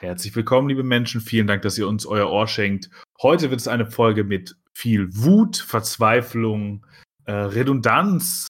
[0.00, 1.20] Herzlich willkommen, liebe Menschen.
[1.20, 2.88] Vielen Dank, dass ihr uns euer Ohr schenkt.
[3.20, 6.86] Heute wird es eine Folge mit viel Wut, Verzweiflung,
[7.24, 8.46] äh, Redundanz,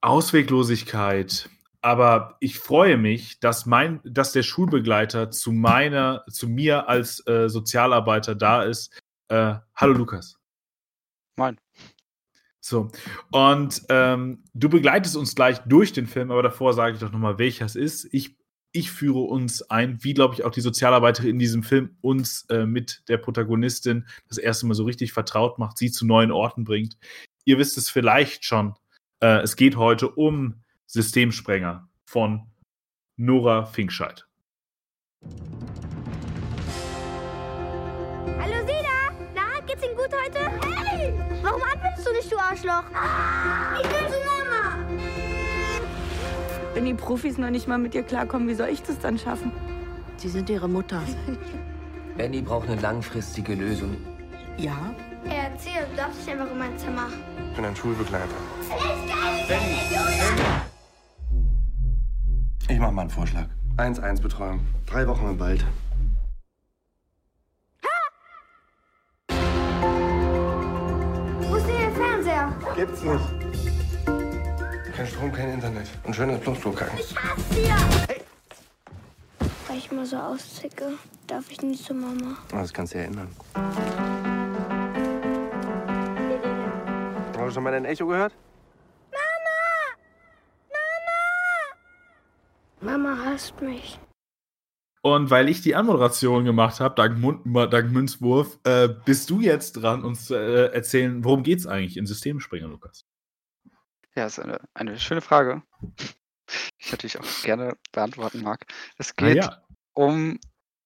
[0.00, 1.48] Ausweglosigkeit.
[1.82, 7.48] Aber ich freue mich, dass mein, dass der Schulbegleiter zu meiner, zu mir als äh,
[7.48, 8.98] Sozialarbeiter da ist.
[9.28, 10.36] Äh, hallo Lukas.
[11.36, 11.56] Moin.
[12.58, 12.90] So,
[13.30, 17.38] und ähm, du begleitest uns gleich durch den Film, aber davor sage ich doch nochmal,
[17.38, 18.12] welcher es ist.
[18.12, 18.36] Ich
[18.76, 22.66] ich führe uns ein, wie glaube ich auch die Sozialarbeiterin in diesem Film uns äh,
[22.66, 26.98] mit der Protagonistin das erste Mal so richtig vertraut macht, sie zu neuen Orten bringt.
[27.44, 28.74] Ihr wisst es vielleicht schon.
[29.20, 32.42] Äh, es geht heute um Systemsprenger von
[33.16, 34.26] Nora Finkscheid.
[38.38, 39.10] Hallo Sina!
[39.34, 40.50] Na, geht's Ihnen gut heute?
[40.66, 41.14] Hey!
[41.42, 42.84] Warum antwortest du nicht, du Arschloch?
[43.80, 44.35] Ich will zu Mama!
[46.76, 49.50] Wenn die Profis noch nicht mal mit dir klarkommen, wie soll ich das dann schaffen?
[50.18, 51.00] Sie sind ihre Mutter.
[52.18, 53.96] Benny braucht eine langfristige Lösung.
[54.58, 54.94] Ja?
[55.24, 57.08] Er erzählt, du darfst nicht einfach in mein Zimmer.
[57.48, 58.26] Ich bin ein Schulbegleiter.
[62.68, 63.46] Ich mache mal einen Vorschlag.
[63.78, 64.60] 1-1-Betreuung.
[64.84, 65.64] Drei Wochen im Wald.
[71.40, 72.52] Wo ist denn der Fernseher?
[72.76, 73.45] Gibt's nicht.
[74.96, 75.86] Kein Strom, kein Internet.
[76.04, 76.98] Und schönes Plumpsklo-Kacken.
[76.98, 77.76] Ich hasse dir!
[79.68, 80.94] Weil ich mal so auszicke,
[81.26, 82.38] darf ich nicht zu Mama.
[82.52, 83.28] Oh, das kannst du ja ändern.
[87.34, 88.32] Hast du schon mal dein Echo gehört?
[92.80, 93.98] Mama hasst mich.
[95.02, 99.72] Und weil ich die Anmoderation gemacht habe, dank, Mund- dank Münzwurf, äh, bist du jetzt
[99.72, 103.04] dran, uns zu äh, erzählen, worum geht es eigentlich in Systemspringer, Lukas?
[104.16, 105.62] Ja, ist eine, eine schöne Frage,
[106.00, 106.06] die
[106.78, 108.66] ich natürlich auch gerne beantworten mag.
[108.96, 109.62] Es Ah, geht ja.
[109.94, 110.40] um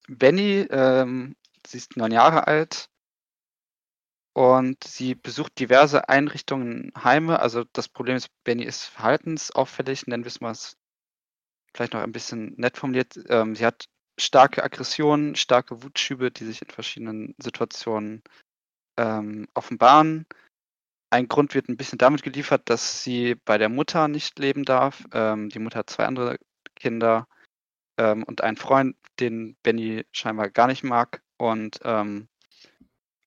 [0.08, 0.66] Benny.
[0.70, 1.36] Ähm,
[1.66, 2.90] sie ist neun Jahre alt
[4.32, 7.40] und sie besucht diverse Einrichtungen, Heime.
[7.40, 10.56] Also das Problem ist, Benny ist verhaltensauffällig, nennen wir es mal
[11.74, 13.18] vielleicht noch ein bisschen nett formuliert.
[13.28, 13.84] Ähm, sie hat
[14.18, 18.22] starke Aggressionen, starke Wutschübe, die sich in verschiedenen Situationen
[18.98, 20.26] ähm, offenbaren.
[21.10, 25.04] Ein Grund wird ein bisschen damit geliefert, dass sie bei der Mutter nicht leben darf.
[25.12, 26.38] Ähm, die Mutter hat zwei andere
[26.76, 27.26] Kinder
[27.98, 31.22] ähm, und einen Freund, den Benny scheinbar gar nicht mag.
[31.36, 32.28] Und ähm,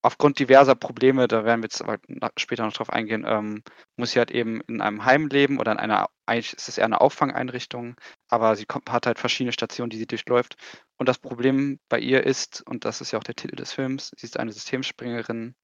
[0.02, 2.00] aufgrund diverser Probleme, da werden wir jetzt aber
[2.38, 3.64] später noch drauf eingehen, ähm,
[3.98, 6.86] muss sie halt eben in einem Heim leben oder in einer, eigentlich ist es eher
[6.86, 7.96] eine Auffangeinrichtung,
[8.30, 10.56] aber sie kommt, hat halt verschiedene Stationen, die sie durchläuft.
[10.98, 14.12] Und das Problem bei ihr ist, und das ist ja auch der Titel des Films,
[14.18, 15.56] sie ist eine Systemspringerin.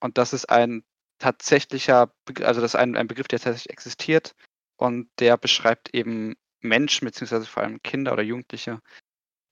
[0.00, 0.84] Und das ist ein
[1.22, 4.34] tatsächlicher, also das ist ein, ein Begriff, der tatsächlich existiert
[4.76, 8.80] und der beschreibt eben Menschen, beziehungsweise vor allem Kinder oder Jugendliche,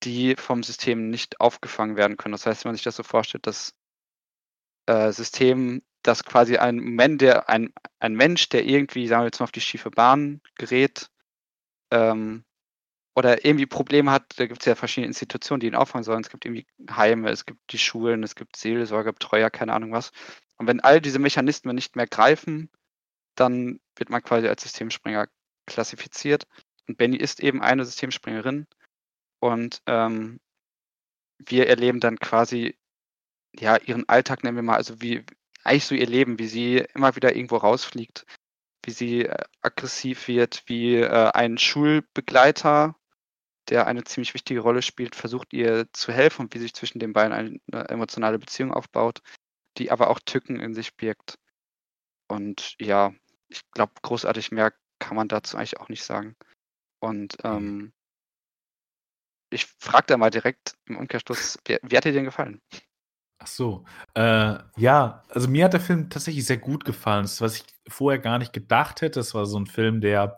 [0.03, 2.32] die vom System nicht aufgefangen werden können.
[2.32, 3.72] Das heißt, wenn man sich das so vorstellt, das
[4.86, 9.38] äh, System, das quasi ein Mensch, der, ein, ein Mensch, der irgendwie, sagen wir jetzt
[9.38, 11.09] mal, auf die schiefe Bahn gerät,
[11.92, 12.44] ähm,
[13.14, 16.22] oder irgendwie Probleme hat, da gibt es ja verschiedene Institutionen, die ihn auffangen sollen.
[16.22, 20.10] Es gibt irgendwie Heime, es gibt die Schulen, es gibt Seelsorge, Betreuer, keine Ahnung was.
[20.60, 22.69] Und wenn all diese Mechanismen nicht mehr greifen,
[23.34, 25.26] dann wird man quasi als Systemspringer
[25.65, 26.47] klassifiziert.
[26.87, 28.66] Und Benny ist eben eine Systemspringerin.
[29.38, 30.38] Und ähm,
[31.38, 32.76] wir erleben dann quasi
[33.59, 35.25] ja ihren Alltag, nennen wir mal, also wie
[35.65, 38.27] eigentlich so ihr Leben, wie sie immer wieder irgendwo rausfliegt,
[38.84, 42.97] wie sie äh, aggressiv wird, wie äh, ein Schulbegleiter,
[43.71, 47.15] der eine ziemlich wichtige Rolle spielt, versucht ihr zu helfen und wie sich zwischen den
[47.15, 47.32] beiden
[47.72, 49.22] eine emotionale Beziehung aufbaut,
[49.78, 51.38] die aber auch Tücken in sich birgt.
[52.28, 53.12] Und ja,
[53.48, 56.36] ich glaube, großartig mehr kann man dazu eigentlich auch nicht sagen.
[57.00, 57.92] Und ähm,
[59.50, 62.60] ich frage da mal direkt im Umkehrschluss, wer, wie hat dir denn gefallen?
[63.42, 63.84] Ach so.
[64.14, 67.22] Äh, ja, also mir hat der Film tatsächlich sehr gut gefallen.
[67.22, 70.36] Das, was ich vorher gar nicht gedacht hätte, das war so ein Film, der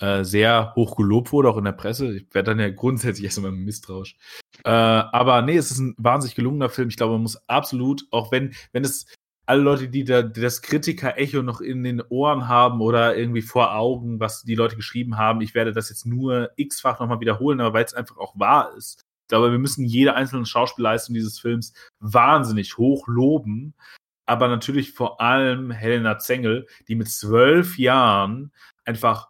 [0.00, 2.16] äh, sehr hoch gelobt wurde, auch in der Presse.
[2.16, 4.16] Ich werde dann ja grundsätzlich erstmal misstrauisch.
[4.64, 6.88] Äh, aber nee, es ist ein wahnsinnig gelungener Film.
[6.88, 9.06] Ich glaube, man muss absolut, auch wenn, wenn es
[9.46, 13.74] alle Leute, die, da, die das Kritiker-Echo noch in den Ohren haben oder irgendwie vor
[13.74, 17.72] Augen, was die Leute geschrieben haben, ich werde das jetzt nur x-fach nochmal wiederholen, aber
[17.72, 19.00] weil es einfach auch wahr ist.
[19.22, 23.74] Ich glaube, wir müssen jede einzelne Schauspielleistung dieses Films wahnsinnig hoch loben.
[24.26, 28.52] Aber natürlich vor allem Helena Zengel, die mit zwölf Jahren
[28.84, 29.28] einfach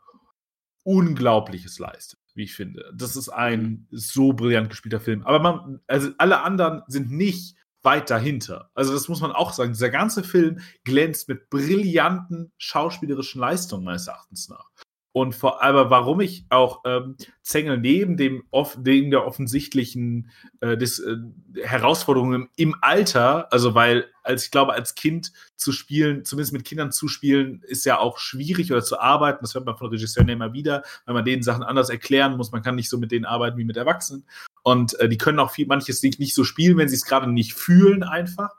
[0.89, 2.91] Unglaubliches leistet, wie ich finde.
[2.95, 5.23] Das ist ein so brillant gespielter Film.
[5.27, 8.71] Aber man, also alle anderen sind nicht weit dahinter.
[8.73, 9.73] Also das muss man auch sagen.
[9.73, 14.71] Dieser ganze Film glänzt mit brillanten schauspielerischen Leistungen meines Erachtens nach.
[15.19, 18.45] Und vor allem, warum ich auch ähm, Zengel neben dem
[18.77, 20.31] neben der offensichtlichen
[20.61, 21.17] äh, des, äh,
[21.61, 26.93] Herausforderungen im Alter, also weil, als ich glaube, als Kind zu spielen, zumindest mit Kindern
[26.93, 29.41] zu spielen, ist ja auch schwierig oder zu arbeiten.
[29.43, 32.53] Das hört man von Regisseuren immer wieder, weil man denen Sachen anders erklären muss.
[32.53, 34.25] Man kann nicht so mit denen arbeiten wie mit Erwachsenen.
[34.63, 37.55] Und äh, die können auch viel, manches nicht so spielen, wenn sie es gerade nicht
[37.55, 38.51] fühlen, einfach.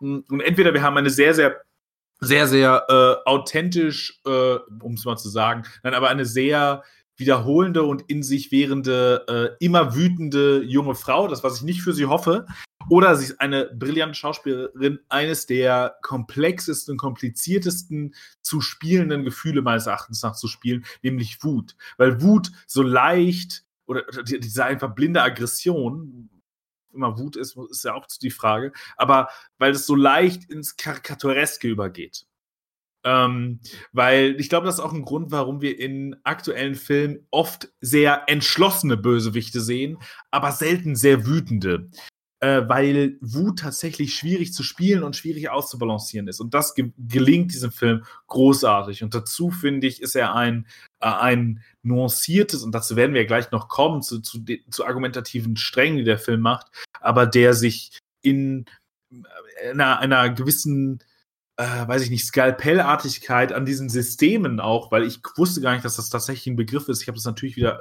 [0.00, 1.62] Und entweder wir haben eine sehr, sehr
[2.20, 6.82] sehr, sehr äh, authentisch, äh, um es mal zu sagen, nein, aber eine sehr
[7.16, 9.24] wiederholende und in sich währende,
[9.60, 12.46] äh, immer wütende junge Frau, das was ich nicht für sie hoffe,
[12.90, 20.22] oder sie ist eine brillante Schauspielerin, eines der komplexesten, kompliziertesten zu spielenden Gefühle meines Erachtens
[20.22, 21.76] nach zu spielen, nämlich Wut.
[21.96, 26.28] Weil Wut so leicht oder diese einfach blinde Aggression,
[26.94, 28.72] immer Wut ist, ist ja auch die Frage.
[28.96, 32.26] Aber weil es so leicht ins Karikatureske übergeht.
[33.04, 33.60] Ähm,
[33.92, 38.24] weil ich glaube, das ist auch ein Grund, warum wir in aktuellen Filmen oft sehr
[38.28, 39.98] entschlossene Bösewichte sehen,
[40.30, 41.90] aber selten sehr wütende
[42.44, 46.40] äh, weil Wut tatsächlich schwierig zu spielen und schwierig auszubalancieren ist.
[46.40, 49.02] Und das ge gelingt diesem Film großartig.
[49.02, 50.66] Und dazu finde ich, ist er ein,
[51.00, 55.56] äh, ein nuanciertes, und dazu werden wir ja gleich noch kommen, zu, zu, zu argumentativen
[55.56, 56.66] Strängen, die der Film macht,
[57.00, 58.66] aber der sich in
[59.10, 61.02] äh, einer, einer gewissen
[61.56, 65.96] äh, weiß ich nicht, Skalpellartigkeit an diesen Systemen auch, weil ich wusste gar nicht, dass
[65.96, 67.00] das tatsächlich ein Begriff ist.
[67.00, 67.80] Ich habe das natürlich wieder,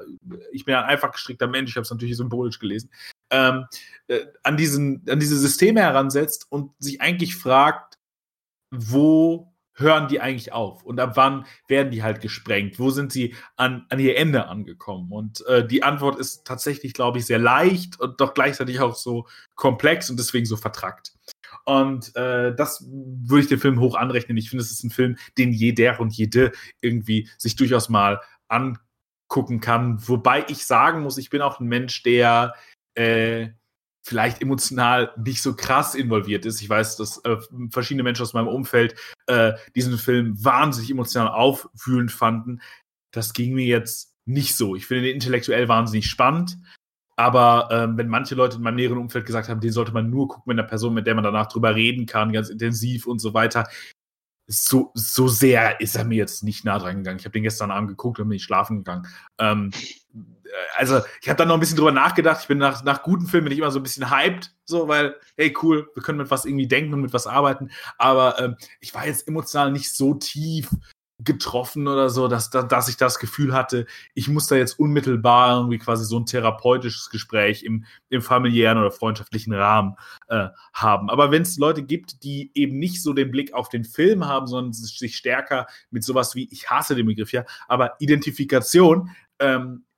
[0.51, 2.91] ich bin ein einfach gestrickter Mensch, ich habe es natürlich symbolisch gelesen
[3.33, 3.65] ähm,
[4.07, 7.97] äh, an, diesen, an diese Systeme heransetzt und sich eigentlich fragt,
[8.71, 12.79] wo hören die eigentlich auf und ab wann werden die halt gesprengt?
[12.79, 15.11] Wo sind sie an, an ihr Ende angekommen?
[15.11, 19.27] Und äh, die Antwort ist tatsächlich, glaube ich, sehr leicht und doch gleichzeitig auch so
[19.55, 21.13] komplex und deswegen so vertrackt.
[21.65, 24.37] Und äh, das würde ich dem Film hoch anrechnen.
[24.37, 26.51] Ich finde, es ist ein Film, den jeder und jede
[26.81, 30.07] irgendwie sich durchaus mal angucken kann.
[30.07, 32.53] Wobei ich sagen muss, ich bin auch ein Mensch, der
[32.95, 33.49] äh,
[34.05, 36.61] vielleicht emotional nicht so krass involviert ist.
[36.61, 37.37] Ich weiß, dass äh,
[37.69, 38.95] verschiedene Menschen aus meinem Umfeld
[39.27, 42.61] äh, diesen Film wahnsinnig emotional aufwühlend fanden.
[43.11, 44.75] Das ging mir jetzt nicht so.
[44.75, 46.57] Ich finde den intellektuell wahnsinnig spannend.
[47.15, 50.27] Aber ähm, wenn manche Leute in meinem näheren Umfeld gesagt haben, den sollte man nur
[50.27, 53.33] gucken mit einer Person, mit der man danach drüber reden kann, ganz intensiv und so
[53.33, 53.67] weiter,
[54.47, 57.19] so, so sehr ist er mir jetzt nicht nah dran gegangen.
[57.19, 59.07] Ich habe den gestern Abend geguckt und bin nicht schlafen gegangen.
[59.39, 60.02] Ähm, äh,
[60.77, 62.41] also, ich habe dann noch ein bisschen drüber nachgedacht.
[62.41, 65.15] Ich bin nach, nach guten Filmen bin ich immer so ein bisschen hyped, so, weil,
[65.35, 67.71] hey, cool, wir können mit was irgendwie denken und mit was arbeiten.
[67.97, 70.69] Aber ähm, ich war jetzt emotional nicht so tief
[71.19, 75.77] getroffen oder so, dass, dass ich das Gefühl hatte, ich muss da jetzt unmittelbar irgendwie
[75.77, 79.95] quasi so ein therapeutisches Gespräch im, im familiären oder freundschaftlichen Rahmen
[80.27, 81.09] äh, haben.
[81.09, 84.47] Aber wenn es Leute gibt, die eben nicht so den Blick auf den Film haben,
[84.47, 89.92] sondern sich stärker mit sowas wie, ich hasse den Begriff ja, aber Identifikation ähm, äh,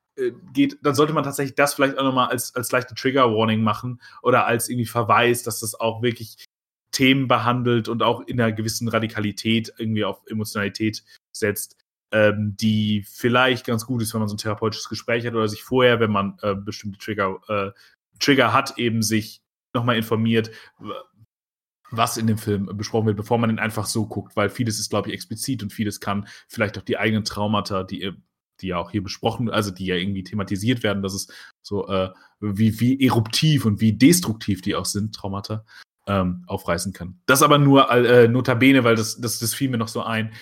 [0.52, 4.46] geht, dann sollte man tatsächlich das vielleicht auch nochmal als, als leichte Trigger-Warning machen oder
[4.46, 6.44] als irgendwie Verweis, dass das auch wirklich
[6.90, 11.76] Themen behandelt und auch in einer gewissen Radikalität irgendwie auf Emotionalität setzt,
[12.12, 15.62] ähm, die vielleicht ganz gut ist, wenn man so ein therapeutisches Gespräch hat oder sich
[15.62, 17.70] vorher, wenn man äh, bestimmte Trigger, äh,
[18.18, 19.42] Trigger hat, eben sich
[19.74, 20.50] nochmal informiert,
[21.90, 24.90] was in dem Film besprochen wird, bevor man ihn einfach so guckt, weil vieles ist,
[24.90, 28.12] glaube ich, explizit und vieles kann vielleicht auch die eigenen Traumata, die,
[28.60, 31.28] die ja auch hier besprochen, also die ja irgendwie thematisiert werden, dass es
[31.62, 32.10] so, äh,
[32.40, 35.64] wie, wie eruptiv und wie destruktiv die auch sind, Traumata,
[36.06, 37.18] ähm, aufreißen kann.
[37.26, 40.32] Das aber nur äh, notabene, weil das, das, das fiel mir noch so ein,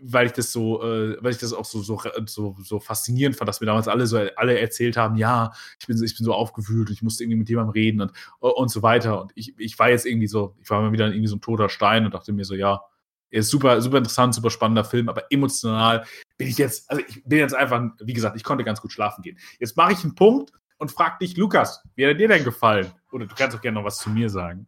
[0.00, 3.48] weil ich das so, äh, weil ich das auch so, so, so, so faszinierend fand,
[3.48, 6.90] dass mir damals alle so alle erzählt haben, ja, ich bin, ich bin so aufgewühlt,
[6.90, 9.20] ich musste irgendwie mit jemandem reden und, und so weiter.
[9.20, 11.68] Und ich, ich war jetzt irgendwie so, ich war mal wieder irgendwie so ein toter
[11.68, 12.82] Stein und dachte mir so, ja,
[13.30, 16.04] ist super, super interessant, super spannender Film, aber emotional
[16.42, 19.22] bin ich jetzt, also ich bin jetzt einfach, wie gesagt, ich konnte ganz gut schlafen
[19.22, 19.38] gehen.
[19.60, 22.92] Jetzt mache ich einen Punkt und frag dich, Lukas, wie hat dir denn gefallen?
[23.12, 24.66] Oder du kannst auch gerne noch was zu mir sagen.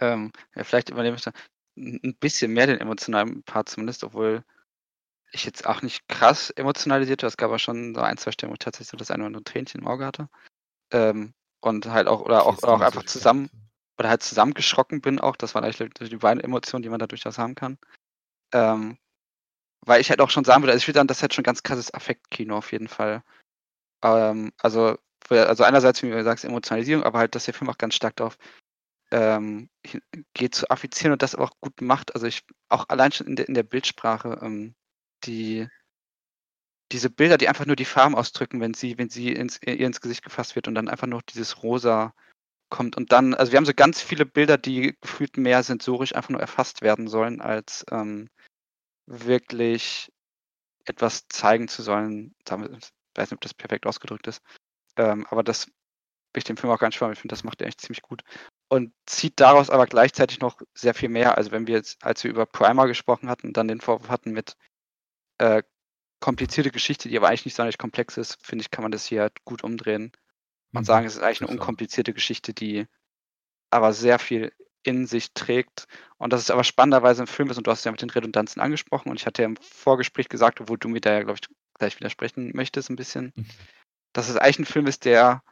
[0.00, 1.32] Ähm, ja, vielleicht übernehme ich da
[1.78, 4.44] ein bisschen mehr den emotionalen Part zumindest, obwohl
[5.32, 7.28] ich jetzt auch nicht krass emotionalisiert war.
[7.28, 9.28] Es gab aber schon so ein, zwei Stellen, wo ich tatsächlich so das eine oder
[9.28, 10.28] andere Tränchen im Auge hatte.
[10.90, 13.48] Ähm, und halt auch, oder auch, oder auch einfach zusammen,
[13.98, 15.36] oder halt zusammengeschrocken bin auch.
[15.36, 17.78] Das waren eigentlich die beiden Emotionen, die man da durchaus haben kann.
[18.52, 18.98] Ähm,
[19.86, 21.44] weil ich halt auch schon sagen würde, also ich würde sagen, das ist halt schon
[21.44, 23.22] ganz krasses Affektkino auf jeden Fall.
[24.02, 24.98] Ähm, also
[25.30, 28.38] also einerseits, wie du sagst, Emotionalisierung, aber halt, dass der Film auch ganz stark darauf
[29.10, 29.68] ähm,
[30.34, 32.14] geht zu affizieren und das auch gut macht.
[32.14, 34.74] Also ich auch allein schon in der, in der Bildsprache, ähm,
[35.24, 35.68] die
[36.92, 40.00] diese Bilder, die einfach nur die Farben ausdrücken, wenn sie, wenn sie ins, ihr ins
[40.00, 42.14] Gesicht gefasst wird und dann einfach nur dieses Rosa
[42.68, 46.30] kommt und dann, also wir haben so ganz viele Bilder, die gefühlt mehr sensorisch einfach
[46.30, 48.28] nur erfasst werden sollen, als ähm,
[49.06, 50.12] wirklich
[50.84, 52.34] etwas zeigen zu sollen.
[52.44, 54.42] Ich weiß nicht, ob das perfekt ausgedrückt ist.
[54.96, 57.16] Ähm, aber das will ich dem Film auch ganz spannend.
[57.16, 58.22] Ich finde, das macht er echt ziemlich gut.
[58.68, 61.36] Und zieht daraus aber gleichzeitig noch sehr viel mehr.
[61.36, 64.56] Also wenn wir jetzt, als wir über Primer gesprochen hatten, dann den Vorwurf hatten mit
[65.38, 65.62] äh,
[66.20, 69.22] komplizierte Geschichte, die aber eigentlich nicht sonderlich komplex ist, finde ich, kann man das hier
[69.22, 70.12] halt gut umdrehen
[70.72, 70.84] und Mhm.
[70.84, 72.86] sagen, es ist eigentlich eine unkomplizierte Geschichte, die
[73.70, 74.52] aber sehr viel
[74.86, 75.86] in sich trägt.
[76.18, 78.10] Und dass es aber spannenderweise ein Film ist, und du hast es ja mit den
[78.10, 81.38] Redundanzen angesprochen, und ich hatte ja im Vorgespräch gesagt, obwohl du mir da ja, glaube
[81.40, 83.46] ich, gleich widersprechen möchtest ein bisschen, Mhm.
[84.12, 85.42] dass es eigentlich ein Film ist, der,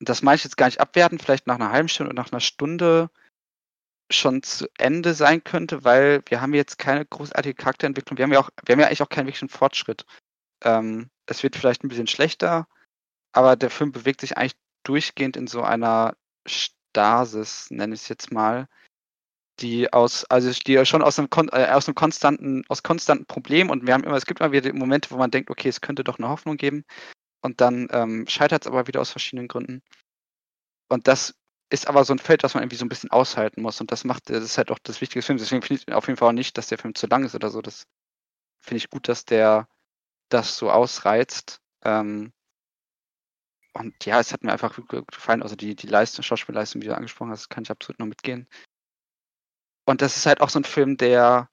[0.00, 2.40] das meine ich jetzt gar nicht abwerten, vielleicht nach einer halben Stunde oder nach einer
[2.40, 3.10] Stunde
[4.10, 8.18] schon zu Ende sein könnte, weil wir haben jetzt keine großartige Charakterentwicklung.
[8.18, 10.04] Wir haben ja auch, wir haben ja eigentlich auch keinen wirklichen Fortschritt.
[10.62, 12.68] Ähm, es wird vielleicht ein bisschen schlechter,
[13.32, 16.16] aber der Film bewegt sich eigentlich durchgehend in so einer
[16.94, 18.68] Stasis, nenne ich es jetzt mal,
[19.60, 23.86] die aus, also die schon aus einem, äh, aus einem konstanten, aus konstanten Problemen und
[23.86, 26.18] wir haben immer, es gibt immer wieder Momente, wo man denkt, okay, es könnte doch
[26.18, 26.84] eine Hoffnung geben
[27.42, 29.82] und dann ähm, scheitert es aber wieder aus verschiedenen Gründen.
[30.88, 31.34] Und das
[31.70, 34.04] ist aber so ein Feld, das man irgendwie so ein bisschen aushalten muss und das
[34.04, 35.42] macht, das ist halt auch das Wichtige des Films.
[35.42, 37.50] Deswegen finde ich auf jeden Fall auch nicht, dass der Film zu lang ist oder
[37.50, 37.60] so.
[37.60, 37.84] Das
[38.60, 39.68] finde ich gut, dass der
[40.28, 41.60] das so ausreizt.
[41.84, 42.32] Ähm,
[43.74, 45.42] und ja, es hat mir einfach gut gefallen.
[45.42, 48.48] Also die, die Leistung, Schauspielleistung, wie du angesprochen hast, kann ich absolut noch mitgehen.
[49.84, 51.50] Und das ist halt auch so ein Film, der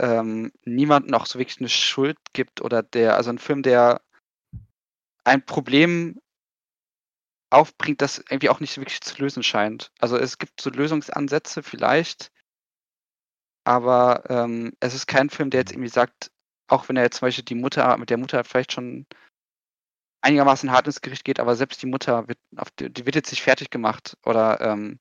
[0.00, 4.02] ähm, niemandem auch so wirklich eine Schuld gibt oder der, also ein Film, der
[5.24, 6.20] ein Problem
[7.50, 9.92] aufbringt, das irgendwie auch nicht so wirklich zu lösen scheint.
[10.00, 12.32] Also es gibt so Lösungsansätze vielleicht,
[13.64, 16.32] aber ähm, es ist kein Film, der jetzt irgendwie sagt,
[16.68, 19.06] auch wenn er jetzt zum Beispiel die Mutter, mit der Mutter vielleicht schon
[20.24, 23.30] einigermaßen hart ins Gericht geht, aber selbst die Mutter wird, auf die, die wird jetzt
[23.30, 24.98] nicht fertig gemacht oder ähm,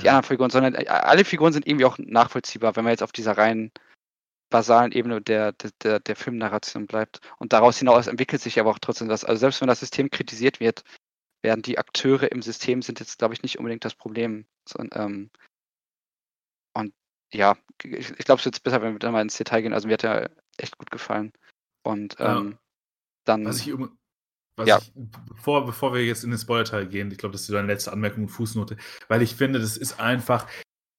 [0.00, 0.12] die Ja.
[0.12, 3.36] anderen Figuren, sondern äh, alle Figuren sind irgendwie auch nachvollziehbar, wenn man jetzt auf dieser
[3.36, 3.72] rein
[4.50, 7.20] basalen Ebene der, der, der, Filmnarration bleibt.
[7.38, 9.24] Und daraus hinaus entwickelt sich aber auch trotzdem was.
[9.24, 10.84] Also selbst wenn das System kritisiert wird,
[11.42, 14.46] werden die Akteure im System sind jetzt, glaube ich, nicht unbedingt das Problem.
[14.68, 15.30] So, ähm,
[16.74, 16.94] und
[17.32, 19.72] ja, ich, ich glaube, es wird besser, wenn wir dann mal ins Detail gehen.
[19.72, 21.32] Also mir hat er echt gut gefallen.
[21.82, 22.36] Und Ja.
[22.36, 22.58] ähm,
[23.24, 23.46] dann.
[23.46, 23.72] Was ich,
[24.56, 24.78] was Ja.
[24.78, 24.92] ich
[25.28, 28.24] bevor, bevor wir jetzt in den Spoiler-Teil gehen, ich glaube, das ist deine letzte Anmerkung
[28.24, 28.76] und Fußnote,
[29.08, 30.46] weil ich finde, das ist einfach,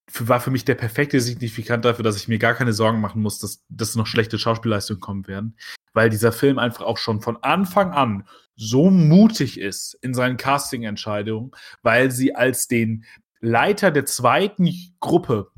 [0.10, 3.22] für, war für mich der perfekte Signifikant dafür, dass ich mir gar keine Sorgen machen
[3.22, 5.57] muss, dass, dass noch schlechte Schauspielleistungen kommen werden,
[5.93, 11.51] weil dieser Film einfach auch schon von Anfang an so mutig ist in seinen Casting-Entscheidungen,
[11.81, 13.05] weil sie als den
[13.39, 14.69] Leiter der zweiten
[15.00, 15.51] Gruppe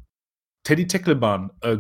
[0.63, 1.77] Teddy Teckleban äh,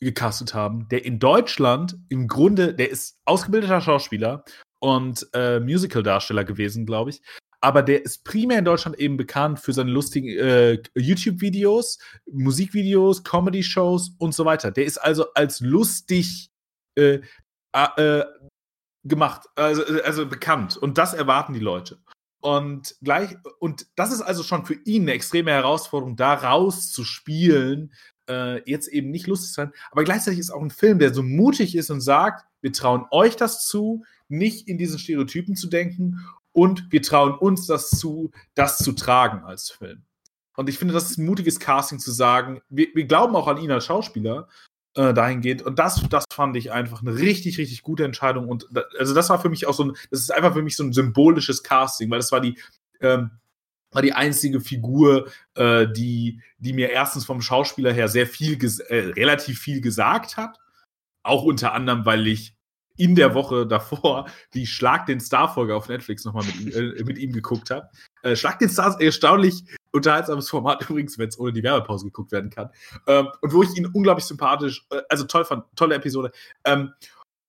[0.00, 4.44] gecastet haben, der in Deutschland im Grunde, der ist ausgebildeter Schauspieler
[4.80, 7.22] und äh, Musical-Darsteller gewesen, glaube ich.
[7.60, 11.98] Aber der ist primär in Deutschland eben bekannt für seine lustigen äh, YouTube-Videos,
[12.30, 14.70] Musikvideos, Comedy-Shows und so weiter.
[14.70, 16.50] Der ist also als lustig
[16.94, 17.20] äh,
[17.72, 18.24] äh,
[19.04, 20.76] gemacht, also, also bekannt.
[20.76, 21.98] Und das erwarten die Leute.
[22.40, 27.92] Und gleich, und das ist also schon für ihn eine extreme Herausforderung, da rauszuspielen,
[28.28, 29.72] äh, jetzt eben nicht lustig sein.
[29.90, 33.34] Aber gleichzeitig ist auch ein Film, der so mutig ist und sagt, wir trauen euch
[33.34, 38.78] das zu, nicht in diesen Stereotypen zu denken und wir trauen uns das zu, das
[38.78, 40.02] zu tragen als Film.
[40.56, 43.58] Und ich finde, das ist ein mutiges Casting zu sagen, wir, wir glauben auch an
[43.58, 44.48] ihn als Schauspieler
[44.96, 45.62] äh, dahingehend.
[45.62, 48.48] Und das, das fand ich einfach eine richtig, richtig gute Entscheidung.
[48.48, 50.74] Und da, also das war für mich auch so ein, das ist einfach für mich
[50.74, 52.58] so ein symbolisches Casting, weil das war die,
[53.00, 53.30] ähm,
[53.92, 58.58] war die einzige Figur, äh, die, die mir erstens vom Schauspieler her sehr viel,
[58.88, 60.58] äh, relativ viel gesagt hat.
[61.22, 62.57] Auch unter anderem, weil ich
[62.98, 67.18] in der Woche davor die Schlag den Star-Folge auf Netflix nochmal mit, ihm, äh, mit
[67.18, 67.88] ihm geguckt habe.
[68.22, 72.32] Äh, Schlag den Star ist erstaunlich unterhaltsames Format übrigens, wenn es ohne die Werbepause geguckt
[72.32, 72.70] werden kann.
[73.06, 76.32] Ähm, und wo ich ihn unglaublich sympathisch, äh, also toll fand, tolle Episode.
[76.64, 76.92] Ähm,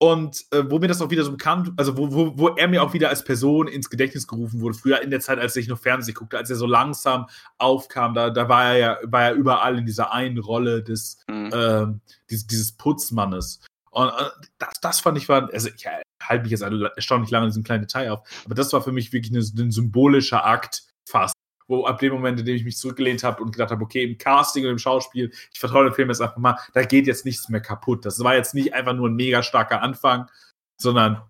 [0.02, 2.82] und äh, wo mir das auch wieder so bekannt, also wo, wo, wo er mir
[2.82, 5.78] auch wieder als Person ins Gedächtnis gerufen wurde, früher in der Zeit, als ich noch
[5.78, 7.26] Fernsehen guckte, als er so langsam
[7.58, 11.50] aufkam, da, da war er ja, war er überall in dieser einen Rolle des, Mhm.
[11.52, 13.60] ähm, dieses, dieses Putzmannes.
[13.90, 15.86] Und äh, das, das fand ich war, also ich
[16.22, 19.12] halte mich jetzt erstaunlich lange in diesem kleinen Detail auf, aber das war für mich
[19.12, 21.34] wirklich eine, ein symbolischer Akt fast.
[21.66, 24.18] Wo ab dem Moment, in dem ich mich zurückgelehnt habe und gedacht habe, okay, im
[24.18, 27.48] Casting und im Schauspiel, ich vertraue dem Film jetzt einfach mal, da geht jetzt nichts
[27.48, 28.04] mehr kaputt.
[28.04, 30.28] Das war jetzt nicht einfach nur ein mega starker Anfang,
[30.76, 31.22] sondern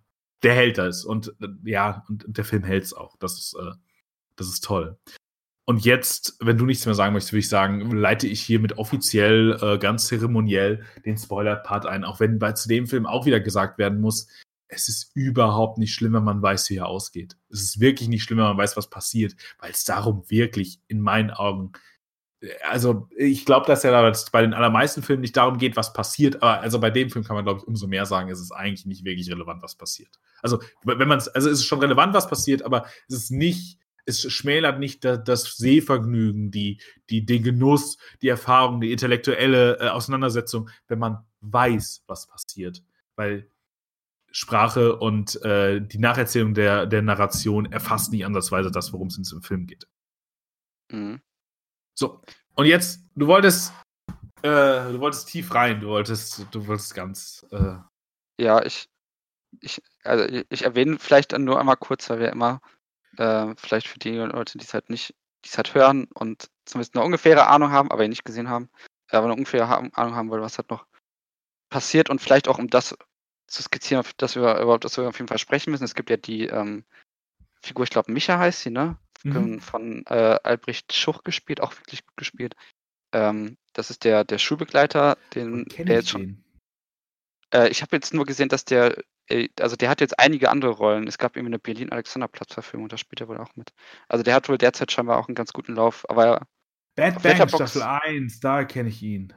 [0.43, 1.05] der hält das.
[1.05, 3.17] Und äh, ja, und der Film hält es auch.
[3.19, 3.73] Das ist, äh,
[4.37, 4.99] das ist toll.
[5.71, 9.57] Und jetzt, wenn du nichts mehr sagen möchtest, würde ich sagen, leite ich hiermit offiziell,
[9.63, 13.79] äh, ganz zeremoniell den Spoiler-Part ein, auch wenn bei zu dem Film auch wieder gesagt
[13.79, 14.27] werden muss,
[14.67, 17.37] es ist überhaupt nicht schlimm, wenn man weiß, wie er ausgeht.
[17.51, 21.01] Es ist wirklich nicht schlimm, wenn man weiß, was passiert, weil es darum wirklich in
[21.01, 21.71] meinen Augen
[22.69, 26.61] also ich glaube, dass ja bei den allermeisten Filmen nicht darum geht, was passiert, aber
[26.61, 29.05] also bei dem Film kann man, glaube ich, umso mehr sagen, es ist eigentlich nicht
[29.05, 30.19] wirklich relevant, was passiert.
[30.43, 33.79] Also, wenn man es, also es ist schon relevant, was passiert, aber es ist nicht,
[34.07, 39.89] es schmälert nicht das, das Sehvergnügen, die, die, den Genuss, die Erfahrung, die intellektuelle äh,
[39.89, 42.83] Auseinandersetzung, wenn man weiß, was passiert.
[43.17, 43.51] Weil
[44.33, 49.25] Sprache und äh, die Nacherzählung der, der Narration erfasst nicht andersweise das, worum es in
[49.25, 49.89] diesem Film geht.
[50.91, 51.21] Mhm.
[51.95, 52.23] So,
[52.55, 53.73] und jetzt, du wolltest,
[54.43, 57.47] äh, du wolltest tief rein, du wolltest, du wolltest ganz.
[57.51, 57.77] Äh
[58.39, 58.89] ja, ich,
[59.61, 62.61] ich, also ich erwähne vielleicht nur einmal kurz, weil wir immer,
[63.17, 65.15] äh, vielleicht für die Leute, die es halt nicht,
[65.45, 68.69] die es halt hören und zumindest eine ungefähre Ahnung haben, aber ihn nicht gesehen haben,
[69.11, 70.87] aber eine ungefähre Ahnung haben wollen, was halt noch
[71.71, 72.97] passiert und vielleicht auch um das
[73.47, 75.85] zu skizzieren, dass wir überhaupt, dass wir auf jeden Fall sprechen müssen.
[75.85, 76.85] Es gibt ja die ähm,
[77.63, 78.97] Figur, ich glaube, Micha heißt sie, ne?
[79.23, 79.61] Mhm.
[79.61, 82.55] Von äh, Albrecht Schuch gespielt, auch wirklich gut gespielt.
[83.13, 86.43] Ähm, das ist der, der Schulbegleiter, den der jetzt schon.
[87.53, 89.03] Äh, ich habe jetzt nur gesehen, dass der, äh,
[89.61, 91.07] also der hat jetzt einige andere Rollen.
[91.07, 93.73] Es gab irgendwie eine Berlin-Alexanderplatz-Verfilmung, da spielt er wohl auch mit.
[94.09, 96.47] Also der hat wohl derzeit scheinbar auch einen ganz guten Lauf, aber.
[96.97, 99.33] Bad Bang Staffel 1, da kenne ich ihn.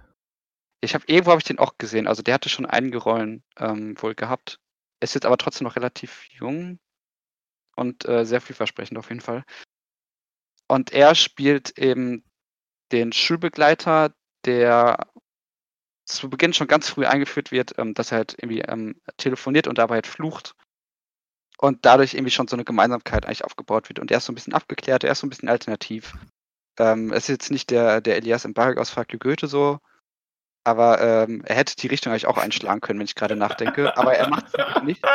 [0.82, 2.08] Ich habe irgendwo habe ich den auch gesehen.
[2.08, 4.60] Also der hatte schon einige Rollen ähm, wohl gehabt.
[5.00, 6.80] Ist jetzt aber trotzdem noch relativ jung
[7.76, 9.44] und äh, sehr vielversprechend auf jeden Fall.
[10.68, 12.24] Und er spielt eben
[12.92, 14.14] den Schulbegleiter,
[14.46, 15.08] der
[16.06, 19.78] zu Beginn schon ganz früh eingeführt wird, ähm, dass er halt irgendwie ähm, telefoniert und
[19.78, 20.56] dabei halt flucht.
[21.58, 24.00] Und dadurch irgendwie schon so eine Gemeinsamkeit eigentlich aufgebaut wird.
[24.00, 26.14] Und er ist so ein bisschen abgeklärt, er ist so ein bisschen alternativ.
[26.78, 29.80] Ähm, es ist jetzt nicht der, der Elias Mbarek aus Frag Goethe so,
[30.66, 33.96] aber ähm, er hätte die Richtung eigentlich auch einschlagen können, wenn ich gerade nachdenke.
[33.98, 35.04] Aber er macht es nicht.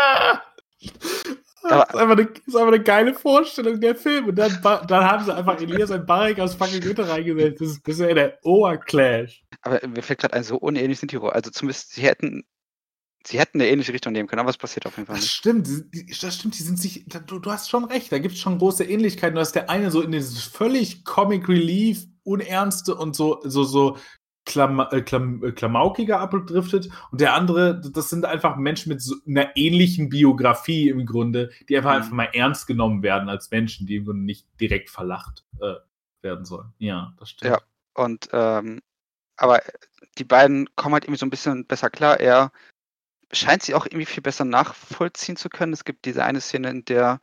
[1.60, 4.28] Das ist, einfach eine, ist einfach eine geile Vorstellung, der Film.
[4.28, 7.60] Und dann, dann haben sie einfach Elias ein Barek aus fucking Goethe reingesetzt.
[7.60, 9.44] Das ist, das ist ja der Oberclash.
[9.62, 11.34] Aber mir fällt gerade ein, so unähnlich sind die Rollen.
[11.34, 12.44] Also zumindest, sie hätten,
[13.24, 15.26] sie hätten eine ähnliche Richtung nehmen können, aber es passiert auf jeden Fall nicht.
[15.26, 15.68] Das stimmt,
[16.22, 18.84] das stimmt, die sind sich, du, du hast schon recht, da gibt es schon große
[18.84, 19.34] Ähnlichkeiten.
[19.34, 23.96] Du hast der eine so in dieses völlig Comic Relief, unernste und so, so, so
[24.44, 29.14] Klam äh, Klam äh, klamaukiger abdriftet und der andere, das sind einfach Menschen mit so
[29.26, 31.96] einer ähnlichen Biografie im Grunde, die einfach, mhm.
[31.96, 35.74] einfach mal ernst genommen werden als Menschen, die im Grunde nicht direkt verlacht äh,
[36.22, 36.72] werden sollen.
[36.78, 37.50] Ja, das stimmt.
[37.50, 37.60] Ja,
[37.94, 38.80] und ähm,
[39.38, 39.62] aber
[40.18, 42.20] die beiden kommen halt irgendwie so ein bisschen besser klar.
[42.20, 42.52] Er
[43.32, 45.72] scheint sie auch irgendwie viel besser nachvollziehen zu können.
[45.72, 47.20] Es gibt diese eine Szene, in der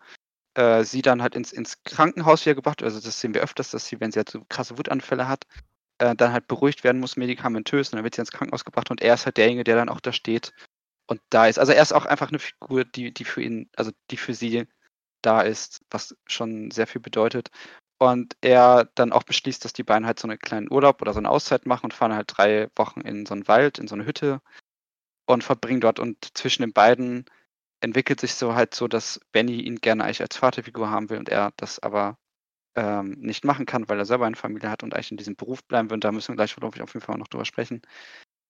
[0.55, 3.87] äh, sie dann halt ins, ins Krankenhaus wieder gebracht, also das sehen wir öfters, dass
[3.87, 5.45] sie, wenn sie halt so krasse Wutanfälle hat,
[5.99, 9.01] äh, dann halt beruhigt werden muss, medikamentös, und dann wird sie ins Krankenhaus gebracht und
[9.01, 10.53] er ist halt derjenige, der dann auch da steht
[11.07, 11.59] und da ist.
[11.59, 14.67] Also er ist auch einfach eine Figur, die, die für ihn, also die für sie
[15.21, 17.49] da ist, was schon sehr viel bedeutet.
[17.97, 21.19] Und er dann auch beschließt, dass die beiden halt so einen kleinen Urlaub oder so
[21.19, 24.05] eine Auszeit machen und fahren halt drei Wochen in so einen Wald, in so eine
[24.05, 24.41] Hütte
[25.25, 25.99] und verbringen dort.
[25.99, 27.25] Und zwischen den beiden
[27.81, 31.29] entwickelt sich so halt so, dass Benny ihn gerne eigentlich als Vaterfigur haben will und
[31.29, 32.17] er das aber
[32.75, 35.63] ähm, nicht machen kann, weil er selber eine Familie hat und eigentlich in diesem Beruf
[35.63, 35.95] bleiben will.
[35.95, 37.81] Und da müssen wir gleich, glaube ich, auf jeden Fall noch drüber sprechen.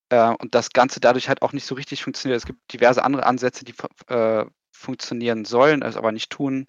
[0.10, 2.38] Äh, und das Ganze dadurch halt auch nicht so richtig funktioniert.
[2.38, 3.76] Es gibt diverse andere Ansätze, die
[4.08, 6.66] äh, funktionieren sollen, es aber nicht tun,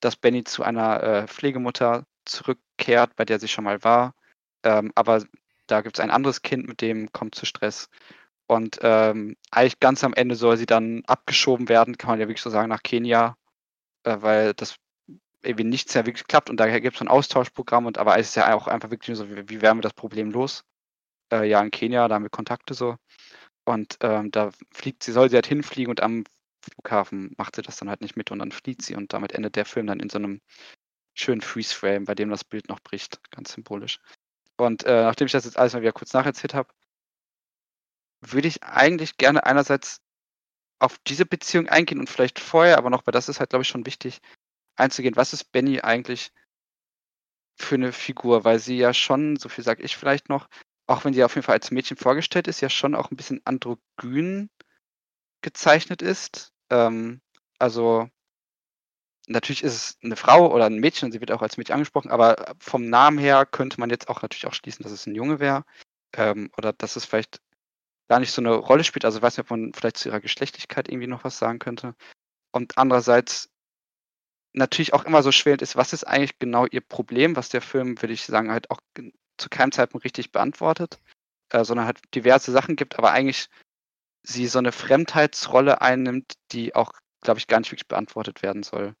[0.00, 4.14] dass Benny zu einer äh, Pflegemutter zurückkehrt, bei der sie schon mal war.
[4.64, 5.24] Ähm, aber
[5.66, 7.88] da gibt es ein anderes Kind, mit dem kommt zu Stress.
[8.46, 12.42] Und ähm, eigentlich ganz am Ende soll sie dann abgeschoben werden, kann man ja wirklich
[12.42, 13.36] so sagen, nach Kenia,
[14.04, 14.76] äh, weil das
[15.42, 18.34] irgendwie nichts ja wirklich klappt und daher gibt es ein Austauschprogramm und aber es ist
[18.34, 20.64] ja auch einfach wirklich so, wie, wie werden wir das Problem los?
[21.32, 22.96] Äh, ja, in Kenia, da haben wir Kontakte so.
[23.64, 26.24] Und ähm, da fliegt sie, soll sie halt hinfliegen und am
[26.62, 29.56] Flughafen macht sie das dann halt nicht mit und dann flieht sie und damit endet
[29.56, 30.40] der Film dann in so einem
[31.20, 34.00] schönen Freeze-Frame, bei dem das Bild noch bricht, ganz symbolisch.
[34.56, 36.72] Und äh, nachdem ich das jetzt alles mal wieder kurz nacherzählt habe,
[38.20, 40.00] würde ich eigentlich gerne einerseits
[40.78, 43.68] auf diese Beziehung eingehen und vielleicht vorher, aber noch, weil das ist halt, glaube ich,
[43.68, 44.20] schon wichtig,
[44.76, 46.32] einzugehen, was ist Benny eigentlich
[47.56, 50.48] für eine Figur, weil sie ja schon, so viel sage ich vielleicht noch,
[50.86, 53.40] auch wenn sie auf jeden Fall als Mädchen vorgestellt ist, ja schon auch ein bisschen
[53.44, 54.50] androgyn
[55.42, 56.52] gezeichnet ist.
[56.70, 57.20] Ähm,
[57.58, 58.08] also
[59.30, 62.10] natürlich ist es eine Frau oder ein Mädchen und sie wird auch als Mädchen angesprochen,
[62.10, 65.40] aber vom Namen her könnte man jetzt auch natürlich auch schließen, dass es ein Junge
[65.40, 65.64] wäre
[66.16, 67.40] ähm, oder dass es vielleicht
[68.08, 69.04] gar nicht so eine Rolle spielt.
[69.04, 71.94] Also ich weiß nicht, ob man vielleicht zu ihrer Geschlechtlichkeit irgendwie noch was sagen könnte.
[72.52, 73.48] Und andererseits
[74.52, 78.02] natürlich auch immer so schwelend ist, was ist eigentlich genau ihr Problem, was der Film,
[78.02, 78.80] würde ich sagen, halt auch
[79.38, 80.98] zu keinem Zeitpunkt richtig beantwortet,
[81.50, 83.48] äh, sondern halt diverse Sachen gibt, aber eigentlich
[84.24, 88.96] sie so eine Fremdheitsrolle einnimmt, die auch, glaube ich, gar nicht wirklich beantwortet werden soll.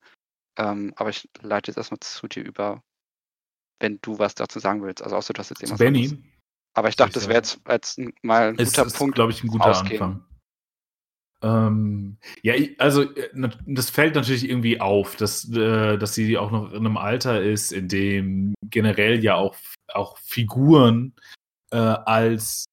[0.60, 2.82] Ähm, aber ich leite jetzt erstmal zu dir über,
[3.80, 5.02] wenn du was dazu sagen willst.
[5.02, 6.04] Also außer du hast jetzt irgendwas Benny.
[6.04, 6.24] anderes.
[6.74, 9.14] Aber ich dachte, das wäre jetzt, jetzt mal ein Es guter ist, Punkt.
[9.14, 10.02] glaube ich, ein guter ausgehen.
[10.02, 10.24] Anfang.
[11.42, 16.70] Ähm, ja, also äh, das fällt natürlich irgendwie auf, dass, äh, dass sie auch noch
[16.70, 19.56] in einem Alter ist, in dem generell ja auch,
[19.88, 21.14] auch Figuren
[21.72, 22.66] äh, als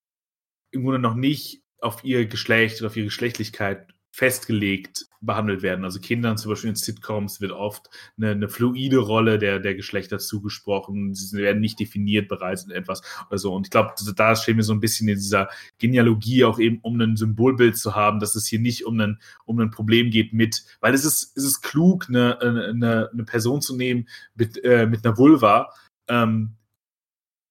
[0.72, 5.86] im Grunde noch nicht auf ihr Geschlecht oder auf ihre Geschlechtlichkeit festgelegt behandelt werden.
[5.86, 10.18] Also Kindern zum Beispiel in Sitcoms wird oft eine, eine fluide Rolle der, der Geschlechter
[10.18, 11.14] zugesprochen.
[11.14, 13.54] Sie werden nicht definiert bereits in etwas oder so.
[13.54, 17.00] Und ich glaube, da stehen wir so ein bisschen in dieser Genealogie auch eben, um
[17.00, 20.66] ein Symbolbild zu haben, dass es hier nicht um ein, um ein Problem geht mit,
[20.80, 25.06] weil es ist, es ist klug, eine, eine, eine Person zu nehmen mit, äh, mit
[25.06, 25.70] einer Vulva,
[26.08, 26.56] ähm,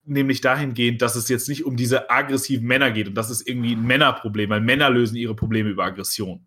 [0.06, 3.74] nämlich dahingehend, dass es jetzt nicht um diese aggressiven Männer geht und das ist irgendwie
[3.74, 6.46] ein Männerproblem, weil Männer lösen ihre Probleme über Aggression.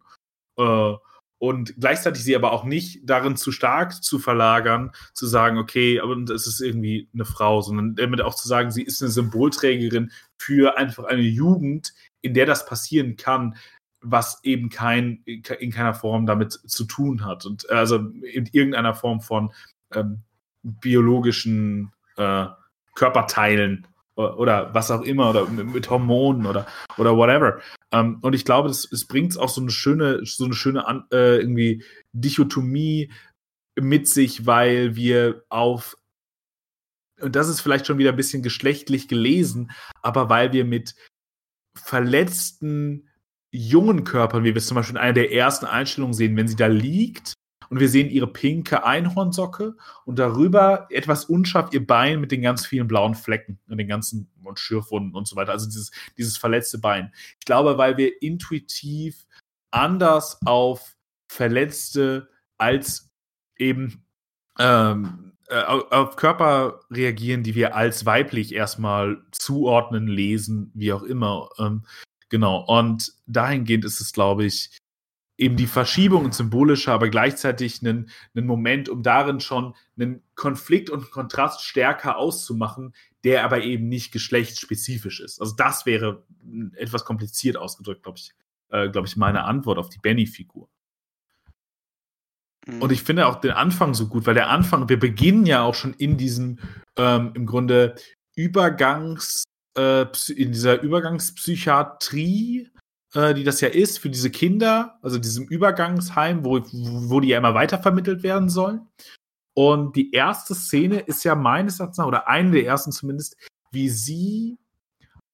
[0.58, 0.94] Äh,
[1.40, 6.18] und gleichzeitig sie aber auch nicht darin zu stark zu verlagern, zu sagen, okay, aber
[6.34, 10.78] es ist irgendwie eine Frau, sondern damit auch zu sagen, sie ist eine Symbolträgerin für
[10.78, 13.56] einfach eine Jugend, in der das passieren kann,
[14.02, 17.46] was eben kein, in keiner Form damit zu tun hat.
[17.46, 19.54] Und also in irgendeiner Form von
[19.94, 20.24] ähm,
[20.64, 22.48] biologischen äh,
[22.96, 27.60] Körperteilen o- oder was auch immer oder mit, mit Hormonen oder oder whatever.
[27.92, 31.84] Ähm, und ich glaube, es, bringt auch so eine schöne so eine schöne äh, irgendwie
[32.14, 33.12] Dichotomie
[33.80, 35.96] mit sich, weil wir auf
[37.22, 39.72] und das ist vielleicht schon wieder ein bisschen geschlechtlich gelesen,
[40.02, 40.96] aber weil wir mit
[41.76, 43.10] verletzten
[43.52, 46.56] jungen Körpern, wie wir es zum Beispiel in einer der ersten Einstellungen sehen, wenn sie
[46.56, 47.34] da liegt
[47.70, 52.66] und wir sehen ihre pinke Einhornsocke und darüber etwas unscharf ihr Bein mit den ganz
[52.66, 55.52] vielen blauen Flecken und den ganzen und Schürfwunden und so weiter.
[55.52, 57.14] Also dieses, dieses verletzte Bein.
[57.40, 59.28] Ich glaube, weil wir intuitiv
[59.72, 60.96] anders auf
[61.28, 63.12] Verletzte als
[63.58, 64.04] eben
[64.58, 71.50] ähm, äh, auf Körper reagieren, die wir als weiblich erstmal zuordnen, lesen, wie auch immer.
[71.60, 71.86] Ähm,
[72.30, 72.66] genau.
[72.66, 74.72] Und dahingehend ist es, glaube ich,
[75.40, 80.90] eben die Verschiebung und symbolische, aber gleichzeitig einen, einen Moment, um darin schon einen Konflikt
[80.90, 85.40] und Kontrast stärker auszumachen, der aber eben nicht geschlechtsspezifisch ist.
[85.40, 86.26] Also das wäre
[86.76, 88.34] etwas kompliziert ausgedrückt, glaube ich,
[88.70, 90.68] äh, glaube ich, meine Antwort auf die Benny-Figur.
[92.68, 92.82] Mhm.
[92.82, 95.76] Und ich finde auch den Anfang so gut, weil der Anfang, wir beginnen ja auch
[95.76, 96.60] schon in diesem
[96.98, 97.96] ähm, im Grunde
[98.36, 99.46] Übergangs,
[99.78, 102.70] äh, in dieser Übergangspsychiatrie,
[103.14, 107.38] äh, die das ja ist für diese Kinder, also diesem Übergangsheim, wo, wo die ja
[107.38, 108.88] immer weitervermittelt werden sollen.
[109.54, 113.36] Und die erste Szene ist ja meines Erachtens, oder eine der ersten zumindest,
[113.72, 114.58] wie sie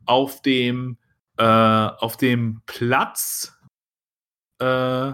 [0.06, 0.98] auf dem,
[1.38, 3.54] äh, auf dem Platz
[4.60, 5.14] äh,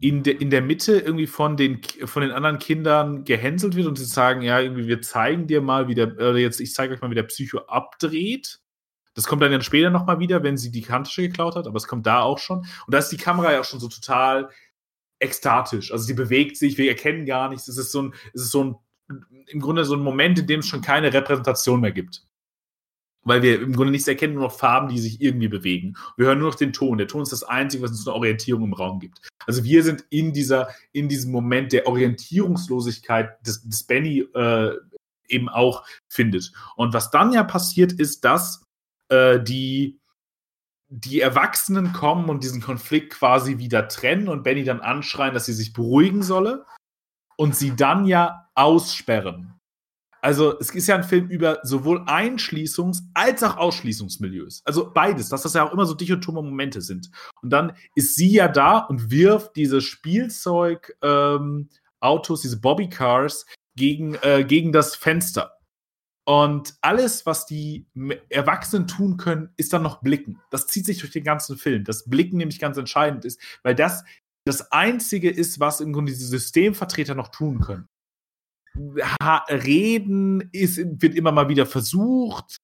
[0.00, 3.96] in, de, in der Mitte irgendwie von den, von den anderen Kindern gehänselt wird und
[3.96, 7.00] sie sagen, ja, irgendwie, wir zeigen dir mal, wie der, oder jetzt, ich zeige euch
[7.00, 8.60] mal, wie der Psycho abdreht.
[9.14, 11.86] Das kommt dann, dann später nochmal wieder, wenn sie die Handtasche geklaut hat, aber es
[11.86, 12.58] kommt da auch schon.
[12.58, 14.50] Und da ist die Kamera ja auch schon so total
[15.20, 15.92] ekstatisch.
[15.92, 17.68] Also sie bewegt sich, wir erkennen gar nichts.
[17.68, 18.76] Es ist so ein, es ist so ein,
[19.46, 22.26] im Grunde so ein Moment, in dem es schon keine Repräsentation mehr gibt.
[23.22, 25.96] Weil wir im Grunde nichts erkennen, nur noch Farben, die sich irgendwie bewegen.
[26.16, 26.98] Wir hören nur noch den Ton.
[26.98, 29.20] Der Ton ist das Einzige, was uns eine Orientierung im Raum gibt.
[29.46, 34.72] Also wir sind in dieser, in diesem Moment der Orientierungslosigkeit des, des Benny äh,
[35.28, 36.52] eben auch findet.
[36.76, 38.64] Und was dann ja passiert, ist, dass
[39.08, 40.00] äh, die,
[40.88, 45.52] die Erwachsenen kommen und diesen Konflikt quasi wieder trennen und Benny dann anschreien, dass sie
[45.52, 46.66] sich beruhigen solle
[47.36, 49.54] und sie dann ja aussperren.
[50.24, 54.62] Also es ist ja ein Film über sowohl Einschließungs- als auch Ausschließungsmilieus.
[54.64, 57.10] Also beides, dass das ja auch immer so dichotome Momente sind.
[57.42, 63.44] Und dann ist sie ja da und wirft diese Spielzeug-Autos, diese Bobbycars
[63.76, 65.53] gegen, äh, gegen das Fenster.
[66.26, 67.86] Und alles, was die
[68.30, 70.40] Erwachsenen tun können, ist dann noch blicken.
[70.50, 71.84] Das zieht sich durch den ganzen Film.
[71.84, 74.04] Das Blicken nämlich ganz entscheidend ist, weil das
[74.46, 77.88] das Einzige ist, was im Grunde diese Systemvertreter noch tun können.
[79.48, 82.58] Reden ist, wird immer mal wieder versucht,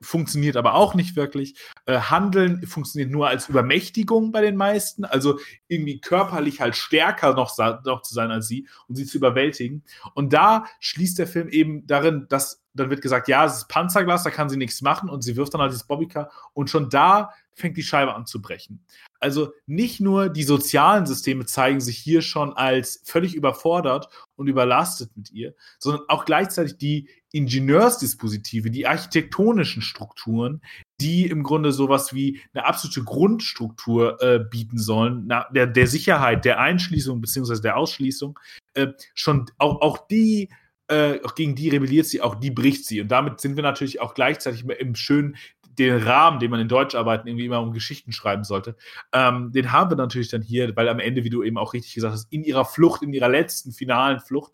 [0.00, 1.58] funktioniert aber auch nicht wirklich.
[1.86, 7.56] Äh, Handeln funktioniert nur als Übermächtigung bei den meisten, also irgendwie körperlich halt stärker noch,
[7.84, 9.82] noch zu sein als sie und sie zu überwältigen.
[10.14, 14.22] Und da schließt der Film eben darin, dass dann wird gesagt, ja, es ist Panzerglas,
[14.22, 17.30] da kann sie nichts machen und sie wirft dann halt dieses Bobbycar und schon da
[17.54, 18.84] fängt die Scheibe an zu brechen.
[19.18, 25.16] Also nicht nur die sozialen Systeme zeigen sich hier schon als völlig überfordert und überlastet
[25.16, 30.60] mit ihr, sondern auch gleichzeitig die Ingenieursdispositive, die architektonischen Strukturen,
[31.00, 36.44] die im Grunde sowas wie eine absolute Grundstruktur äh, bieten sollen, na, der, der Sicherheit,
[36.44, 38.38] der Einschließung beziehungsweise der Ausschließung,
[38.74, 40.50] äh, schon auch, auch die
[40.88, 43.00] äh, auch gegen die rebelliert sie, auch die bricht sie.
[43.00, 45.36] Und damit sind wir natürlich auch gleichzeitig im schönen,
[45.78, 48.76] den Rahmen, den man in Deutscharbeiten irgendwie immer um Geschichten schreiben sollte,
[49.12, 51.94] ähm, den haben wir natürlich dann hier, weil am Ende, wie du eben auch richtig
[51.94, 54.52] gesagt hast, in ihrer Flucht, in ihrer letzten finalen Flucht,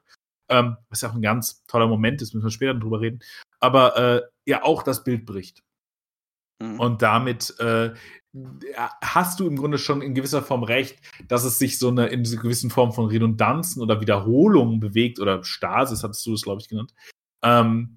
[0.49, 3.21] ähm, was ja auch ein ganz toller Moment ist, müssen wir später drüber reden,
[3.61, 5.63] aber äh, ja auch das Bild bricht.
[6.63, 6.81] Mhm.
[6.81, 7.93] Und damit äh,
[9.03, 10.99] hast du im Grunde schon in gewisser Form recht,
[11.29, 15.45] dass es sich so eine in dieser gewissen Form von Redundanzen oder Wiederholungen bewegt oder
[15.45, 16.95] Stasis, hattest du es, glaube ich, genannt.
[17.45, 17.97] Ähm,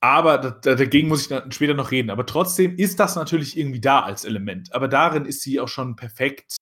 [0.00, 2.10] aber dagegen muss ich später noch reden.
[2.10, 4.72] Aber trotzdem ist das natürlich irgendwie da als Element.
[4.72, 6.56] Aber darin ist sie auch schon perfekt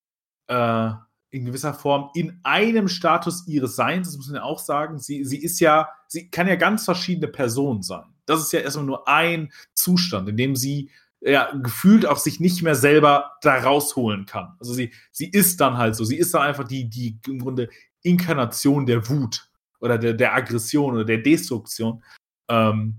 [0.48, 0.90] äh,
[1.30, 4.08] in gewisser Form in einem Status ihres Seins.
[4.08, 4.98] Das muss man ja auch sagen.
[4.98, 8.13] Sie, sie ist ja, sie kann ja ganz verschiedene Personen sein.
[8.26, 12.62] Das ist ja erstmal nur ein Zustand, in dem sie ja, gefühlt auch sich nicht
[12.62, 14.54] mehr selber da rausholen kann.
[14.58, 16.04] Also sie, sie ist dann halt so.
[16.04, 17.70] Sie ist dann einfach die, die im Grunde
[18.02, 19.48] Inkarnation der Wut
[19.80, 22.04] oder der, der Aggression oder der Destruktion.
[22.48, 22.98] Ähm,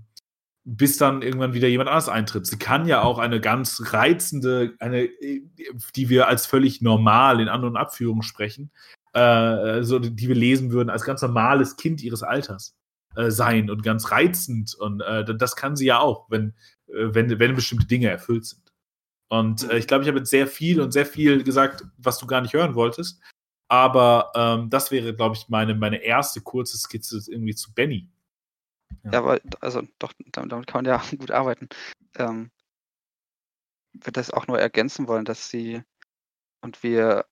[0.68, 2.44] bis dann irgendwann wieder jemand anderes eintritt.
[2.44, 5.08] Sie kann ja auch eine ganz reizende, eine,
[5.94, 8.72] die wir als völlig normal in An- und Abführung sprechen,
[9.12, 12.74] äh, so, die wir lesen würden, als ganz normales Kind ihres Alters
[13.16, 14.74] äh, sein und ganz reizend.
[14.74, 16.54] Und äh, das kann sie ja auch, wenn,
[16.88, 18.62] äh, wenn, wenn bestimmte Dinge erfüllt sind.
[19.28, 22.26] Und äh, ich glaube, ich habe jetzt sehr viel und sehr viel gesagt, was du
[22.26, 23.20] gar nicht hören wolltest.
[23.68, 28.08] Aber ähm, das wäre, glaube ich, meine, meine erste kurze Skizze irgendwie zu Benny.
[29.02, 29.12] Ja.
[29.12, 31.68] ja, aber also doch, damit, damit, kann man ja gut arbeiten.
[32.16, 32.50] Ähm,
[33.92, 35.82] würde das auch nur ergänzen wollen, dass sie
[36.60, 37.26] und wir,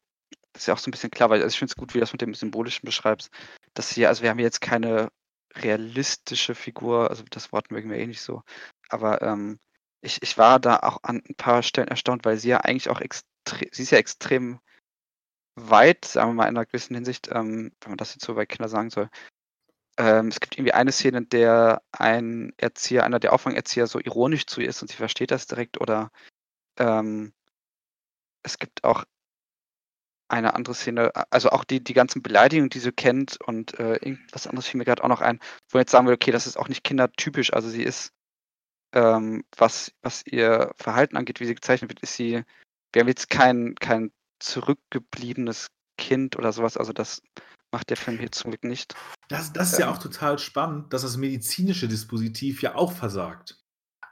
[0.53, 1.99] das ist ja auch so ein bisschen klar, weil also ich finde es gut, wie
[1.99, 3.31] du das mit dem Symbolischen beschreibst,
[3.75, 5.11] dass sie, also wir haben jetzt keine
[5.57, 8.43] realistische Figur, also das Wort mögen wir eh nicht so,
[8.88, 9.59] aber ähm,
[10.01, 13.01] ich, ich war da auch an ein paar Stellen erstaunt, weil sie ja eigentlich auch
[13.01, 14.61] extrem, sie ist ja extrem
[15.57, 18.47] weit, sagen wir mal in einer gewissen Hinsicht, ähm, wenn man das jetzt so bei
[18.47, 19.09] Kindern sagen soll,
[19.97, 24.47] ähm, es gibt irgendwie eine Szene, in der ein Erzieher, einer der Auffangerzieher so ironisch
[24.47, 26.11] zu ihr ist und sie versteht das direkt oder
[26.79, 27.33] ähm,
[28.43, 29.05] es gibt auch
[30.35, 34.47] eine andere Szene, also auch die, die ganzen Beleidigungen, die sie kennt und äh, irgendwas
[34.47, 36.68] anderes fiel mir gerade auch noch ein, wo jetzt sagen wir, okay, das ist auch
[36.68, 38.12] nicht kindertypisch, also sie ist,
[38.94, 42.42] ähm, was, was ihr Verhalten angeht, wie sie gezeichnet wird, ist sie,
[42.92, 47.23] wir haben jetzt kein, kein zurückgebliebenes Kind oder sowas, also das
[47.73, 48.94] macht der Film hier zum Glück nicht.
[49.29, 49.94] Das, das ist ja ähm.
[49.94, 53.63] auch total spannend, dass das medizinische Dispositiv ja auch versagt.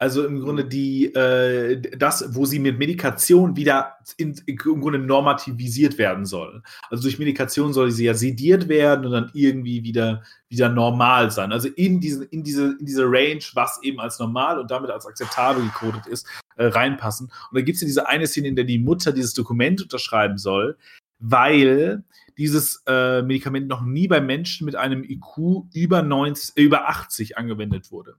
[0.02, 5.96] Also im Grunde die, äh, das, wo sie mit Medikation wieder in, im Grunde normativisiert
[5.96, 6.60] werden soll.
[6.90, 11.52] Also durch Medikation soll sie ja sediert werden und dann irgendwie wieder, wieder normal sein.
[11.52, 15.06] Also in, diesen, in, diese, in diese Range, was eben als normal und damit als
[15.06, 17.28] akzeptabel gecodet ist, äh, reinpassen.
[17.52, 20.36] Und da gibt es ja diese eine Szene, in der die Mutter dieses Dokument unterschreiben
[20.36, 20.76] soll,
[21.20, 22.02] weil
[22.36, 27.38] dieses äh, Medikament noch nie bei Menschen mit einem IQ über, 90, äh, über 80
[27.38, 28.16] angewendet wurde.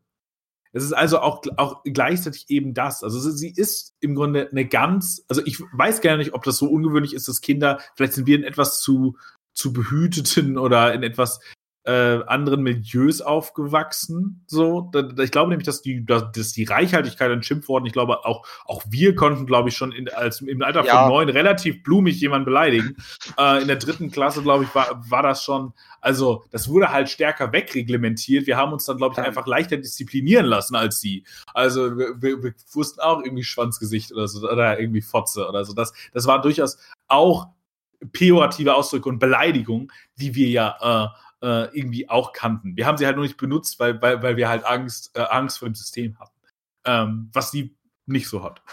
[0.73, 3.03] Es ist also auch, auch gleichzeitig eben das.
[3.03, 6.67] Also sie ist im Grunde eine ganz, also ich weiß gar nicht, ob das so
[6.67, 9.15] ungewöhnlich ist, dass Kinder, vielleicht sind wir in etwas zu,
[9.53, 11.39] zu behüteten oder in etwas
[11.85, 14.43] äh, anderen Milieus aufgewachsen.
[14.47, 14.89] So,
[15.21, 19.15] ich glaube nämlich, dass die, dass, die Reichhaltigkeit an Schimpfworten, ich glaube, auch, auch wir
[19.15, 21.01] konnten, glaube ich, schon in, als, im Alter ja.
[21.01, 22.95] von neun relativ blumig jemanden beleidigen.
[23.37, 27.09] äh, in der dritten Klasse, glaube ich, war, war das schon, also das wurde halt
[27.09, 28.47] stärker wegreglementiert.
[28.47, 31.25] Wir haben uns dann, glaube ich, einfach leichter disziplinieren lassen als sie.
[31.53, 35.73] Also wir, wir, wir wussten auch irgendwie Schwanzgesicht oder so, oder irgendwie Fotze oder so.
[35.73, 36.77] Das, das war durchaus
[37.09, 37.47] auch
[38.11, 41.07] pejorative Ausdrücke und Beleidigungen, die wir ja äh,
[41.43, 42.77] äh, irgendwie auch kannten.
[42.77, 45.59] Wir haben sie halt nur nicht benutzt, weil, weil, weil wir halt Angst, äh, Angst
[45.59, 46.39] vor dem System hatten.
[46.85, 47.75] Ähm, was sie
[48.05, 48.63] nicht so hat.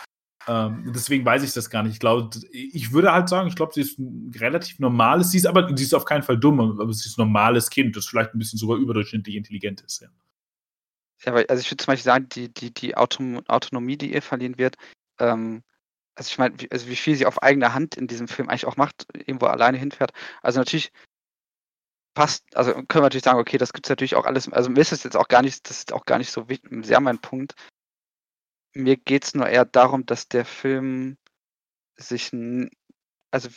[0.49, 1.95] Ähm, deswegen weiß ich das gar nicht.
[1.95, 5.47] Ich glaube, ich würde halt sagen, ich glaube, sie ist ein relativ normales, sie ist
[5.47, 8.35] aber, sie ist auf keinen Fall dumm, aber sie ist ein normales Kind, das vielleicht
[8.35, 10.09] ein bisschen sogar überdurchschnittlich intelligent ist, ja.
[11.23, 14.77] Ja, also ich würde zum Beispiel sagen, die, die, die Autonomie, die ihr verliehen wird,
[15.19, 15.63] ähm,
[16.15, 18.79] also ich meine, also wie viel sie auf eigene Hand in diesem Film eigentlich auch
[18.79, 20.13] macht, irgendwo alleine hinfährt.
[20.43, 20.93] Also natürlich
[22.14, 24.81] passt, also können wir natürlich sagen, okay, das gibt es natürlich auch alles, also mir
[24.81, 27.20] ist es jetzt auch gar nicht, das ist auch gar nicht so wichtig, sehr mein
[27.20, 27.55] Punkt.
[28.75, 31.16] Mir geht es nur eher darum, dass der Film
[31.96, 32.31] sich,
[33.31, 33.49] also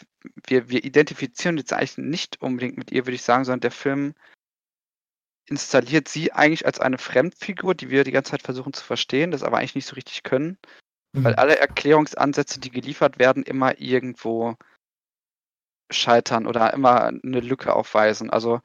[0.47, 4.13] wir, wir identifizieren jetzt eigentlich nicht unbedingt mit ihr, würde ich sagen, sondern der Film
[5.45, 9.43] installiert sie eigentlich als eine Fremdfigur, die wir die ganze Zeit versuchen zu verstehen, das
[9.43, 10.57] aber eigentlich nicht so richtig können,
[11.13, 11.23] mhm.
[11.23, 14.55] weil alle Erklärungsansätze, die geliefert werden, immer irgendwo
[15.93, 18.29] scheitern oder immer eine Lücke aufweisen.
[18.29, 18.61] Also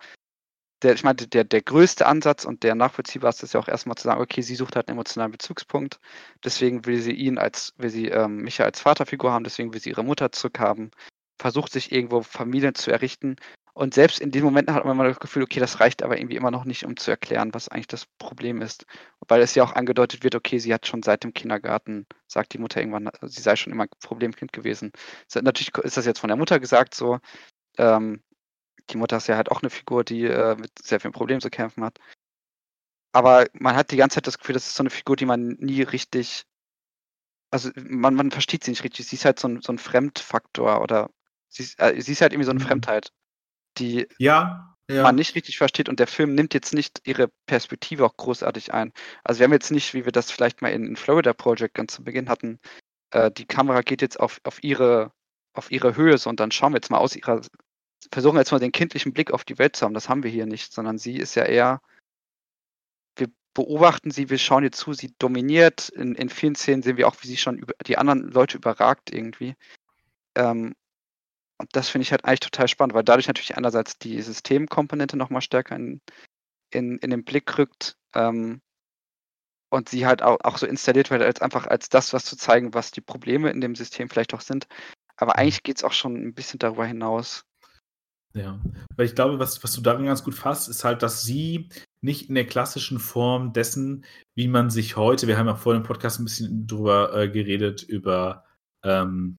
[0.83, 4.05] der, ich meine, der, der größte Ansatz und der nachvollziehbarste ist ja auch erstmal zu
[4.05, 5.99] sagen, okay, sie sucht halt einen emotionalen Bezugspunkt,
[6.45, 9.91] deswegen will sie ihn als, will sie ähm, Micha als Vaterfigur haben, deswegen will sie
[9.91, 10.93] ihre Mutter zurückhaben,
[11.41, 13.37] versucht sich irgendwo Familien zu errichten
[13.79, 16.35] Und selbst in diesen Momenten hat man immer das Gefühl, okay, das reicht aber irgendwie
[16.35, 18.87] immer noch nicht, um zu erklären, was eigentlich das Problem ist.
[19.29, 22.59] Weil es ja auch angedeutet wird, okay, sie hat schon seit dem Kindergarten, sagt die
[22.59, 24.91] Mutter irgendwann, sie sei schon immer Problemkind gewesen.
[25.33, 27.21] Natürlich ist das jetzt von der Mutter gesagt so.
[27.79, 28.21] Ähm,
[28.91, 31.49] die Mutter ist ja halt auch eine Figur, die äh, mit sehr vielen Problemen zu
[31.51, 32.01] kämpfen hat.
[33.13, 35.51] Aber man hat die ganze Zeit das Gefühl, das ist so eine Figur, die man
[35.61, 36.47] nie richtig,
[37.53, 39.07] also man, man versteht sie nicht richtig.
[39.07, 41.11] Sie ist halt so ein, so ein Fremdfaktor oder
[41.49, 42.67] sie ist, äh, sie ist halt irgendwie so eine Mhm.
[42.67, 43.13] Fremdheit
[43.79, 45.03] die Ja, ja.
[45.03, 48.93] man nicht richtig versteht und der Film nimmt jetzt nicht ihre Perspektive auch großartig ein.
[49.25, 51.95] Also wir haben jetzt nicht, wie wir das vielleicht mal in, in Florida Project ganz
[51.95, 52.59] zu Beginn hatten,
[53.11, 55.13] äh, die Kamera geht jetzt auf, auf ihre
[55.55, 57.41] auf ihre Höhe so und dann schauen wir jetzt mal aus ihrer
[58.13, 59.95] versuchen jetzt mal den kindlichen Blick auf die Welt zu haben.
[59.95, 61.81] Das haben wir hier nicht, sondern sie ist ja eher
[63.17, 65.89] wir beobachten sie, wir schauen ihr zu, sie dominiert.
[65.89, 69.13] In, in vielen Szenen sehen wir auch, wie sie schon über, die anderen Leute überragt
[69.13, 69.55] irgendwie.
[70.37, 70.75] Ähm,
[71.59, 75.43] und das finde ich halt eigentlich total spannend, weil dadurch natürlich einerseits die Systemkomponente nochmal
[75.43, 76.01] stärker in,
[76.73, 78.61] in, in den Blick rückt ähm,
[79.71, 82.75] und sie halt auch, auch so installiert wird, als einfach als das, was zu zeigen,
[82.75, 84.67] was die Probleme in dem System vielleicht auch sind.
[85.17, 87.45] Aber eigentlich geht es auch schon ein bisschen darüber hinaus.
[88.35, 88.61] Ja,
[88.95, 91.71] weil ich glaube, was, was du darin ganz gut fasst, ist halt, dass sie
[92.03, 94.05] nicht in der klassischen Form dessen,
[94.37, 97.83] wie man sich heute, wir haben ja vor dem Podcast ein bisschen drüber äh, geredet,
[97.83, 98.45] über
[98.85, 99.37] ähm,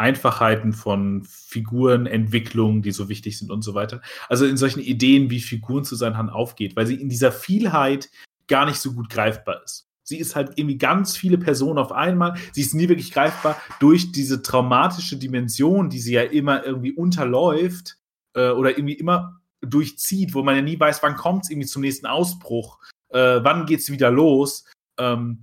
[0.00, 4.00] Einfachheiten von Figurenentwicklungen, die so wichtig sind und so weiter.
[4.28, 8.10] Also in solchen Ideen, wie Figuren zu sein haben, aufgeht, weil sie in dieser Vielheit
[8.48, 9.88] gar nicht so gut greifbar ist.
[10.02, 12.36] Sie ist halt irgendwie ganz viele Personen auf einmal.
[12.52, 17.98] Sie ist nie wirklich greifbar durch diese traumatische Dimension, die sie ja immer irgendwie unterläuft
[18.34, 21.82] äh, oder irgendwie immer durchzieht, wo man ja nie weiß, wann kommt es irgendwie zum
[21.82, 22.78] nächsten Ausbruch,
[23.10, 24.64] äh, wann geht es wieder los.
[24.98, 25.42] Ähm,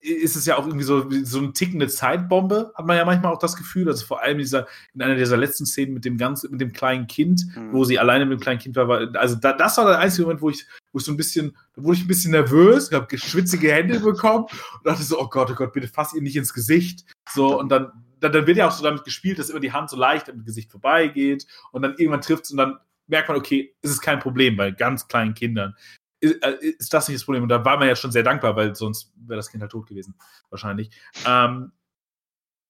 [0.00, 3.38] ist es ja auch irgendwie so, so eine tickende Zeitbombe, hat man ja manchmal auch
[3.38, 3.86] das Gefühl.
[3.88, 7.06] Also vor allem dieser, in einer dieser letzten Szenen mit dem ganz, mit dem kleinen
[7.06, 7.72] Kind, Mhm.
[7.72, 10.22] wo sie alleine mit dem kleinen Kind war, war also da, das war der einzige
[10.22, 13.18] Moment, wo ich, wo ich so ein bisschen, da wurde ich ein bisschen nervös, habe
[13.18, 16.54] schwitzige Hände bekommen und dachte so, oh Gott, oh Gott, bitte fass ihr nicht ins
[16.54, 17.04] Gesicht.
[17.32, 19.90] So, und dann, dann, dann wird ja auch so damit gespielt, dass immer die Hand
[19.90, 23.74] so leicht am Gesicht vorbeigeht und dann irgendwann trifft es und dann merkt man, okay,
[23.82, 25.74] es ist kein Problem bei ganz kleinen Kindern.
[26.20, 27.42] Ist, äh, ist das nicht das Problem?
[27.42, 29.86] Und da war man ja schon sehr dankbar, weil sonst wäre das Kind halt tot
[29.86, 30.14] gewesen,
[30.50, 30.90] wahrscheinlich.
[31.26, 31.72] Ähm,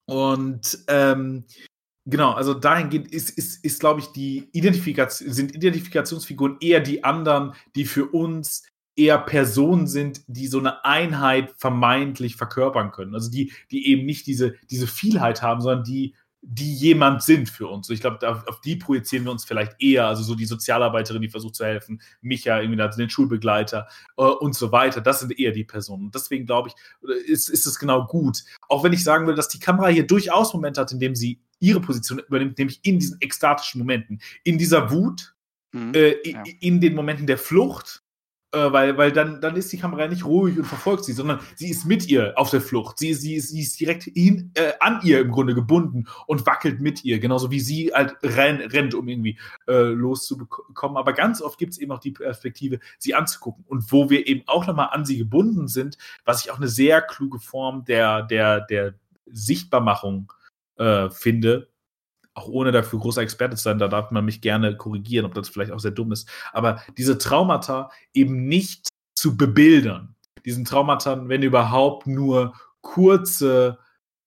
[0.06, 1.44] und ähm,
[2.04, 7.54] genau, also dahingehend ist, ist, ist glaube ich, die Identifikation, sind Identifikationsfiguren eher die anderen,
[7.76, 8.64] die für uns
[8.96, 13.14] eher Personen sind, die so eine Einheit vermeintlich verkörpern können.
[13.14, 17.66] Also die, die eben nicht diese, diese Vielheit haben, sondern die, die jemand sind für
[17.68, 17.90] uns.
[17.90, 20.06] Ich glaube, auf, die projizieren wir uns vielleicht eher.
[20.06, 24.54] Also so die Sozialarbeiterin, die versucht zu helfen, Micha, irgendwie also den Schulbegleiter äh, und
[24.54, 25.00] so weiter.
[25.02, 26.04] Das sind eher die Personen.
[26.06, 28.42] Und deswegen glaube ich, ist, ist es genau gut.
[28.68, 31.40] Auch wenn ich sagen will, dass die Kamera hier durchaus Momente hat, in dem sie
[31.58, 35.34] ihre Position übernimmt, nämlich in diesen ekstatischen Momenten, in dieser Wut,
[35.72, 35.94] Mhm.
[35.94, 36.42] äh, Ja.
[36.60, 38.02] in den Momenten der Flucht,
[38.52, 41.70] äh, weil, weil dann, dann ist die Kamera nicht ruhig und verfolgt sie, sondern sie
[41.70, 42.98] ist mit ihr auf der Flucht.
[42.98, 46.80] Sie, sie, ist- sie ist direkt hin, äh, an ihr im Grunde gebunden und wackelt
[46.80, 50.96] mit ihr, genauso wie sie halt renn, rennt, um irgendwie äh, loszubekommen.
[50.96, 53.64] Aber ganz oft gibt es eben auch die Perspektive, sie anzugucken.
[53.68, 57.02] Und wo wir eben auch nochmal an sie gebunden sind, was ich auch eine sehr
[57.02, 58.94] kluge Form der, der, der
[59.26, 60.32] Sichtbarmachung
[60.76, 61.69] äh, finde,
[62.40, 65.48] auch ohne dafür großer Experte zu sein, da darf man mich gerne korrigieren, ob das
[65.48, 66.28] vielleicht auch sehr dumm ist.
[66.52, 70.14] Aber diese Traumata eben nicht zu bebildern.
[70.44, 73.78] Diesen Traumata, wenn überhaupt, nur kurze,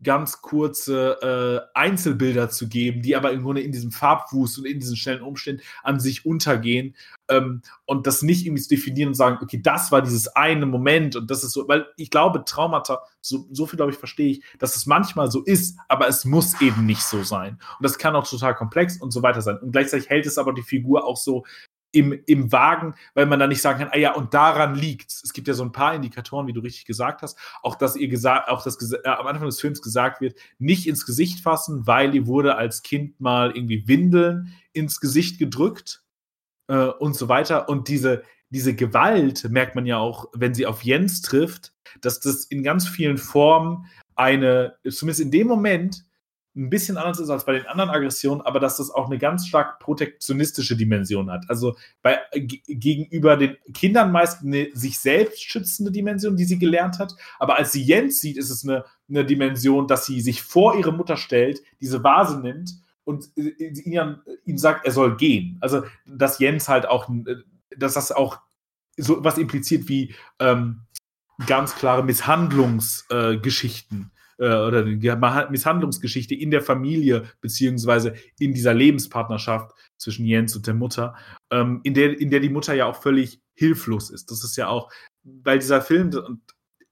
[0.04, 4.80] ganz kurze äh, Einzelbilder zu geben, die aber im Grunde in diesem Farbwust und in
[4.80, 6.96] diesen schnellen Umständen an sich untergehen
[7.30, 11.16] ähm, und das nicht irgendwie zu definieren und sagen, okay, das war dieses eine Moment
[11.16, 14.44] und das ist so, weil ich glaube, Traumata, so, so viel glaube ich verstehe ich,
[14.60, 17.54] dass es manchmal so ist, aber es muss eben nicht so sein.
[17.54, 19.58] Und das kann auch total komplex und so weiter sein.
[19.60, 21.46] Und gleichzeitig hält es aber die Figur auch so
[21.94, 25.24] im, im Wagen, weil man dann nicht sagen kann, ah ja, und daran liegt's.
[25.24, 28.08] Es gibt ja so ein paar Indikatoren, wie du richtig gesagt hast, auch dass ihr
[28.08, 32.16] gesagt, auch das äh, am Anfang des Films gesagt wird, nicht ins Gesicht fassen, weil
[32.16, 36.04] ihr wurde als Kind mal irgendwie Windeln ins Gesicht gedrückt
[36.68, 37.70] äh, und so weiter.
[37.70, 42.46] Und diese, diese Gewalt merkt man ja auch, wenn sie auf Jens trifft, dass das
[42.46, 46.06] in ganz vielen Formen eine, zumindest in dem Moment,
[46.56, 49.48] ein bisschen anders ist als bei den anderen Aggressionen, aber dass das auch eine ganz
[49.48, 51.46] stark protektionistische Dimension hat.
[51.48, 57.16] Also bei, gegenüber den Kindern meist eine sich selbst schützende Dimension, die sie gelernt hat.
[57.40, 60.94] Aber als sie Jens sieht, ist es eine, eine Dimension, dass sie sich vor ihre
[60.94, 62.72] Mutter stellt, diese Vase nimmt
[63.04, 65.58] und äh, ihn, ihm sagt, er soll gehen.
[65.60, 67.36] Also, dass Jens halt auch, äh,
[67.76, 68.40] dass das auch
[68.96, 70.82] so was impliziert wie ähm,
[71.48, 74.12] ganz klare Misshandlungsgeschichten.
[74.38, 74.98] Äh, oder die
[75.52, 81.16] Misshandlungsgeschichte in der Familie, beziehungsweise in dieser Lebenspartnerschaft zwischen Jens und der Mutter,
[81.52, 84.32] ähm, in, der, in der die Mutter ja auch völlig hilflos ist.
[84.32, 84.92] Das ist ja auch,
[85.24, 86.42] weil dieser Film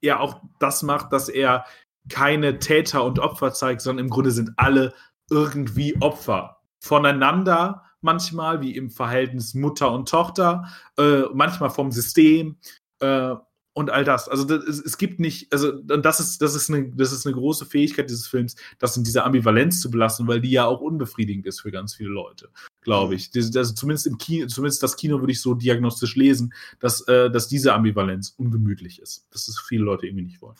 [0.01, 1.65] ja auch das macht, dass er
[2.09, 4.93] keine Täter und Opfer zeigt, sondern im Grunde sind alle
[5.29, 10.65] irgendwie Opfer voneinander manchmal, wie im Verhältnis Mutter und Tochter,
[10.97, 12.57] äh, manchmal vom System
[12.99, 13.35] äh,
[13.73, 14.27] und all das.
[14.27, 17.35] Also das, es, es, gibt nicht, also das ist, das ist eine, das ist eine
[17.35, 21.45] große Fähigkeit dieses Films, das in dieser Ambivalenz zu belassen, weil die ja auch unbefriedigend
[21.45, 22.49] ist für ganz viele Leute,
[22.81, 23.31] glaube ich.
[23.31, 27.31] Das, also zumindest im Kino, zumindest das Kino würde ich so diagnostisch lesen, dass, äh,
[27.31, 29.27] dass diese Ambivalenz ungemütlich ist.
[29.31, 30.57] Dass das viele Leute irgendwie nicht wollen.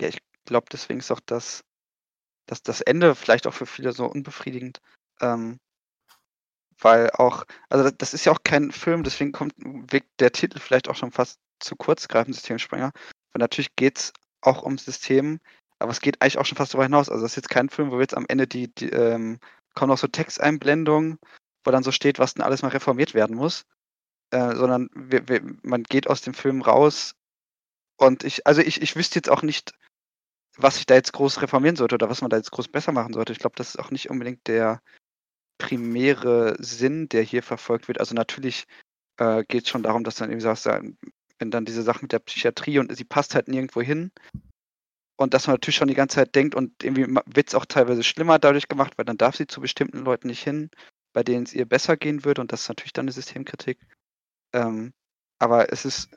[0.00, 1.62] Ja, ich glaube, deswegen ist auch das,
[2.46, 4.80] das, das Ende vielleicht auch für viele so unbefriedigend.
[5.20, 5.58] Ähm,
[6.78, 10.88] weil auch, also das ist ja auch kein Film, deswegen kommt, wirkt der Titel vielleicht
[10.88, 12.92] auch schon fast zu kurz greifen, Systemsprenger.
[13.32, 15.40] Weil natürlich geht es auch um System,
[15.78, 17.08] aber es geht eigentlich auch schon fast darüber hinaus.
[17.08, 19.38] Also das ist jetzt kein Film, wo wir jetzt am Ende die, die ähm,
[19.74, 21.18] kommen noch so Texteinblendungen,
[21.64, 23.64] wo dann so steht, was denn alles mal reformiert werden muss.
[24.30, 27.14] Äh, sondern wir, wir, man geht aus dem Film raus
[27.98, 29.74] und ich, also ich, ich wüsste jetzt auch nicht,
[30.56, 33.12] was ich da jetzt groß reformieren sollte oder was man da jetzt groß besser machen
[33.12, 33.32] sollte.
[33.32, 34.80] Ich glaube, das ist auch nicht unbedingt der
[35.58, 38.00] primäre Sinn, der hier verfolgt wird.
[38.00, 38.64] Also natürlich
[39.18, 40.66] äh, geht es schon darum, dass dann irgendwie sagst,
[41.42, 44.12] wenn dann diese Sache mit der Psychiatrie und sie passt halt nirgendwo hin.
[45.16, 48.04] Und dass man natürlich schon die ganze Zeit denkt und irgendwie wird es auch teilweise
[48.04, 50.70] schlimmer dadurch gemacht, weil dann darf sie zu bestimmten Leuten nicht hin,
[51.12, 52.40] bei denen es ihr besser gehen würde.
[52.40, 53.80] Und das ist natürlich dann eine Systemkritik.
[54.54, 54.92] Ähm,
[55.40, 56.10] aber es ist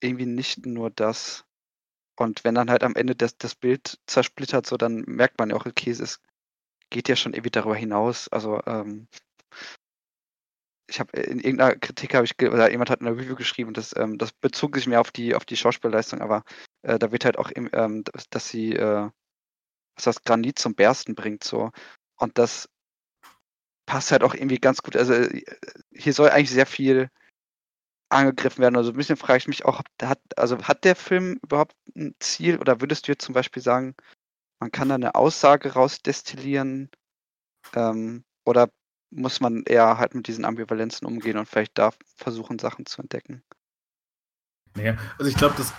[0.00, 1.44] irgendwie nicht nur das,
[2.18, 5.56] und wenn dann halt am Ende das, das Bild zersplittert, so, dann merkt man ja
[5.56, 6.20] auch, okay, es
[6.90, 8.26] geht ja schon irgendwie darüber hinaus.
[8.28, 9.06] Also, ähm,
[10.86, 13.94] ich habe in irgendeiner Kritik habe ich oder jemand hat in einer Review geschrieben, das,
[13.96, 16.44] ähm, das bezog sich mehr auf die auf die Schauspielleistung, aber
[16.82, 19.10] äh, da wird halt auch, ähm, dass, dass sie äh,
[19.96, 21.70] was das Granit zum Bersten bringt so
[22.18, 22.68] und das
[23.86, 24.96] passt halt auch irgendwie ganz gut.
[24.96, 25.44] Also äh,
[25.92, 27.10] hier soll eigentlich sehr viel
[28.08, 28.76] angegriffen werden.
[28.76, 32.58] Also ein bisschen frage ich mich auch, hat, also hat der Film überhaupt ein Ziel
[32.58, 33.94] oder würdest du jetzt zum Beispiel sagen,
[34.60, 36.90] man kann da eine Aussage rausdestillieren
[37.74, 38.70] ähm, oder
[39.14, 43.42] muss man eher halt mit diesen Ambivalenzen umgehen und vielleicht da versuchen, Sachen zu entdecken?
[44.76, 45.72] Naja, also ich glaube, dass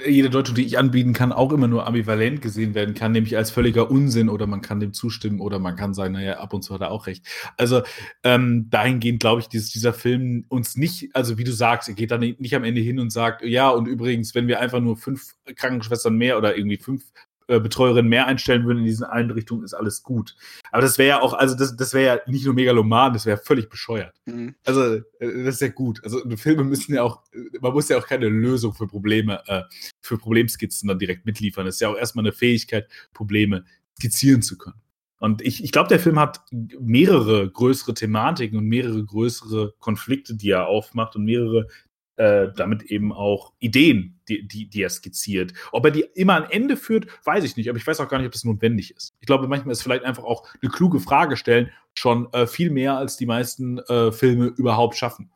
[0.00, 3.36] äh, jede Deutung, die ich anbieten kann, auch immer nur ambivalent gesehen werden kann, nämlich
[3.36, 6.62] als völliger Unsinn oder man kann dem zustimmen oder man kann sagen, naja, ab und
[6.62, 7.26] zu hat er auch recht.
[7.58, 7.82] Also
[8.22, 12.10] ähm, dahingehend glaube ich, dass dieser Film uns nicht, also wie du sagst, er geht
[12.10, 15.34] dann nicht am Ende hin und sagt, ja, und übrigens, wenn wir einfach nur fünf
[15.54, 17.12] Krankenschwestern mehr oder irgendwie fünf
[17.48, 20.34] äh, Betreuerin mehr einstellen würden in diesen Einrichtungen, ist alles gut.
[20.72, 23.38] Aber das wäre ja auch, also das, das wäre ja nicht nur megaloman, das wäre
[23.38, 24.14] völlig bescheuert.
[24.24, 24.54] Mhm.
[24.64, 26.02] Also äh, das ist ja gut.
[26.02, 27.22] Also Filme müssen ja auch,
[27.60, 29.62] man muss ja auch keine Lösung für Probleme, äh,
[30.00, 31.66] für Problemskizzen dann direkt mitliefern.
[31.66, 33.64] Das ist ja auch erstmal eine Fähigkeit, Probleme
[33.96, 34.80] skizzieren zu können.
[35.18, 36.40] Und ich, ich glaube, der Film hat
[36.78, 41.68] mehrere größere Thematiken und mehrere größere Konflikte, die er aufmacht und mehrere
[42.16, 45.52] äh, damit eben auch Ideen, die, die, die er skizziert.
[45.72, 48.18] Ob er die immer an Ende führt, weiß ich nicht, aber ich weiß auch gar
[48.18, 49.14] nicht, ob das notwendig ist.
[49.20, 52.96] Ich glaube, manchmal ist vielleicht einfach auch eine kluge Frage stellen schon äh, viel mehr,
[52.96, 55.30] als die meisten äh, Filme überhaupt schaffen.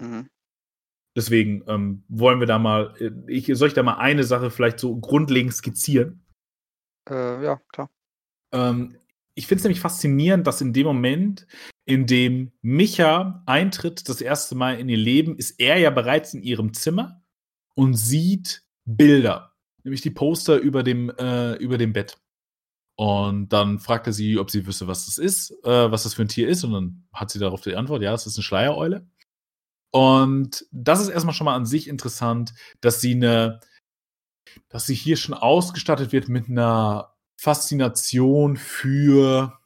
[0.00, 0.28] Mhm.
[1.16, 4.78] Deswegen ähm, wollen wir da mal, äh, ich, soll ich da mal eine Sache vielleicht
[4.78, 6.24] so grundlegend skizzieren?
[7.10, 7.90] Äh, ja, klar.
[8.52, 8.96] Ähm,
[9.34, 11.46] ich finde es nämlich faszinierend, dass in dem Moment,
[11.88, 16.42] in dem Micha eintritt, das erste Mal in ihr Leben, ist er ja bereits in
[16.42, 17.22] ihrem Zimmer
[17.74, 22.18] und sieht Bilder, nämlich die Poster über dem, äh, über dem Bett.
[22.96, 26.22] Und dann fragt er sie, ob sie wüsste, was das ist, äh, was das für
[26.22, 26.62] ein Tier ist.
[26.62, 29.08] Und dann hat sie darauf die Antwort, ja, es ist eine Schleiereule.
[29.90, 33.60] Und das ist erstmal schon mal an sich interessant, dass sie eine,
[34.68, 39.57] dass sie hier schon ausgestattet wird mit einer Faszination für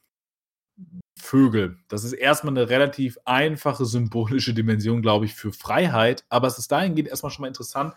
[1.17, 1.79] Vögel.
[1.89, 6.25] Das ist erstmal eine relativ einfache symbolische Dimension, glaube ich, für Freiheit.
[6.29, 7.95] Aber es ist dahingehend erstmal schon mal interessant,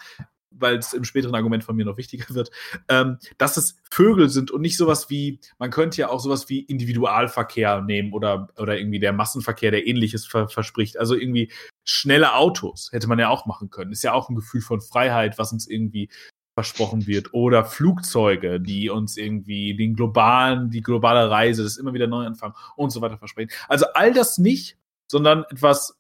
[0.52, 2.52] weil es im späteren Argument von mir noch wichtiger wird,
[2.90, 6.60] ähm, dass es Vögel sind und nicht sowas wie, man könnte ja auch sowas wie
[6.60, 10.98] Individualverkehr nehmen oder, oder irgendwie der Massenverkehr, der ähnliches ver verspricht.
[10.98, 11.52] Also irgendwie
[11.84, 13.92] schnelle Autos hätte man ja auch machen können.
[13.92, 16.10] Ist ja auch ein Gefühl von Freiheit, was uns irgendwie
[16.56, 22.08] versprochen wird oder Flugzeuge, die uns irgendwie den globalen, die globale Reise, das immer wieder
[22.08, 23.52] neu anfangen und so weiter versprechen.
[23.68, 24.78] Also all das nicht,
[25.08, 26.00] sondern etwas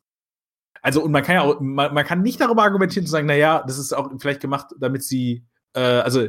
[0.85, 3.63] also und man kann ja auch, man, man kann nicht darüber argumentieren zu sagen, naja,
[3.65, 5.43] das ist auch vielleicht gemacht, damit sie,
[5.73, 6.27] äh, also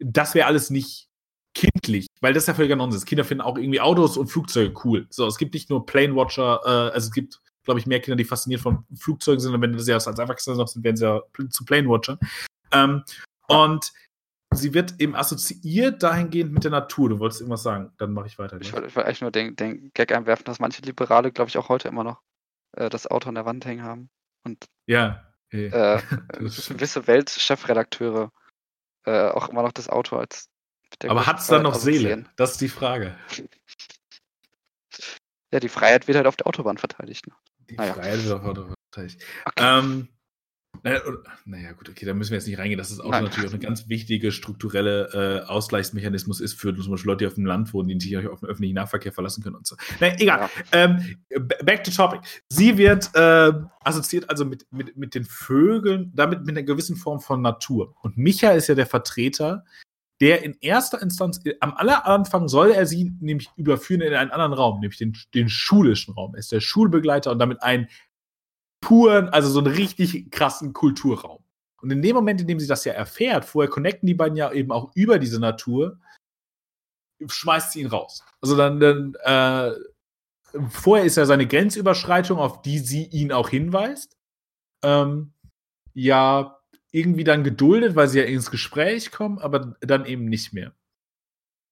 [0.00, 1.08] das wäre alles nicht
[1.54, 3.04] kindlich, weil das ist ja völliger Nonsens.
[3.04, 5.06] Kinder finden auch irgendwie Autos und Flugzeuge cool.
[5.10, 8.16] So, es gibt nicht nur Plane Watcher, äh, also es gibt, glaube ich, mehr Kinder,
[8.16, 11.06] die fasziniert von Flugzeugen sind, und wenn das ja als Erwachsene noch sind, werden sie
[11.06, 12.18] ja zu Plane Watchern.
[12.72, 13.04] Ähm,
[13.48, 13.92] und
[14.52, 17.08] sie wird eben assoziiert dahingehend mit der Natur.
[17.08, 18.58] Du wolltest irgendwas sagen, dann mache ich weiter.
[18.60, 21.58] Ich wollte ich wollte eigentlich nur den, den Gag einwerfen, dass manche Liberale, glaube ich,
[21.58, 22.20] auch heute immer noch
[22.72, 24.10] äh, das Auto an der Wand hängen haben.
[24.44, 25.24] Und Ja.
[25.50, 25.66] eh.
[25.66, 25.98] äh,
[26.50, 26.78] stimmt.
[26.78, 28.30] gewisse Weltchefredakteure
[29.06, 30.48] äh, auch immer noch das Auto als
[31.02, 31.96] der Aber hat es dann noch Seele?
[31.98, 32.28] assoziieren.
[32.36, 33.16] Das ist die Frage.
[35.52, 37.26] Ja, die Freiheit wird halt auf der Autobahn verteidigt.
[37.28, 37.34] Ne?
[37.70, 37.94] Die Naja.
[37.94, 39.22] Freiheit wird auf Auto verteidigt.
[39.44, 39.78] Okay.
[39.78, 40.08] Ähm,
[40.82, 43.24] naja, oder- naja, gut, okay, da müssen wir jetzt nicht reingehen, dass das Auto Nein.
[43.24, 47.34] natürlich auch eine ganz wichtige strukturelle äh, Ausgleichsmechanismus ist für zum Beispiel Leute, die auf
[47.34, 49.76] dem Land wohnen, die sich auf den öffentlichen Nahverkehr verlassen können und so.
[50.00, 50.40] Naja, egal.
[50.40, 50.50] Ja.
[50.72, 51.16] Ähm,
[51.64, 52.20] back to topic.
[52.48, 53.52] Sie wird äh,
[53.84, 57.94] assoziiert also mit, mit, mit den Vögeln, damit mit einer gewissen Form von Natur.
[58.02, 59.64] Und Micha ist ja der Vertreter,
[60.20, 64.30] der in erster Instanz, äh, am aller Anfang soll er sie nämlich überführen in einen
[64.30, 66.34] anderen Raum, nämlich den, den schulischen Raum.
[66.34, 67.88] Er ist der Schulbegleiter und damit einen
[68.84, 71.42] puren, also so einen richtig krassen Kulturraum.
[71.80, 74.52] Und in dem Moment, in dem sie das ja erfährt, vorher connecten die beiden ja
[74.52, 75.98] eben auch über diese Natur,
[77.26, 78.22] schmeißt sie ihn raus.
[78.42, 79.72] Also dann, dann äh,
[80.68, 84.18] vorher ist ja seine Grenzüberschreitung, auf die sie ihn auch hinweist,
[84.82, 85.32] ähm,
[85.94, 86.58] ja
[86.92, 90.74] irgendwie dann geduldet, weil sie ja ins Gespräch kommen, aber dann eben nicht mehr.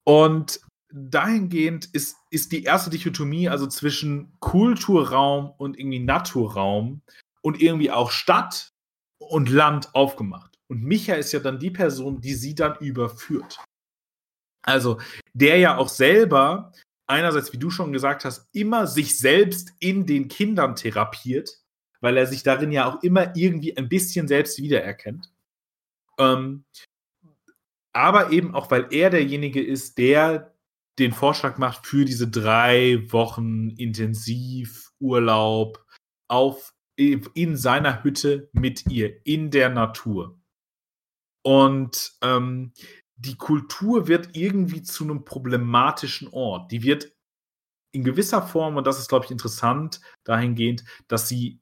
[0.05, 0.61] Und
[0.93, 7.03] dahingehend ist, ist die erste Dichotomie also zwischen Kulturraum und irgendwie Naturraum
[7.41, 8.73] und irgendwie auch Stadt
[9.19, 10.59] und Land aufgemacht.
[10.69, 13.59] Und Micha ist ja dann die Person, die sie dann überführt.
[14.65, 15.01] Also,
[15.35, 16.73] der ja auch selber
[17.07, 21.59] einerseits, wie du schon gesagt hast, immer sich selbst in den Kindern therapiert,
[22.01, 25.31] weil er sich darin ja auch immer irgendwie ein bisschen selbst wiedererkennt.
[26.19, 26.65] Ähm,
[27.93, 30.52] aber eben auch, weil er derjenige ist, der
[30.99, 35.85] den Vorschlag macht für diese drei Wochen Intensivurlaub
[36.29, 40.39] auf, in seiner Hütte mit ihr, in der Natur.
[41.43, 42.75] Und ähm,
[43.17, 46.71] die Kultur wird irgendwie zu einem problematischen Ort.
[46.71, 47.13] Die wird
[47.93, 51.62] in gewisser Form, und das ist, glaube ich, interessant, dahingehend, dass sie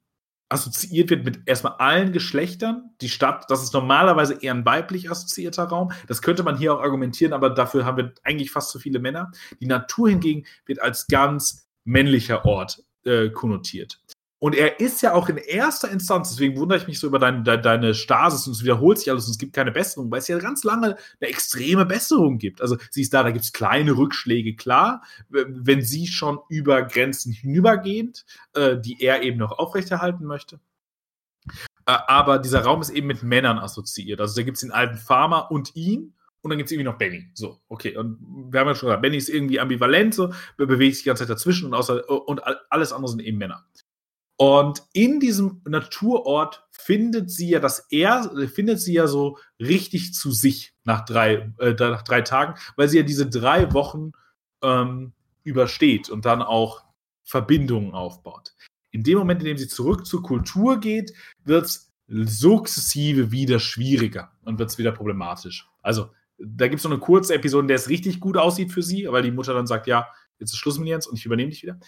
[0.51, 2.91] assoziiert wird mit erstmal allen Geschlechtern.
[3.01, 5.93] Die Stadt, das ist normalerweise eher ein weiblich assoziierter Raum.
[6.09, 9.31] Das könnte man hier auch argumentieren, aber dafür haben wir eigentlich fast zu viele Männer.
[9.61, 14.01] Die Natur hingegen wird als ganz männlicher Ort äh, konnotiert.
[14.43, 17.45] Und er ist ja auch in erster Instanz, deswegen wundere ich mich so über dein,
[17.45, 20.29] de, deine Stasis und es wiederholt sich alles und es gibt keine Besserung, weil es
[20.29, 22.63] ja ganz lange eine extreme Besserung gibt.
[22.63, 27.33] Also sie ist da, da gibt es kleine Rückschläge, klar, wenn sie schon über Grenzen
[27.33, 28.25] hinübergehend,
[28.55, 30.59] äh, die er eben noch aufrechterhalten möchte.
[31.85, 34.23] Äh, aber dieser Raum ist eben mit Männern assoziiert.
[34.23, 36.97] Also da gibt es den alten Farmer und ihn und dann gibt es irgendwie noch
[36.97, 37.31] Benny.
[37.35, 37.95] So, okay.
[37.95, 38.19] Und
[38.51, 41.25] wir haben ja schon gesagt, Benny ist irgendwie ambivalent, so, be- bewegt sich die ganze
[41.25, 43.67] Zeit dazwischen und, außer, und all- alles andere sind eben Männer.
[44.41, 50.33] Und in diesem Naturort findet sie ja das er findet sie ja so richtig zu
[50.33, 54.13] sich nach drei, äh, nach drei Tagen, weil sie ja diese drei Wochen
[54.63, 55.13] ähm,
[55.45, 56.85] übersteht und dann auch
[57.23, 58.55] Verbindungen aufbaut.
[58.93, 61.13] In dem Moment, in dem sie zurück zur Kultur geht,
[61.45, 65.69] wird es sukzessive wieder schwieriger und wird es wieder problematisch.
[65.83, 68.83] Also, da gibt es so eine kurze Episode, in der es richtig gut aussieht für
[68.83, 71.51] sie, weil die Mutter dann sagt, ja, jetzt ist Schluss mit Jens und ich übernehme
[71.51, 71.79] dich wieder.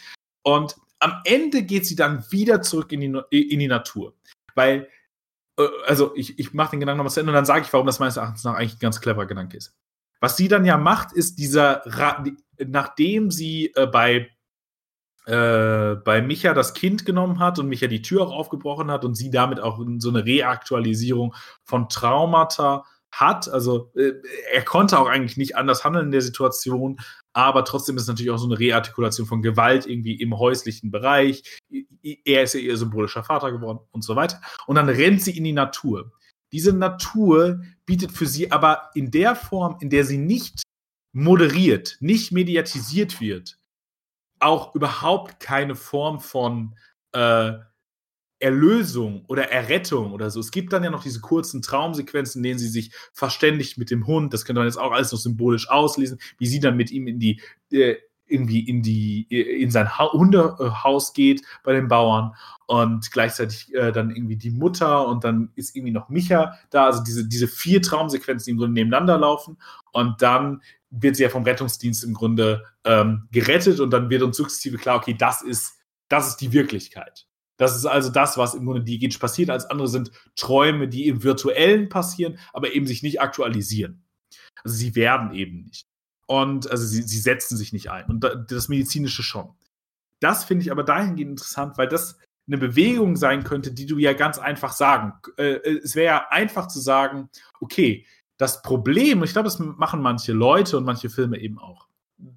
[0.42, 4.14] Und am Ende geht sie dann wieder zurück in die, in die Natur.
[4.54, 4.88] Weil,
[5.58, 7.86] äh, also ich, ich mache den Gedanken nochmal zu Ende und dann sage ich, warum
[7.86, 9.74] das meines Erachtens nach eigentlich ein ganz cleverer Gedanke ist.
[10.20, 11.82] Was sie dann ja macht, ist dieser,
[12.64, 14.30] nachdem sie äh, bei,
[15.26, 19.16] äh, bei Micha das Kind genommen hat und Micha die Tür auch aufgebrochen hat und
[19.16, 21.34] sie damit auch so eine Reaktualisierung
[21.64, 23.48] von Traumata hat.
[23.48, 24.12] Also äh,
[24.52, 26.98] er konnte auch eigentlich nicht anders handeln in der Situation,
[27.32, 31.42] aber trotzdem ist natürlich auch so eine Reartikulation von Gewalt irgendwie im häuslichen Bereich.
[32.02, 34.40] Er ist ja ihr symbolischer Vater geworden und so weiter.
[34.66, 36.12] Und dann rennt sie in die Natur.
[36.52, 40.62] Diese Natur bietet für sie aber in der Form, in der sie nicht
[41.12, 43.58] moderiert, nicht mediatisiert wird,
[44.40, 46.74] auch überhaupt keine Form von
[47.12, 47.52] äh,
[48.42, 50.40] Erlösung oder Errettung oder so.
[50.40, 54.06] Es gibt dann ja noch diese kurzen Traumsequenzen, in denen sie sich verständigt mit dem
[54.06, 54.34] Hund.
[54.34, 57.20] Das könnte man jetzt auch alles noch symbolisch auslesen, wie sie dann mit ihm in
[57.20, 57.40] die
[57.70, 62.34] äh, irgendwie in die in sein ha Hundehaus geht bei den Bauern
[62.66, 66.86] und gleichzeitig äh, dann irgendwie die Mutter und dann ist irgendwie noch Micha da.
[66.86, 69.58] Also diese diese vier Traumsequenzen, die im Grunde nebeneinander laufen
[69.92, 74.36] und dann wird sie ja vom Rettungsdienst im Grunde ähm, gerettet und dann wird uns
[74.36, 75.78] sukzessive klar, okay, das ist
[76.08, 77.26] das ist die Wirklichkeit.
[77.62, 79.50] Das ist also das, was im Grunde diegetisch passiert.
[79.50, 84.02] Als andere sind Träume, die im Virtuellen passieren, aber eben sich nicht aktualisieren.
[84.64, 85.86] Also sie werden eben nicht.
[86.26, 88.06] Und also sie, sie setzen sich nicht ein.
[88.06, 89.50] Und da- das Medizinische schon.
[90.20, 94.12] Das finde ich aber dahingehend interessant, weil das eine Bewegung sein könnte, die du ja
[94.12, 95.12] ganz einfach sagen.
[95.36, 97.28] Äh, es wäre ja einfach zu sagen,
[97.60, 98.04] okay,
[98.38, 101.86] Das Problem, und ich glaube, das machen manche Leute und manche Filme eben auch.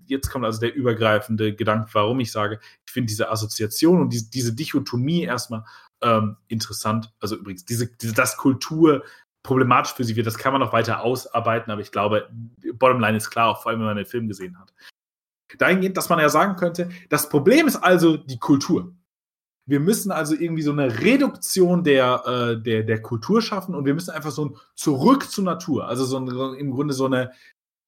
[0.05, 4.29] Jetzt kommt also der übergreifende Gedanke, warum ich sage, ich finde diese Assoziation und diese,
[4.29, 5.63] diese Dichotomie erstmal
[6.01, 7.13] ähm, interessant.
[7.19, 9.03] Also übrigens, diese, diese, dass Kultur
[9.43, 12.29] problematisch für sie wird, das kann man noch weiter ausarbeiten, aber ich glaube,
[12.73, 14.73] Bottomline ist klar, auch vor allem, wenn man den Film gesehen hat.
[15.57, 18.93] Dahingehend, dass man ja sagen könnte, das Problem ist also die Kultur.
[19.67, 23.93] Wir müssen also irgendwie so eine Reduktion der, äh, der, der Kultur schaffen und wir
[23.93, 27.31] müssen einfach so ein Zurück zur Natur, also so, ein, im Grunde so eine,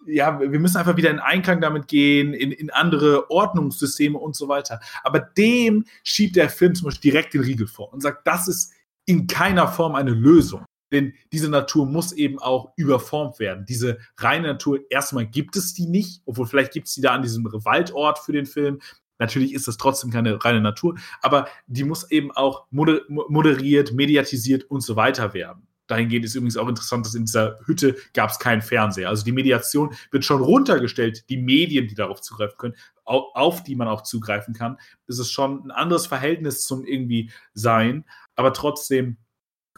[0.08, 4.48] ja, wir müssen einfach wieder in Einklang damit gehen, in, in andere Ordnungssysteme und so
[4.48, 4.80] weiter.
[5.04, 8.74] Aber dem schiebt der Film zum Beispiel direkt den Riegel vor und sagt, das ist
[9.06, 10.66] in keiner Form eine Lösung.
[10.92, 13.66] Denn diese Natur muss eben auch überformt werden.
[13.68, 17.22] Diese reine Natur, erstmal gibt es die nicht, obwohl vielleicht gibt es die da an
[17.22, 18.80] diesem Waldort für den Film.
[19.20, 24.82] Natürlich ist das trotzdem keine reine Natur, aber die muss eben auch moderiert, mediatisiert und
[24.82, 25.68] so weiter werden.
[25.88, 29.10] Dahingehend ist übrigens auch interessant, dass in dieser Hütte gab es keinen Fernseher.
[29.10, 32.76] Also die Mediation wird schon runtergestellt, die Medien, die darauf zugreifen können,
[33.06, 34.78] auf die man auch zugreifen kann.
[35.08, 39.18] Es ist schon ein anderes Verhältnis zum irgendwie Sein, aber trotzdem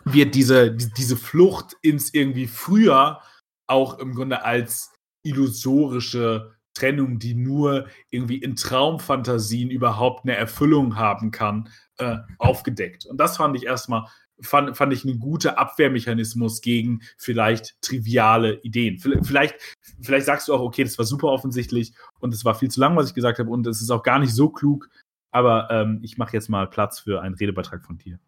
[0.06, 3.22] wird diese, diese Flucht ins irgendwie früher
[3.68, 4.94] auch im Grunde als
[5.24, 13.06] illusorische Trennung, die nur irgendwie in Traumfantasien überhaupt eine Erfüllung haben kann, äh, aufgedeckt.
[13.06, 14.08] Und das fand ich erstmal,
[14.42, 19.00] fand, fand ich einen guter Abwehrmechanismus gegen vielleicht triviale Ideen.
[19.00, 19.56] Vielleicht,
[20.02, 22.96] vielleicht sagst du auch, okay, das war super offensichtlich und es war viel zu lang,
[22.96, 24.90] was ich gesagt habe, und es ist auch gar nicht so klug,
[25.32, 28.20] aber ähm, ich mache jetzt mal Platz für einen Redebeitrag von dir.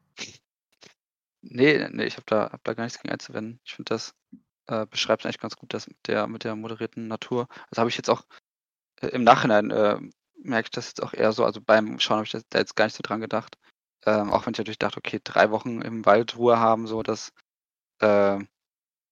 [1.41, 3.59] Nee, nee, ich habe da, hab da gar nichts gegen einzuwenden.
[3.63, 4.13] Ich finde, das
[4.67, 7.47] äh, beschreibt eigentlich ganz gut das mit der, mit der moderierten Natur.
[7.69, 8.23] Das habe ich jetzt auch
[9.01, 9.99] äh, im Nachhinein äh,
[10.43, 11.43] merke ich das jetzt auch eher so.
[11.45, 13.57] Also beim Schauen habe ich da jetzt gar nicht so dran gedacht.
[14.05, 17.33] Ähm, auch wenn ich natürlich dachte, okay, drei Wochen im Wald Ruhe haben, so das,
[17.99, 18.39] äh,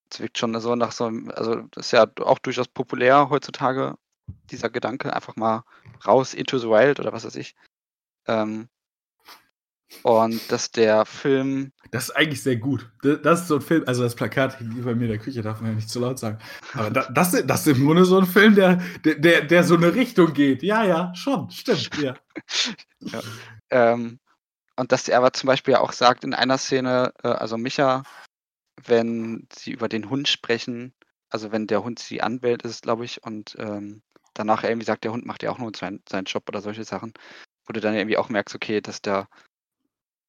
[0.09, 3.95] das wirkt schon so nach so einem, also das ist ja auch durchaus populär heutzutage,
[4.51, 5.63] dieser Gedanke, einfach mal
[6.05, 7.55] raus into the wild oder was weiß ich.
[8.27, 8.69] Ähm,
[10.03, 11.71] und dass der Film.
[11.91, 12.91] Das ist eigentlich sehr gut.
[13.01, 15.61] Das ist so ein Film, also das Plakat hängt bei mir in der Küche, darf
[15.61, 16.37] man ja nicht zu laut sagen.
[16.73, 20.33] Aber das, das ist im Grunde so ein Film, der, der, der so eine Richtung
[20.33, 20.61] geht.
[20.61, 22.15] Ja, ja, schon, stimmt, ja.
[22.99, 23.21] ja.
[23.71, 24.19] Ähm,
[24.80, 28.03] und dass er aber zum Beispiel auch sagt in einer Szene, äh, also Micha,
[28.86, 30.93] wenn sie über den Hund sprechen,
[31.30, 34.01] also wenn der Hund sie anwählt, ist glaube ich, und ähm,
[34.34, 37.13] danach irgendwie sagt, der Hund macht ja auch nur seinen, seinen Job oder solche Sachen,
[37.65, 39.27] wo du dann irgendwie auch merkst, okay, dass der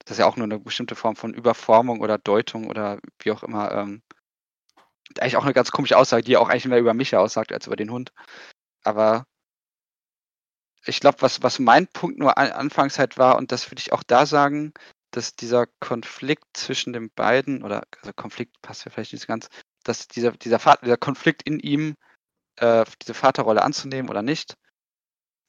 [0.04, 3.42] das ist ja auch nur eine bestimmte Form von Überformung oder Deutung oder wie auch
[3.42, 3.70] immer.
[3.72, 4.02] Ähm,
[5.18, 7.76] eigentlich auch eine ganz komische Aussage, die auch eigentlich mehr über mich aussagt als über
[7.76, 8.12] den Hund.
[8.82, 9.26] Aber
[10.86, 13.92] ich glaube, was, was mein Punkt nur an, anfangs halt war, und das würde ich
[13.92, 14.72] auch da sagen,
[15.10, 19.48] dass dieser Konflikt zwischen den beiden, oder also Konflikt passt ja vielleicht nicht ganz,
[19.84, 21.96] dass dieser, dieser, Vater, dieser Konflikt in ihm,
[22.56, 24.54] äh, diese Vaterrolle anzunehmen oder nicht,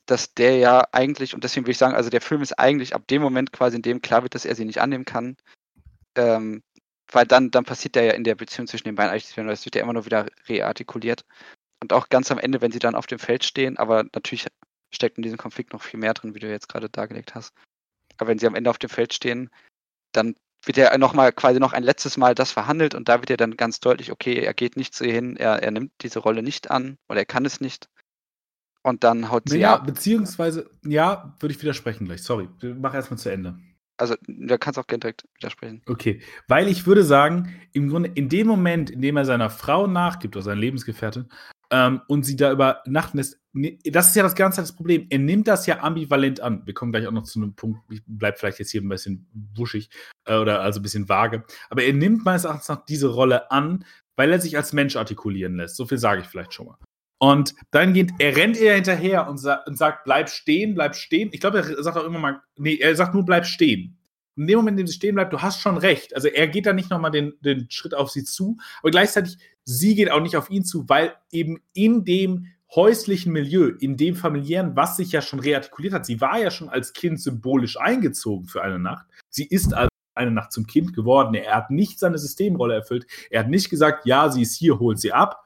[0.08, 3.08] dass der ja eigentlich, und deswegen würde ich sagen, also der Film ist eigentlich ab
[3.08, 5.38] dem Moment quasi, in dem klar wird, dass er sie nicht annehmen kann,
[6.16, 6.64] ähm,
[7.12, 9.76] weil dann, dann passiert der ja in der Beziehung zwischen den beiden eigentlich, das wird
[9.76, 11.26] ja immer nur wieder reartikuliert.
[11.82, 14.48] Und auch ganz am Ende, wenn sie dann auf dem Feld stehen, aber natürlich
[14.94, 17.54] steckt in diesem Konflikt noch viel mehr drin, wie du jetzt gerade dargelegt hast.
[18.18, 19.50] Aber wenn sie am Ende auf dem Feld stehen,
[20.12, 20.36] dann
[20.66, 23.58] wird ja nochmal quasi noch ein letztes Mal das verhandelt und da wird ja dann
[23.58, 26.70] ganz deutlich, okay, er geht nicht zu ihr hin, er, er nimmt diese Rolle nicht
[26.70, 27.90] an oder er kann es nicht.
[28.84, 29.86] Und dann haut sie ja, ab.
[29.86, 32.24] Beziehungsweise, ja, würde ich widersprechen gleich.
[32.24, 33.60] Sorry, mach erstmal zu Ende.
[33.98, 35.84] Also, da kannst du auch gerne direkt widersprechen.
[35.86, 39.86] Okay, weil ich würde sagen, im Grunde in dem Moment, in dem er seiner Frau
[39.86, 41.30] nachgibt oder seiner Lebensgefährtin
[41.72, 45.08] ähm, und sie da übernachten lässt, das ist ja das ganze das Problem.
[45.10, 46.62] Er nimmt das ja ambivalent an.
[46.66, 49.28] Wir kommen gleich auch noch zu einem Punkt, ich bleibe vielleicht jetzt hier ein bisschen
[49.56, 49.90] wuschig
[50.26, 51.44] äh, oder also ein bisschen vage.
[51.70, 55.56] Aber er nimmt meines Erachtens nach diese Rolle an, weil er sich als Mensch artikulieren
[55.56, 55.76] lässt.
[55.76, 56.78] So viel sage ich vielleicht schon mal.
[57.20, 61.30] Und dann geht, er rennt ihr hinterher und, sa und, sagt, bleib stehen, bleib stehen.
[61.32, 64.01] Ich glaube, er sagt auch immer mal, nee, er sagt nur, bleib stehen.
[64.36, 66.16] In dem Moment, in dem sie stehen bleibt, du hast schon recht.
[66.16, 69.96] Also er geht da nicht nochmal den, den Schritt auf sie zu, aber gleichzeitig, sie
[69.96, 74.76] geht auch nicht auf ihn zu, weil eben in dem häuslichen Milieu, in dem familiären,
[74.76, 78.62] was sich ja schon reartikuliert hat, sie war ja schon als Kind symbolisch eingezogen für
[78.62, 79.08] eine Nacht.
[79.30, 81.34] Sie ist also eine Nacht zum Kind geworden.
[81.36, 83.08] Er hat nicht seine Systemrolle erfüllt.
[83.30, 85.44] Er hat nicht gesagt, ja, sie ist hier, holt sie ab,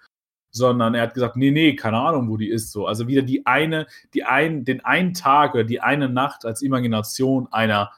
[0.51, 2.71] sondern er hat gesagt, nee, nee, keine Ahnung, wo die ist.
[2.71, 6.61] So, also wieder die eine, die ein, den einen Tag oder die eine Nacht als
[6.61, 7.91] Imagination einer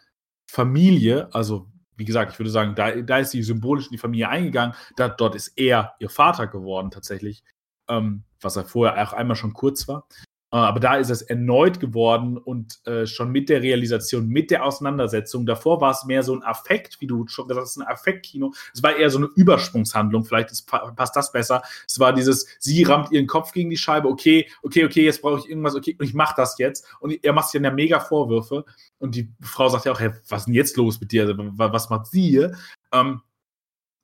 [0.49, 4.29] Familie, also wie gesagt, ich würde sagen, da, da ist sie symbolisch in die Familie
[4.29, 7.43] eingegangen, da, dort ist er ihr Vater geworden tatsächlich,
[7.89, 10.07] ähm, was er vorher auch einmal schon kurz war.
[10.51, 14.63] Äh, aber da ist es erneut geworden und äh, schon mit der Realisation, mit der
[14.63, 15.45] Auseinandersetzung.
[15.45, 18.53] Davor war es mehr so ein Affekt, wie du schon gesagt hast, ein Affektkino.
[18.73, 20.23] Es war eher so eine Übersprungshandlung.
[20.23, 21.61] Vielleicht ist, passt das besser.
[21.85, 24.07] Es war dieses, sie rammt ihren Kopf gegen die Scheibe.
[24.07, 25.75] Okay, okay, okay, jetzt brauche ich irgendwas.
[25.75, 26.85] Okay, und ich mache das jetzt.
[27.01, 28.63] Und er macht sich dann ja mega Vorwürfe.
[28.99, 31.23] Und die Frau sagt ja auch, hey, was ist denn jetzt los mit dir?
[31.23, 32.57] Also, was macht sie hier?
[32.93, 33.21] Ähm,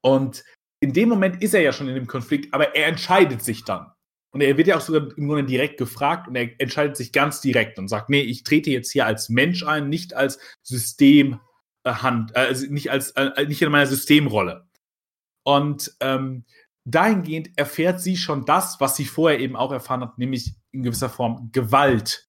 [0.02, 0.44] und
[0.82, 3.93] in dem Moment ist er ja schon in dem Konflikt, aber er entscheidet sich dann.
[4.34, 7.40] Und er wird ja auch sogar im Grunde direkt gefragt und er entscheidet sich ganz
[7.40, 11.40] direkt und sagt, nee, ich trete jetzt hier als Mensch ein, nicht als Systemhand,
[11.84, 14.68] äh, also nicht als äh, nicht in meiner Systemrolle.
[15.44, 16.46] Und ähm,
[16.84, 21.10] dahingehend erfährt sie schon das, was sie vorher eben auch erfahren hat, nämlich in gewisser
[21.10, 22.28] Form Gewalt.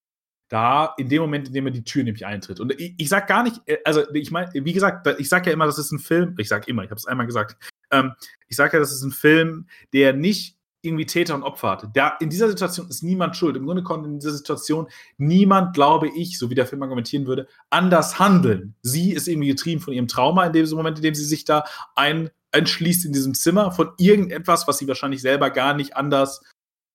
[0.50, 2.60] Da, in dem Moment, in dem er die Tür nämlich eintritt.
[2.60, 5.54] Und ich, ich sag gar nicht, äh, also ich meine, wie gesagt, ich sag ja
[5.54, 7.56] immer, das ist ein Film, ich sag immer, ich habe es einmal gesagt,
[7.90, 8.12] ähm,
[8.46, 11.90] ich sag ja, das ist ein Film, der nicht irgendwie Täter und Opfer hatte.
[11.92, 13.56] Da, in dieser Situation ist niemand schuld.
[13.56, 17.48] Im Grunde konnte in dieser Situation niemand, glaube ich, so wie der Film argumentieren würde,
[17.70, 18.74] anders handeln.
[18.82, 21.64] Sie ist irgendwie getrieben von ihrem Trauma in dem Moment, in dem sie sich da
[21.94, 26.42] ein, einschließt in diesem Zimmer, von irgendetwas, was sie wahrscheinlich selber gar nicht anders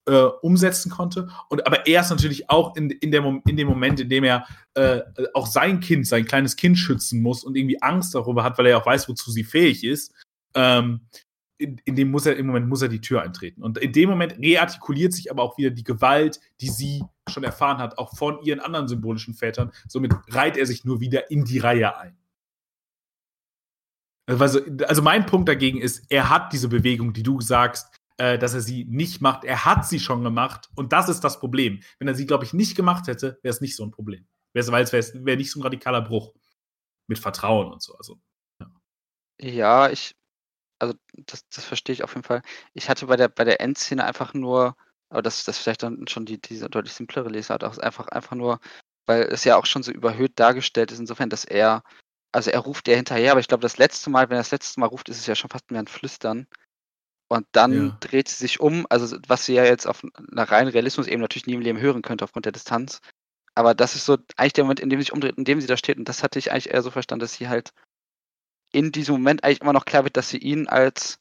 [0.10, 1.30] äh, umsetzen konnte.
[1.50, 4.46] Und aber er ist natürlich auch in, in, der, in dem Moment, in dem er
[4.74, 5.02] äh,
[5.34, 8.78] auch sein Kind, sein kleines Kind schützen muss und irgendwie Angst darüber hat, weil er
[8.78, 10.14] auch weiß, wozu sie fähig ist.
[10.56, 11.02] Ähm,
[11.60, 13.62] in, in, dem muss er, im Moment muss er die Tür eintreten.
[13.62, 17.78] Und in dem Moment reartikuliert sich aber auch wieder die Gewalt, die sie schon erfahren
[17.78, 19.72] hat, auch von ihren anderen symbolischen Vätern.
[19.88, 22.18] Somit reiht er sich nur wieder in die Reihe ein.
[24.26, 28.54] Also, also mein Punkt dagegen ist, er hat diese Bewegung, die du sagst, äh, dass
[28.54, 29.44] er sie nicht macht.
[29.44, 31.82] Er hat sie schon gemacht und das ist das Problem.
[31.98, 34.28] Wenn er sie, glaube ich, nicht gemacht hätte, wäre es nicht so ein Problem.
[34.54, 36.34] Weil es wäre wär nicht so ein radikaler Bruch
[37.08, 37.98] mit Vertrauen und so.
[37.98, 38.20] Also,
[38.60, 38.72] ja.
[39.42, 40.16] ja, ich
[40.80, 42.42] also das, das verstehe ich auf jeden Fall.
[42.74, 44.76] Ich hatte bei der, bei der Endszene einfach nur,
[45.10, 48.60] aber das, das vielleicht dann schon die, diese deutlich simplere Lesart, auch einfach, einfach nur,
[49.06, 51.84] weil es ja auch schon so überhöht dargestellt ist, insofern, dass er,
[52.32, 54.80] also er ruft ja hinterher, aber ich glaube, das letzte Mal, wenn er das letzte
[54.80, 56.48] Mal ruft, ist es ja schon fast mehr ein Flüstern.
[57.32, 57.98] Und dann ja.
[58.00, 61.46] dreht sie sich um, also was sie ja jetzt auf einer reinen Realismus eben natürlich
[61.46, 63.02] nie im Leben hören könnte aufgrund der Distanz.
[63.54, 65.68] Aber das ist so eigentlich der Moment, in dem sie sich umdreht, in dem sie
[65.68, 65.98] da steht.
[65.98, 67.72] Und das hatte ich eigentlich eher so verstanden, dass sie halt
[68.72, 71.20] in diesem Moment eigentlich immer noch klar wird, dass sie ihn als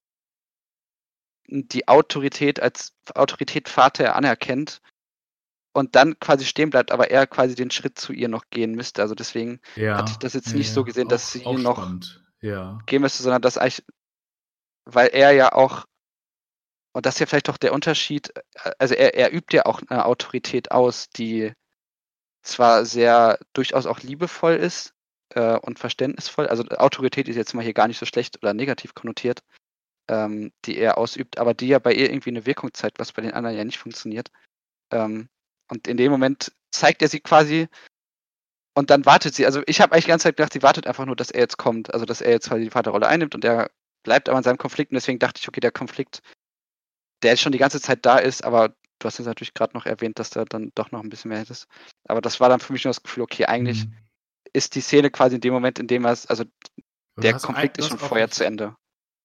[1.47, 4.83] die Autorität, als Autorität Vater anerkennt
[5.73, 9.01] und dann quasi stehen bleibt, aber er quasi den Schritt zu ihr noch gehen müsste.
[9.01, 11.63] Also deswegen ja, hatte ich das jetzt nicht ja, so gesehen, dass auch, sie ihn
[11.63, 11.91] noch
[12.41, 12.79] ja.
[12.87, 13.85] gehen müsste, sondern dass eigentlich,
[14.85, 15.87] weil er ja auch,
[16.93, 18.33] und das ist ja vielleicht doch der Unterschied,
[18.79, 21.53] also er, er übt ja auch eine Autorität aus, die
[22.43, 24.95] zwar sehr durchaus auch liebevoll ist,
[25.35, 26.47] äh, und verständnisvoll.
[26.47, 29.41] Also Autorität ist jetzt mal hier gar nicht so schlecht oder negativ konnotiert,
[30.09, 33.23] ähm, die er ausübt, aber die ja bei ihr irgendwie eine Wirkung zeigt, was bei
[33.23, 34.31] den anderen ja nicht funktioniert.
[34.93, 35.29] Ähm,
[35.71, 37.69] und in dem Moment zeigt er sie quasi
[38.75, 39.47] und dann wartet sie.
[39.47, 41.59] Also ich habe eigentlich die ganze Zeit gedacht, sie wartet einfach nur, dass er jetzt
[41.59, 43.71] kommt, also dass er jetzt quasi die Vaterrolle einnimmt und er
[44.05, 46.23] bleibt aber in seinem Konflikt und deswegen dachte ich, okay, der Konflikt,
[47.23, 49.87] der jetzt schon die ganze Zeit da ist, aber du hast jetzt natürlich gerade noch
[49.87, 51.67] erwähnt, dass da dann doch noch ein bisschen mehr ist.
[52.05, 54.08] Aber das war dann für mich nur das Gefühl, okay, eigentlich mhm
[54.59, 56.45] ist die Szene quasi in dem Moment, in dem er es, also
[57.17, 58.77] der Konflikt ist schon vorher zu Ende.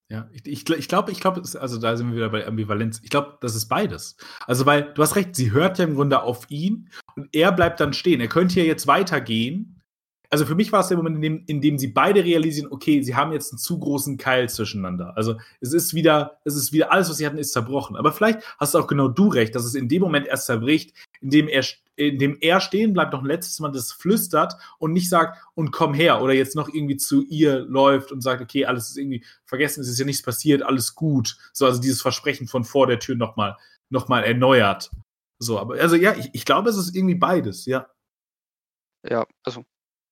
[0.10, 3.02] Ja, ich, ich, ich glaube, ich glaube, also da sind wir wieder bei Ambivalenz.
[3.04, 4.16] Ich glaube, das ist beides.
[4.46, 7.80] Also, weil du hast recht, sie hört ja im Grunde auf ihn und er bleibt
[7.80, 8.22] dann stehen.
[8.22, 9.82] Er könnte ja jetzt weitergehen.
[10.30, 13.04] Also für mich war es der Moment, in dem, in dem sie beide realisieren, okay,
[13.04, 15.16] sie haben jetzt einen zu großen Keil zwischeneinander.
[15.16, 17.96] Also es ist wieder, es ist wieder alles, was sie hatten, ist zerbrochen.
[17.96, 21.30] Aber vielleicht hast auch genau du recht, dass es in dem Moment erst zerbricht, in
[21.30, 21.64] dem er
[21.96, 25.72] in dem er stehen bleibt, noch ein letztes Mal das flüstert und nicht sagt, und
[25.72, 29.24] komm her, oder jetzt noch irgendwie zu ihr läuft und sagt, okay, alles ist irgendwie
[29.46, 31.38] vergessen, es ist ja nichts passiert, alles gut.
[31.54, 33.58] So, also dieses Versprechen von vor der Tür nochmal
[33.90, 34.90] noch mal erneuert.
[35.38, 37.88] So, aber also ja, ich, ich glaube, es ist irgendwie beides, ja.
[39.08, 39.64] Ja, also,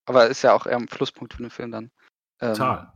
[0.06, 1.92] aber ist ja auch eher ein Flusspunkt für den Film dann.
[2.42, 2.94] Ähm, Total.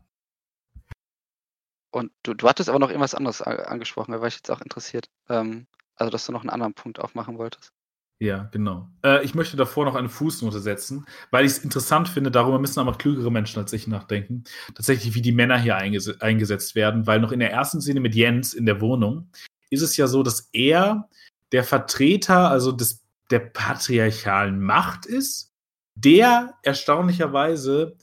[1.92, 5.10] Und du, du hattest aber noch irgendwas anderes angesprochen, da war ich jetzt auch interessiert.
[5.28, 7.72] Ähm, also, dass du noch einen anderen Punkt aufmachen wolltest.
[8.20, 8.88] Ja, genau.
[9.04, 12.80] Äh, ich möchte davor noch eine Fußnote setzen, weil ich es interessant finde, darüber müssen
[12.80, 17.20] aber klügere Menschen als ich nachdenken, tatsächlich, wie die Männer hier einges eingesetzt werden, weil
[17.20, 19.30] noch in der ersten Szene mit Jens in der Wohnung
[19.70, 21.10] ist es ja so, dass er
[21.52, 25.52] der Vertreter, also des, der patriarchalen Macht ist,
[25.96, 27.98] der erstaunlicherweise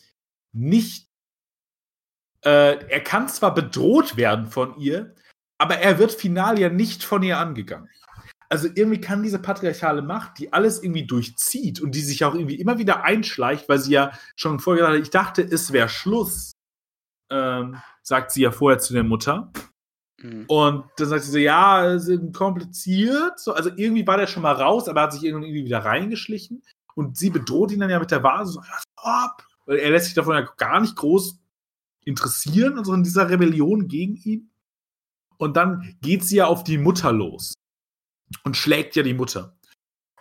[0.53, 1.09] nicht,
[2.45, 5.15] äh, er kann zwar bedroht werden von ihr,
[5.57, 7.89] aber er wird final ja nicht von ihr angegangen
[8.53, 12.57] also irgendwie kann diese patriarchale Macht, die alles irgendwie durchzieht und die sich auch irgendwie
[12.57, 16.53] immer wieder einschleicht, weil sie ja schon vorher gesagt hat, ich dachte, es wäre Schluss,
[17.31, 19.51] ähm, sagt sie ja vorher zu der Mutter.
[20.21, 20.45] Mhm.
[20.49, 23.41] Und dann sagt sie so, ja, es ist kompliziert.
[23.41, 26.63] So, also irgendwie war der schon mal raus, aber hat sich irgendwie wieder reingeschlichen.
[26.95, 28.61] Und sie bedroht ihn dann ja mit der Vase, so!
[29.65, 31.41] Weil er lässt sich davon ja gar nicht groß
[32.05, 34.51] interessieren, also in dieser Rebellion gegen ihn.
[35.39, 37.55] Und dann geht sie ja auf die Mutter los
[38.45, 39.57] und schlägt ja die Mutter.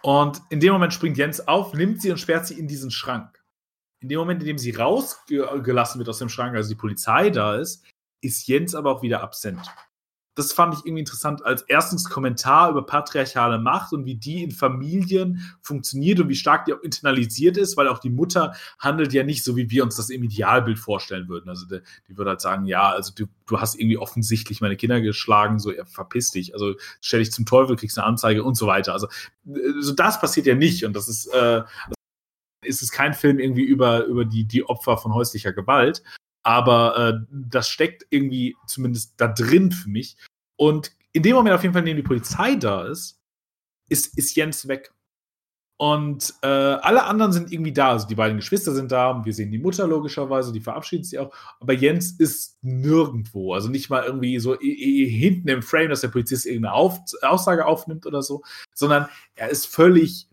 [0.03, 3.43] Und in dem Moment springt Jens auf, nimmt sie und sperrt sie in diesen Schrank.
[4.01, 7.55] In dem Moment, in dem sie rausgelassen wird aus dem Schrank, also die Polizei da
[7.55, 7.85] ist,
[8.21, 9.61] ist Jens aber auch wieder absent.
[10.41, 14.51] Das fand ich irgendwie interessant als erstens Kommentar über patriarchale Macht und wie die in
[14.51, 19.23] Familien funktioniert und wie stark die auch internalisiert ist, weil auch die Mutter handelt ja
[19.23, 21.49] nicht so, wie wir uns das im Idealbild vorstellen würden.
[21.49, 24.99] Also die, die würde halt sagen, ja, also du, du hast irgendwie offensichtlich meine Kinder
[25.01, 28.67] geschlagen, so ja, verpiss dich, also stell dich zum Teufel, kriegst eine Anzeige und so
[28.67, 28.93] weiter.
[28.93, 29.07] Also
[29.79, 31.61] so das passiert ja nicht und das ist äh,
[32.63, 36.03] ist es kein Film irgendwie über, über die, die Opfer von häuslicher Gewalt,
[36.43, 40.17] aber äh, das steckt irgendwie zumindest da drin für mich.
[40.61, 43.19] Und in dem Moment auf jeden Fall, in dem die Polizei da ist,
[43.89, 44.93] ist, ist Jens weg.
[45.79, 47.89] Und äh, alle anderen sind irgendwie da.
[47.89, 51.17] Also die beiden Geschwister sind da und wir sehen die Mutter logischerweise, die verabschiedet sich
[51.17, 51.33] auch.
[51.59, 53.55] Aber Jens ist nirgendwo.
[53.55, 58.05] Also nicht mal irgendwie so hinten im Frame, dass der Polizist irgendeine Auf Aussage aufnimmt
[58.05, 58.43] oder so,
[58.75, 60.29] sondern er ist völlig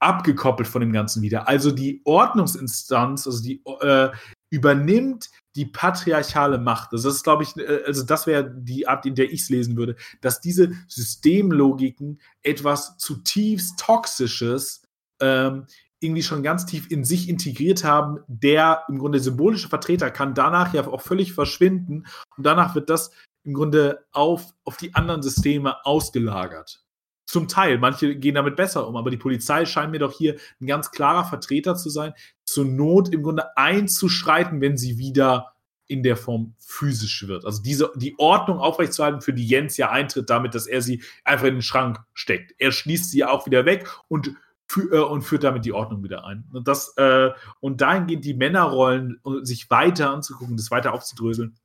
[0.00, 1.48] abgekoppelt von dem Ganzen wieder.
[1.48, 4.10] Also die Ordnungsinstanz, also die äh,
[4.50, 6.92] übernimmt die patriarchale Macht.
[6.92, 9.76] Das ist, glaube ich, äh, also das wäre die Art, in der ich es lesen
[9.76, 14.82] würde, dass diese Systemlogiken etwas zutiefst Toxisches
[15.20, 15.66] ähm,
[16.00, 18.20] irgendwie schon ganz tief in sich integriert haben.
[18.28, 23.10] Der im Grunde symbolische Vertreter kann danach ja auch völlig verschwinden und danach wird das
[23.44, 26.85] im Grunde auf, auf die anderen Systeme ausgelagert.
[27.26, 30.66] Zum Teil, manche gehen damit besser um, aber die Polizei scheint mir doch hier ein
[30.66, 32.14] ganz klarer Vertreter zu sein,
[32.44, 35.56] zur Not im Grunde einzuschreiten, wenn sie wieder
[35.88, 37.44] in der Form physisch wird.
[37.44, 41.46] Also diese, die Ordnung aufrechtzuerhalten, für die Jens ja eintritt, damit, dass er sie einfach
[41.46, 42.54] in den Schrank steckt.
[42.58, 44.32] Er schließt sie auch wieder weg und,
[44.76, 46.44] äh, und führt damit die Ordnung wieder ein.
[46.52, 51.56] Und, das, äh, und dahingehend die Männerrollen, sich weiter anzugucken, das weiter aufzudröseln,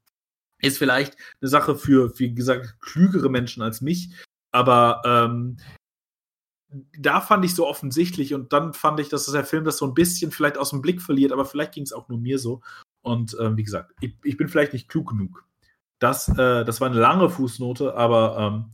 [0.60, 4.12] ist vielleicht eine Sache für, wie gesagt, klügere Menschen als mich,
[4.52, 5.58] aber ähm,
[6.98, 9.94] da fand ich so offensichtlich und dann fand ich, dass der Film das so ein
[9.94, 12.62] bisschen vielleicht aus dem Blick verliert, aber vielleicht ging es auch nur mir so.
[13.02, 15.46] Und ähm, wie gesagt, ich, ich, bin vielleicht nicht klug genug.
[16.00, 18.72] Das, äh, das war eine lange Fußnote, aber ähm,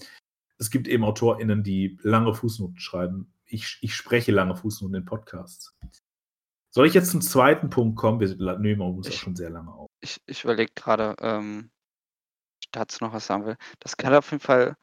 [0.59, 3.33] es gibt eben AutorInnen, die lange Fußnoten schreiben.
[3.45, 5.75] Ich, ich spreche lange Fußnoten in Podcasts.
[6.69, 8.19] Soll ich jetzt zum zweiten Punkt kommen?
[8.19, 9.89] Wir nehmen uns auch schon sehr lange auf.
[10.01, 11.71] Ich, ich überlege gerade, ähm,
[12.71, 13.57] dazu noch was sagen will.
[13.79, 14.75] Das kann auf jeden Fall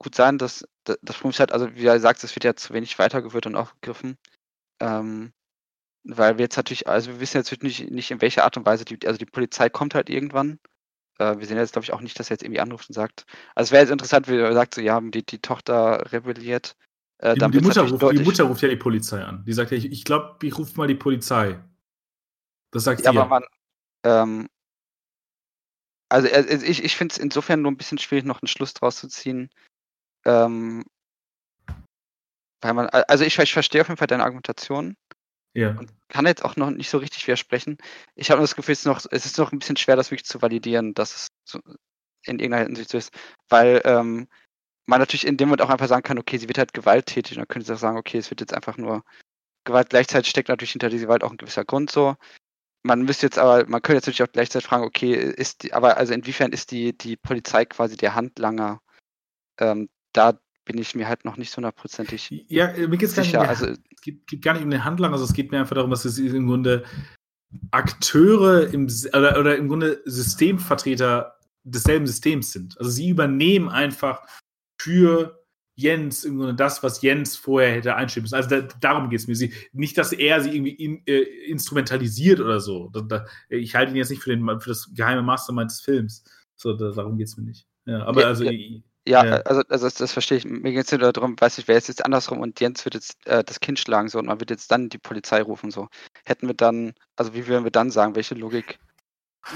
[0.00, 2.72] gut sein, dass das Problem ist halt, also wie er sagt, es wird ja zu
[2.74, 4.16] wenig weitergeführt und aufgegriffen.
[4.80, 5.32] Ähm,
[6.04, 8.84] weil wir jetzt natürlich, also wir wissen jetzt nicht, nicht in welcher Art und Weise,
[8.84, 10.58] die, also die Polizei kommt halt irgendwann.
[11.18, 13.26] Äh, wir sehen jetzt, glaube ich, auch nicht, dass er jetzt irgendwie anruft und sagt.
[13.54, 16.76] Also es wäre jetzt interessant, wie er sagt, so, ja, die, die Tochter rebelliert.
[17.18, 19.44] Äh, die, die, Mutter ruft, die, Mutter ruft, ja die Polizei an.
[19.44, 21.62] Die sagt ja, ich, ich glaube, ich rufe mal die Polizei.
[22.70, 23.18] Das sagt ja, sie.
[23.18, 23.44] Aber man,
[24.04, 24.48] ähm,
[26.08, 29.08] also ich, ich finde es insofern nur ein bisschen schwierig, noch einen Schluss draus zu
[29.08, 29.50] ziehen,
[30.24, 30.84] ähm,
[32.60, 34.96] weil man, also ich, ich verstehe auf jeden Fall deine Argumentation.
[35.52, 35.70] Ja.
[35.70, 37.78] Und kann jetzt auch noch nicht so richtig widersprechen.
[38.14, 40.10] Ich habe nur das Gefühl, es ist, noch, es ist noch ein bisschen schwer, das
[40.10, 41.58] wirklich zu validieren, dass es so
[42.26, 43.12] in irgendeiner Hinsicht so ist.
[43.48, 44.28] Weil ähm,
[44.86, 47.32] man natürlich in dem Moment auch einfach sagen kann, okay, sie wird halt gewalttätig.
[47.32, 49.02] Und dann könnte sie auch sagen, okay, es wird jetzt einfach nur
[49.64, 49.90] Gewalt.
[49.90, 52.16] Gleichzeitig steckt natürlich hinter dieser Gewalt auch ein gewisser Grund so.
[52.82, 55.96] Man müsste jetzt aber, man könnte jetzt natürlich auch gleichzeitig fragen, okay, ist die, aber
[55.96, 58.80] also inwiefern ist die, die Polizei quasi der Handlanger
[59.58, 63.38] ähm, da bin ich mir halt noch nicht so hundertprozentig ja, äh, mir geht's sicher.
[63.38, 65.58] Gar nicht, also, es geht, geht, gar nicht um den Handlanger, also es geht mir
[65.58, 66.84] einfach darum, dass es im Grunde
[67.72, 71.34] Akteure im, oder, oder im Grunde Systemvertreter
[71.64, 72.78] desselben Systems sind.
[72.78, 74.22] Also sie übernehmen einfach
[74.80, 75.40] für
[75.76, 78.34] Jens im Grunde das, was Jens vorher hätte einschieben müssen.
[78.34, 79.34] Also da, darum geht es mir.
[79.34, 82.90] Sie, nicht, dass er sie irgendwie in, äh, instrumentalisiert oder so.
[82.92, 86.24] Da, da, ich halte ihn jetzt nicht für, den, für das geheime Mastermind des Films.
[86.56, 87.66] So, da, darum geht es mir nicht.
[87.86, 88.80] Ja, aber ja, also ja.
[89.10, 89.36] Ja, ja.
[89.42, 90.44] also, also das, das, verstehe ich.
[90.44, 93.16] Mir geht es nur darum, weiß ich, wäre es jetzt andersrum und Jens wird jetzt
[93.26, 95.88] äh, das Kind schlagen so und man wird jetzt dann die Polizei rufen so.
[96.24, 98.78] Hätten wir dann, also wie würden wir dann sagen, welche Logik?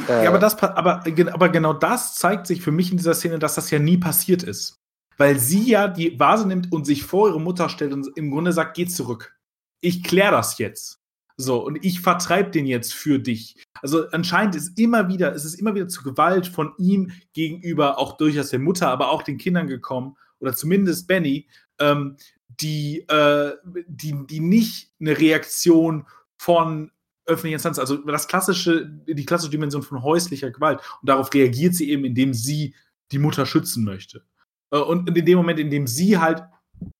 [0.08, 3.38] Äh, ja, aber das, aber, aber genau das zeigt sich für mich in dieser Szene,
[3.38, 4.80] dass das ja nie passiert ist.
[5.16, 8.52] Weil sie ja die Vase nimmt und sich vor ihre Mutter stellt und im Grunde
[8.52, 9.36] sagt, geh zurück.
[9.80, 11.03] Ich kläre das jetzt.
[11.36, 13.56] So, und ich vertreibe den jetzt für dich.
[13.82, 18.16] Also anscheinend ist immer wieder, es ist immer wieder zu Gewalt von ihm gegenüber auch
[18.16, 22.16] durchaus der Mutter, aber auch den Kindern gekommen, oder zumindest Benny, ähm,
[22.48, 23.52] die, äh,
[23.86, 26.06] die, die nicht eine Reaktion
[26.36, 26.92] von
[27.26, 30.80] öffentlicher Instanz, also das klassische, die klassische Dimension von häuslicher Gewalt.
[31.00, 32.74] Und darauf reagiert sie eben, indem sie
[33.12, 34.24] die Mutter schützen möchte.
[34.70, 36.44] Äh, und in dem Moment, in dem sie halt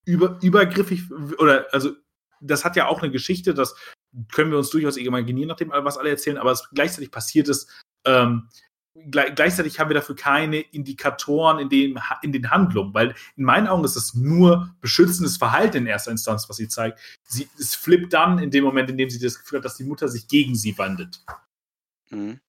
[0.05, 1.91] über, übergriffig oder also
[2.41, 3.75] das hat ja auch eine Geschichte, das
[4.33, 7.71] können wir uns durchaus imaginieren, nachdem was alle erzählen, aber es gleichzeitig passiert ist,
[8.05, 8.49] ähm,
[9.11, 13.85] gleichzeitig haben wir dafür keine Indikatoren in, dem, in den Handlungen, weil in meinen Augen
[13.85, 17.01] ist es nur beschützendes Verhalten in erster Instanz, was sie zeigt.
[17.25, 19.85] Sie, es flippt dann in dem Moment, in dem sie das Gefühl hat, dass die
[19.85, 21.25] Mutter sich gegen sie wandelt.
[22.11, 22.41] Mhm.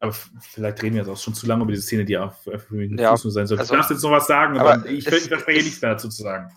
[0.00, 2.98] Aber vielleicht reden wir jetzt auch schon zu lange über diese Szene, die für mich
[2.98, 3.58] ja, Fuß sein soll.
[3.58, 6.22] Also, du darfst jetzt noch was sagen, aber ich, ich verspreche nichts mehr dazu zu
[6.22, 6.50] sagen.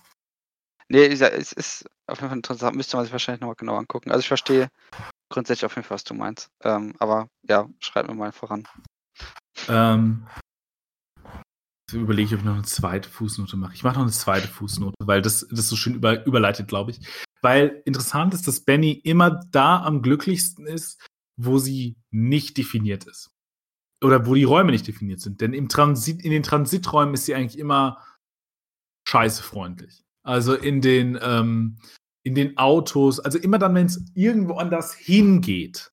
[0.87, 4.11] Nee, es ist auf jeden Fall interessant, müsste man sich wahrscheinlich nochmal genau angucken.
[4.11, 4.69] Also ich verstehe
[5.29, 6.49] grundsätzlich auf jeden Fall, was du meinst.
[6.63, 8.67] Ähm, aber ja, schreib mir mal voran.
[9.67, 10.27] Ähm,
[11.91, 13.73] überlege ich, ob ich noch eine zweite Fußnote mache.
[13.73, 16.99] Ich mache noch eine zweite Fußnote, weil das, das so schön über, überleitet, glaube ich.
[17.41, 21.03] Weil interessant ist, dass Benny immer da am glücklichsten ist,
[21.37, 23.31] wo sie nicht definiert ist.
[24.03, 25.41] Oder wo die Räume nicht definiert sind.
[25.41, 28.03] Denn im Transit, in den Transiträumen ist sie eigentlich immer
[29.07, 30.04] scheiße freundlich.
[30.25, 31.77] Also in den, ähm,
[32.23, 35.91] in den Autos, also immer dann, wenn es irgendwo anders hingeht,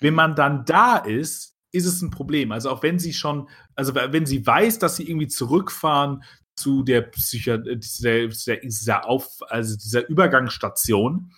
[0.00, 2.50] wenn man dann da ist, ist es ein Problem.
[2.50, 6.22] Also auch wenn sie schon, also wenn sie weiß, dass sie irgendwie zurückfahren
[6.56, 11.30] zu der Psycho, dieser, dieser, Auf, also dieser Übergangsstation,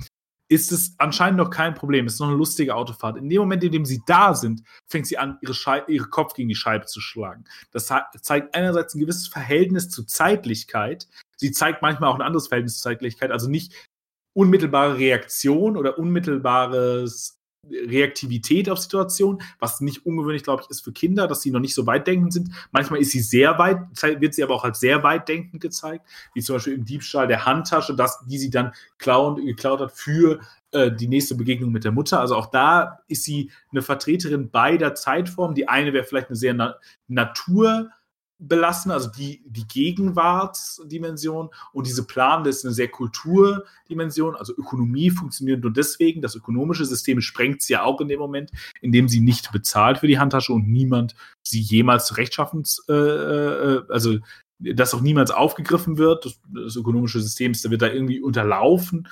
[0.48, 2.06] ist es anscheinend noch kein Problem.
[2.06, 3.16] Es ist noch eine lustige Autofahrt.
[3.16, 5.54] In dem Moment, in dem sie da sind, fängt sie an, ihre,
[5.88, 7.44] ihre Kopf gegen die Scheibe zu schlagen.
[7.72, 11.06] Das zeigt einerseits ein gewisses Verhältnis zu Zeitlichkeit,
[11.40, 13.74] sie zeigt manchmal auch ein anderes Verhältnis zur Zeitlichkeit, also nicht
[14.36, 17.38] unmittelbare Reaktion oder unmittelbares
[17.68, 21.74] Reaktivität auf Situationen, was nicht ungewöhnlich, glaube ich, ist für Kinder, dass sie noch nicht
[21.74, 22.50] so weit denkend sind.
[22.72, 23.78] Manchmal ist sie sehr weit,
[24.20, 27.44] wird sie aber auch als sehr weit denkend gezeigt, wie zum Beispiel im Diebstahl der
[27.44, 30.40] Handtasche, das, die sie dann klauen, geklaut hat für
[30.72, 32.20] äh, die nächste Begegnung mit der Mutter.
[32.20, 35.54] Also auch da ist sie eine Vertreterin beider Zeitformen.
[35.54, 36.76] Die eine wäre vielleicht eine sehr na
[37.08, 37.90] Natur-
[38.40, 45.10] belassen, also die, die Gegenwartsdimension und diese Plan, das ist eine sehr Kulturdimension, also Ökonomie
[45.10, 49.08] funktioniert nur deswegen, das ökonomische System sprengt sie ja auch in dem Moment, in dem
[49.08, 51.14] sie nicht bezahlt für die Handtasche und niemand
[51.46, 54.16] sie jemals zu rechtschaffens, äh, äh, also
[54.58, 59.08] dass auch niemals aufgegriffen wird, das, das ökonomische System ist, wird da irgendwie unterlaufen,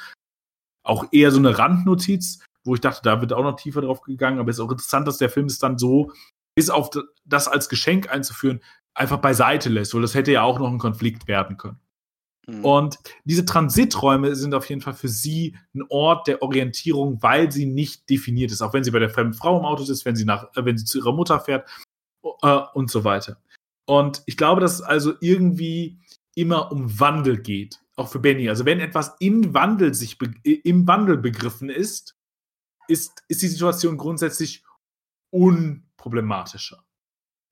[0.83, 4.39] auch eher so eine Randnotiz, wo ich dachte, da wird auch noch tiefer drauf gegangen,
[4.39, 6.13] aber es ist auch interessant, dass der Film es dann so
[6.59, 6.91] bis auf
[7.25, 8.61] das als Geschenk einzuführen,
[8.95, 11.79] einfach beiseite lässt, weil das hätte ja auch noch ein Konflikt werden können.
[12.49, 12.65] Mhm.
[12.65, 17.67] Und diese Transiträume sind auf jeden Fall für sie ein Ort der Orientierung, weil sie
[17.67, 18.63] nicht definiert ist.
[18.63, 20.79] Auch wenn sie bei der fremden Frau im Auto ist, wenn sie, nach, äh, wenn
[20.79, 21.69] sie zu ihrer Mutter fährt
[22.43, 23.41] äh, und so weiter.
[23.87, 25.99] Und ich glaube, dass es also irgendwie
[26.35, 28.49] immer um Wandel geht, auch für Benny.
[28.49, 32.17] Also wenn etwas im Wandel sich im Wandel begriffen ist,
[32.87, 34.65] ist, ist die Situation grundsätzlich
[35.31, 36.85] unproblematischer.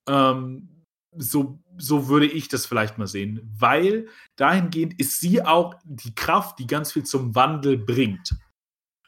[0.09, 0.76] Ähm,
[1.19, 6.59] so, so würde ich das vielleicht mal sehen, weil dahingehend ist sie auch die Kraft,
[6.59, 8.37] die ganz viel zum Wandel bringt.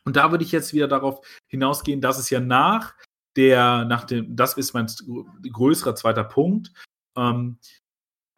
[0.05, 2.95] Und da würde ich jetzt wieder darauf hinausgehen, dass es ja nach
[3.37, 4.87] der, nach dem, das ist mein
[5.53, 6.73] größerer zweiter Punkt,
[7.17, 7.59] ähm,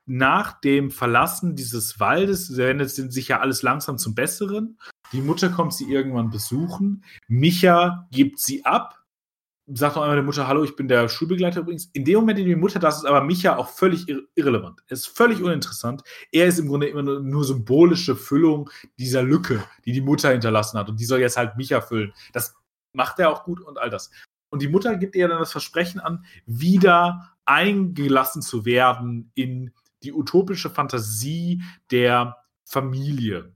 [0.07, 4.79] nach dem Verlassen dieses Waldes wendet sich ja alles langsam zum Besseren.
[5.13, 7.05] Die Mutter kommt sie irgendwann besuchen.
[7.29, 9.00] Micha gibt sie ab
[9.75, 11.91] sagt noch einmal der Mutter, hallo, ich bin der Schulbegleiter übrigens.
[11.93, 14.81] In dem Moment, in dem die Mutter das ist, aber Micha auch völlig ir irrelevant.
[14.89, 16.03] Er ist völlig uninteressant.
[16.33, 20.79] Er ist im Grunde immer nur, nur, symbolische Füllung dieser Lücke, die die Mutter hinterlassen
[20.79, 20.89] hat.
[20.89, 22.13] Und die soll jetzt halt Micha füllen.
[22.33, 22.55] Das
[22.93, 24.11] macht er auch gut und all das.
[24.51, 30.13] Und die Mutter gibt ihr dann das Versprechen an, wieder eingelassen zu werden in die
[30.13, 33.53] utopische Fantasie der Familie.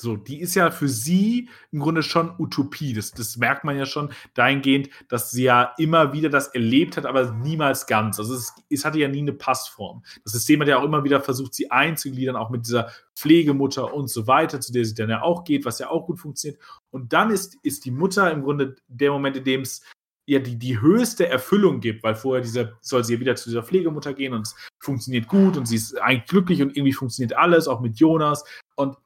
[0.00, 2.94] So, die ist ja für sie im Grunde schon Utopie.
[2.94, 7.04] Das, das merkt man ja schon dahingehend, dass sie ja immer wieder das erlebt hat,
[7.04, 8.18] aber niemals ganz.
[8.18, 10.02] Also es, es hatte ja nie eine Passform.
[10.24, 14.08] Das System hat ja auch immer wieder versucht, sie einzugliedern, auch mit dieser Pflegemutter und
[14.08, 16.60] so weiter, zu der sie dann ja auch geht, was ja auch gut funktioniert.
[16.90, 19.82] Und dann ist, ist die Mutter im Grunde der Moment, in dem es
[20.26, 23.64] ja die, die höchste Erfüllung gibt, weil vorher dieser, soll sie ja wieder zu dieser
[23.64, 27.68] Pflegemutter gehen und es funktioniert gut und sie ist eigentlich glücklich und irgendwie funktioniert alles,
[27.68, 28.44] auch mit Jonas.
[28.76, 28.96] Und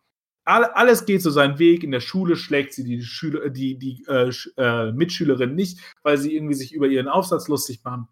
[0.45, 1.83] alles geht so seinen Weg.
[1.83, 6.35] In der Schule schlägt sie die, Schüler, die, die äh, äh, Mitschülerin nicht, weil sie
[6.35, 8.09] irgendwie sich über ihren Aufsatz lustig machen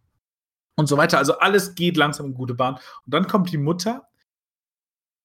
[0.76, 1.18] und so weiter.
[1.18, 2.74] Also alles geht langsam in gute Bahn.
[2.74, 4.08] Und dann kommt die Mutter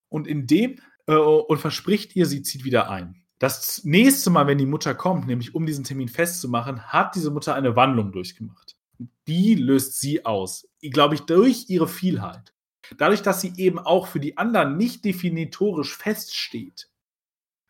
[0.10, 3.24] und in dem äh, und verspricht ihr, sie zieht wieder ein.
[3.40, 7.54] Das nächste Mal, wenn die Mutter kommt, nämlich um diesen Termin festzumachen, hat diese Mutter
[7.54, 8.76] eine Wandlung durchgemacht.
[9.28, 10.68] Die löst sie aus.
[10.82, 12.54] Glaube ich, durch ihre Vielheit.
[12.98, 16.90] Dadurch, dass sie eben auch für die anderen nicht definitorisch feststeht,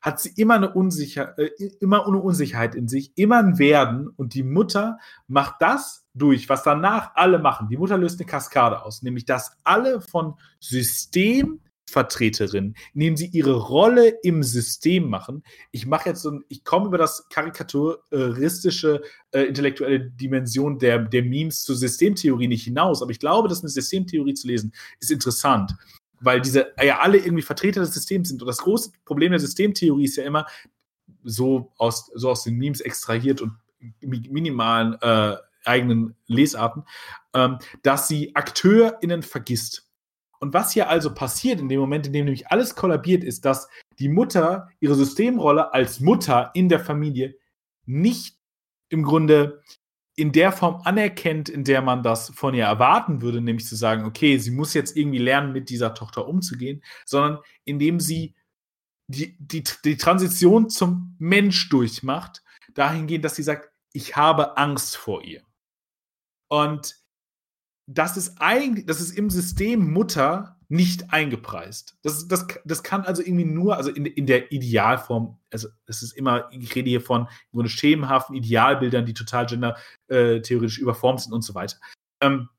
[0.07, 1.49] hat sie immer eine Unsicher, äh,
[1.81, 6.63] immer eine Unsicherheit in sich, immer ein Werden und die Mutter macht das durch, was
[6.63, 7.67] danach alle machen.
[7.69, 13.55] Die Mutter löst eine Kaskade aus, nämlich dass alle von System Vertreterin, indem sie ihre
[13.55, 15.43] Rolle im System machen.
[15.71, 19.01] Ich mache jetzt so ein, ich komme über das karikaturistische
[19.31, 23.69] äh, intellektuelle Dimension der, der Memes zur Systemtheorie nicht hinaus, aber ich glaube, dass eine
[23.69, 25.75] Systemtheorie zu lesen ist interessant,
[26.19, 28.41] weil diese ja alle irgendwie Vertreter des Systems sind.
[28.41, 30.45] Und das große Problem der Systemtheorie ist ja immer
[31.23, 33.53] so aus, so aus den Memes extrahiert und
[34.01, 36.83] minimalen äh, eigenen Lesarten,
[37.33, 39.87] ähm, dass sie AkteurInnen vergisst.
[40.39, 43.67] Und was hier also passiert in dem Moment, in dem nämlich alles kollabiert, ist, dass
[43.99, 47.35] die Mutter ihre Systemrolle als Mutter in der Familie
[47.85, 48.37] nicht
[48.89, 49.61] im Grunde
[50.17, 54.03] in der Form anerkennt, in der man das von ihr erwarten würde, nämlich zu sagen,
[54.03, 58.33] okay, sie muss jetzt irgendwie lernen, mit dieser Tochter umzugehen, sondern indem sie
[59.07, 62.43] die, die, die Transition zum Mensch durchmacht,
[62.73, 65.43] dahingehend, dass sie sagt, ich habe Angst vor ihr.
[66.49, 66.95] Und
[67.85, 71.95] das ist eigentlich, das ist im System Mutter nicht eingepreist.
[72.01, 76.11] Das, das, das kann also irgendwie nur, also in, in der Idealform, also es ist
[76.11, 81.41] immer, ich rede hier von so schemenhaften Idealbildern, die total gender-theoretisch äh, überformt sind und
[81.41, 81.77] so weiter.
[82.21, 82.49] Ähm,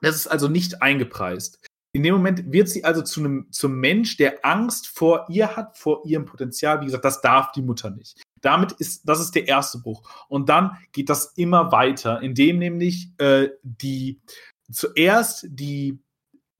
[0.00, 1.60] das ist also nicht eingepreist.
[1.92, 5.76] In dem Moment wird sie also zu einem, zum Mensch, der Angst vor ihr hat,
[5.76, 6.80] vor ihrem Potenzial.
[6.80, 8.22] Wie gesagt, das darf die Mutter nicht.
[8.40, 10.08] Damit ist, das ist der erste Bruch.
[10.28, 14.20] Und dann geht das immer weiter, indem nämlich äh, die
[14.70, 15.98] zuerst die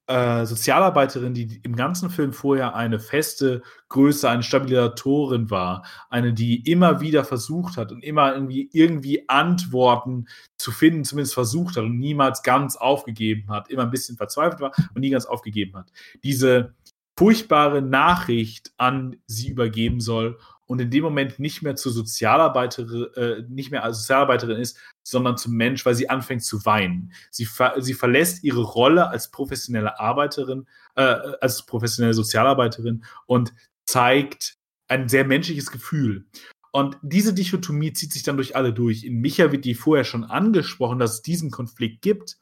[0.09, 6.67] äh, Sozialarbeiterin, die im ganzen Film vorher eine feste Größe, eine Stabilisatorin war, eine, die
[6.67, 11.99] immer wieder versucht hat und immer irgendwie, irgendwie Antworten zu finden, zumindest versucht hat und
[11.99, 15.91] niemals ganz aufgegeben hat, immer ein bisschen verzweifelt war und nie ganz aufgegeben hat.
[16.23, 16.73] Diese
[17.15, 23.43] furchtbare Nachricht an sie übergeben soll und in dem Moment nicht mehr zur Sozialarbeiterin, äh,
[23.47, 24.79] nicht mehr als Sozialarbeiterin ist,
[25.09, 27.13] sondern zum Mensch, weil sie anfängt zu weinen.
[27.31, 31.01] Sie, ver sie verlässt ihre Rolle als professionelle Arbeiterin, äh,
[31.41, 33.53] als professionelle Sozialarbeiterin und
[33.85, 34.55] zeigt
[34.87, 36.25] ein sehr menschliches Gefühl.
[36.71, 39.03] Und diese Dichotomie zieht sich dann durch alle durch.
[39.03, 42.37] In Micha wird die vorher schon angesprochen, dass es diesen Konflikt gibt,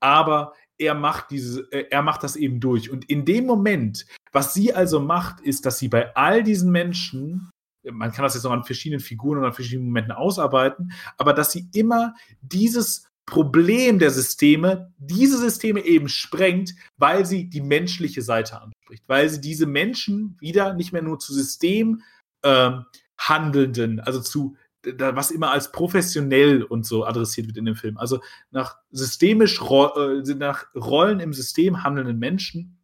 [0.00, 2.90] aber er macht diese, äh, er macht das eben durch.
[2.90, 7.50] Und in dem Moment, was sie also macht, ist, dass sie bei all diesen Menschen
[7.90, 11.52] man kann das jetzt noch an verschiedenen Figuren und an verschiedenen Momenten ausarbeiten, aber dass
[11.52, 18.60] sie immer dieses Problem der Systeme, diese Systeme eben sprengt, weil sie die menschliche Seite
[18.60, 22.02] anspricht, weil sie diese Menschen wieder nicht mehr nur zu System
[22.42, 22.70] äh,
[23.16, 24.56] handelnden, also zu
[24.98, 28.20] was immer als professionell und so adressiert wird in dem Film, also
[28.50, 32.78] nach systemisch äh, nach Rollen im System handelnden Menschen,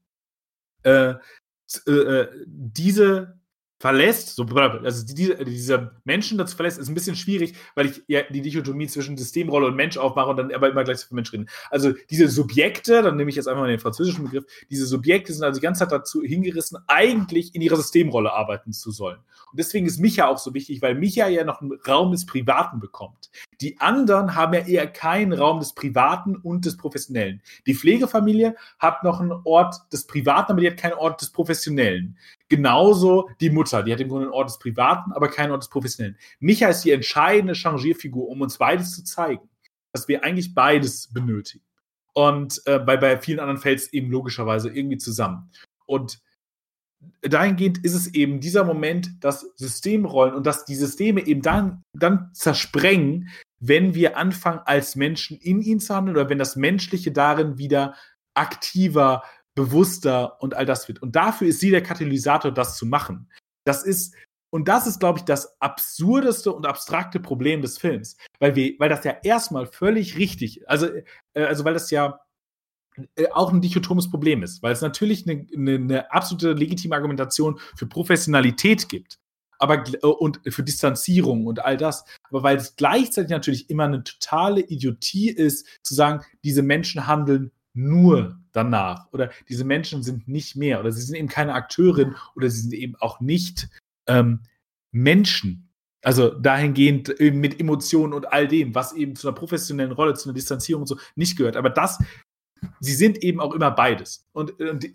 [0.83, 1.15] äh,
[1.87, 3.40] äh, äh diese
[3.81, 8.21] verlässt, so, also diese, dieser Menschen dazu verlässt, ist ein bisschen schwierig, weil ich ja
[8.29, 11.49] die Dichotomie zwischen Systemrolle und Mensch aufmache und dann aber immer gleich von Mensch reden.
[11.71, 15.45] Also diese Subjekte, dann nehme ich jetzt einfach mal den französischen Begriff, diese Subjekte sind
[15.45, 19.19] also die ganze Zeit dazu hingerissen, eigentlich in ihrer Systemrolle arbeiten zu sollen.
[19.51, 22.81] Und deswegen ist Micha auch so wichtig, weil Micha ja noch einen Raum des Privaten
[22.81, 23.31] bekommt.
[23.61, 27.43] Die anderen haben ja eher keinen Raum des Privaten und des Professionellen.
[27.67, 32.17] Die Pflegefamilie hat noch einen Ort des Privaten, aber die hat keinen Ort des Professionellen.
[32.49, 35.71] Genauso die Mutter, die hat im Grunde einen Ort des Privaten, aber keinen Ort des
[35.71, 36.17] Professionellen.
[36.39, 39.49] Micha ist die entscheidende Changierfigur, um uns beides zu zeigen,
[39.93, 41.65] dass wir eigentlich beides benötigen.
[42.13, 45.51] Und äh, bei, bei vielen anderen fällt es eben logischerweise irgendwie zusammen.
[45.87, 46.21] Und
[47.23, 52.31] dahingehend ist es eben dieser Moment, dass Systemrollen und dass die Systeme eben dann, dann
[52.35, 53.29] zersprengen,
[53.61, 57.95] wenn wir anfangen, als Menschen in ihnen zu handeln oder wenn das Menschliche darin wieder
[58.35, 59.23] aktiver
[59.55, 61.03] bewusster und all das wird.
[61.03, 63.31] Und dafür ist sie der Katalysator, das zu machen.
[63.65, 64.15] Das ist,
[64.51, 68.17] und das ist, glaube ich, das absurdeste und abstrakte Problem des Films.
[68.39, 70.87] Weil wir, weil das ja erstmal völlig richtig, also,
[71.35, 72.21] äh, also weil das ja
[73.17, 77.61] äh, auch ein dichotomes Problem ist, weil es natürlich eine, eine, eine absolute legitime Argumentation
[77.77, 79.20] für Professionalität gibt
[79.61, 82.05] aber äh, und für Distanzierung und all das.
[82.31, 87.53] Aber weil es gleichzeitig natürlich immer eine totale Idiotie ist, zu sagen, diese Menschen handeln
[87.73, 92.51] nur danach oder diese Menschen sind nicht mehr oder sie sind eben keine Akteurin oder
[92.51, 93.69] sie sind eben auch nicht
[94.09, 94.41] ähm,
[94.91, 95.69] Menschen.
[96.03, 100.35] Also dahingehend mit Emotionen und all dem, was eben zu einer professionellen Rolle, zu einer
[100.35, 101.59] Distanzierung und so nicht gehört.
[101.59, 101.99] Aber das,
[102.81, 104.27] sie sind eben auch immer beides.
[104.33, 104.87] Und, und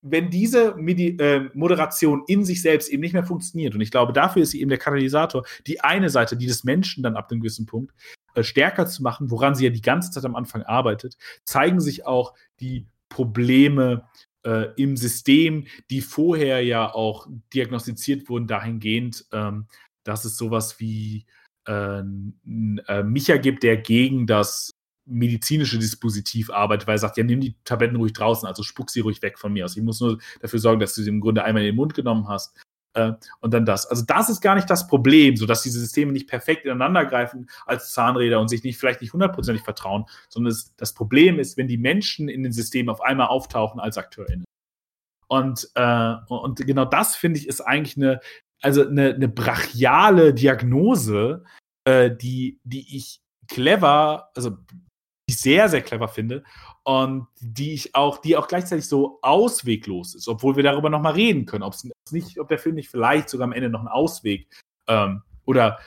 [0.00, 4.12] wenn diese Medi äh, Moderation in sich selbst eben nicht mehr funktioniert, und ich glaube,
[4.12, 7.40] dafür ist sie eben der Katalysator, die eine Seite, die des Menschen dann ab einem
[7.40, 7.94] gewissen Punkt
[8.34, 12.06] äh, stärker zu machen, woran sie ja die ganze Zeit am Anfang arbeitet, zeigen sich
[12.06, 14.04] auch die Probleme,
[14.44, 19.66] äh, im System, die vorher ja auch diagnostiziert wurden, dahingehend, ähm,
[20.04, 21.26] dass es sowas wie
[21.66, 24.70] äh, äh, Micha gibt, der gegen das
[25.08, 29.00] medizinische Dispositiv arbeitet, weil er sagt, ja, nimm die Tabletten ruhig draußen, also spuck sie
[29.00, 29.76] ruhig weg von mir aus.
[29.76, 32.28] Ich muss nur dafür sorgen, dass du sie im Grunde einmal in den Mund genommen
[32.28, 32.56] hast.
[32.94, 33.86] Äh, und dann das.
[33.86, 37.48] Also das ist gar nicht das Problem, so dass diese Systeme nicht perfekt ineinander greifen
[37.66, 41.68] als Zahnräder und sich nicht vielleicht nicht hundertprozentig vertrauen, sondern es, das Problem ist, wenn
[41.68, 44.44] die Menschen in den Systemen auf einmal auftauchen als AkteurInnen.
[45.28, 48.20] Und, äh, und genau das finde ich ist eigentlich eine,
[48.62, 51.44] also eine, eine brachiale Diagnose,
[51.84, 54.56] äh, die, die ich clever, also
[55.28, 56.42] die ich sehr, sehr clever finde
[56.84, 61.44] und die ich auch, die auch gleichzeitig so ausweglos ist, obwohl wir darüber nochmal reden
[61.44, 64.48] können, ob es nicht, ob der Film nicht vielleicht sogar am Ende noch einen Ausweg
[64.86, 65.78] ähm, oder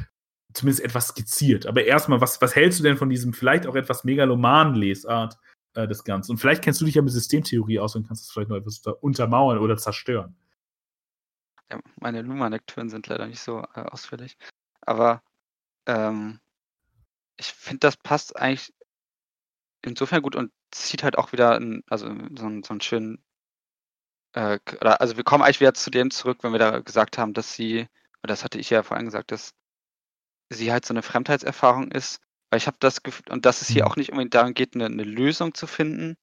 [0.53, 1.65] zumindest etwas skizziert.
[1.65, 5.39] Aber erstmal, was, was hältst du denn von diesem vielleicht auch etwas megalomanen Lesart
[5.73, 6.33] äh, des Ganzen?
[6.33, 8.83] Und vielleicht kennst du dich ja mit Systemtheorie aus und kannst es vielleicht noch etwas
[9.01, 10.35] untermauern oder zerstören.
[11.71, 14.37] Ja, meine Luma-Lektüren sind leider nicht so äh, ausführlich.
[14.81, 15.23] Aber
[15.87, 16.39] ähm,
[17.37, 18.73] ich finde, das passt eigentlich
[19.83, 23.21] insofern gut und zieht halt auch wieder 'n also, so 'n so 'n schönen
[24.35, 27.53] äh, also, wir kommen eigentlich wieder zu dem zurück, wenn wir da gesagt haben, dass
[27.53, 27.81] sie
[28.23, 29.51] oder das hatte ich ja vorhin gesagt, dass
[30.51, 32.19] sie halt so 'ne Fremdheitserfahrung ist,
[32.51, 33.89] weil ich habe das Gefühl und dass es hier Mhm.
[33.89, 36.17] auch nicht unbedingt darum geht, 'ne 'ne Lösung zu finden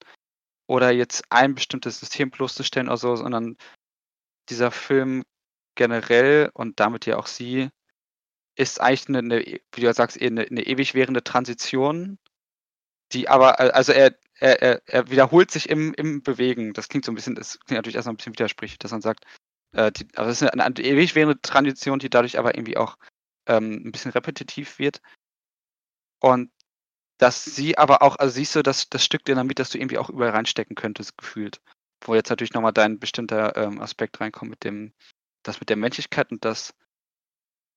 [0.69, 3.57] oder jetzt ein bestimmtes System bloßzustellen oder so, sondern
[4.51, 5.25] dieser Film
[5.77, 7.71] generell und damit ja auch sie
[8.57, 12.19] ist eigentlich 'ne 'ne, wie du ja sagst, eher 'ne 'ne ewig währende Transition,
[13.13, 16.73] die aber also, er er er er wiederholt sich im im Bewegen.
[16.75, 19.03] Das klingt so 'n bisschen das klingt natürlich erst mal 'n bisschen widersprüchlich, dass man
[19.03, 19.25] sagt,
[19.75, 22.97] äh, die aber das ist 'ne 'ne ewig währende Tradition, die dadurch aber irgendwie auch,
[23.49, 25.01] ähm, 'n bisschen repetitiv wird.
[26.23, 26.51] Und
[27.19, 29.99] dass sie aber auch also, sie ist so das das Stück Dynamit, das du irgendwie
[29.99, 31.61] auch überall reinstecken könntest, gefühlt.
[32.05, 34.93] Wo jetzt natürlich noch mal dein bestimmter, ähm, Aspekt reinkommt mit dem
[35.45, 36.75] das mit der Menschlichkeit und das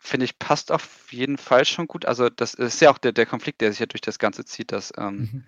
[0.02, 2.06] finde ich, passt auf jeden Fall schon gut.
[2.06, 4.72] Also, das ist ja auch der der Konflikt, der sich ja durch das Ganze zieht,
[4.72, 5.46] dass, ähm Mhm.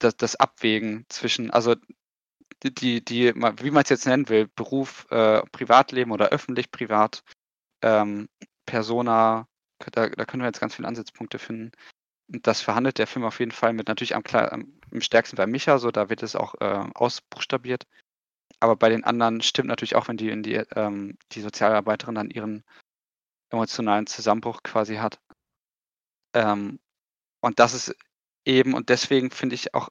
[0.00, 1.76] das das Abwägen zwischen also,
[2.64, 7.22] die die wie man's jetzt nennen will, Beruf, äh, Privatleben oder öffentlich, privat,
[7.82, 8.28] ähm,
[8.66, 9.48] Persona,
[9.92, 11.72] da da können wir jetzt ganz viele Ansatzpunkte finden.
[12.32, 15.46] Und das verhandelt der Film auf jeden Fall mit natürlich am am am stärksten bei
[15.46, 17.86] Micha so, da wird es auch, äh, ausbuchstabiert.
[18.60, 22.64] Aber bei den anderen stimmt natürlich auch, wenn die die, ähm die Sozialarbeiterin dann ihren
[23.52, 25.18] emotionalen Zusammenbruch quasi hat.
[26.34, 26.80] Ähm,
[27.42, 27.96] und das ist
[28.46, 29.90] eben und deswegen finde ich auch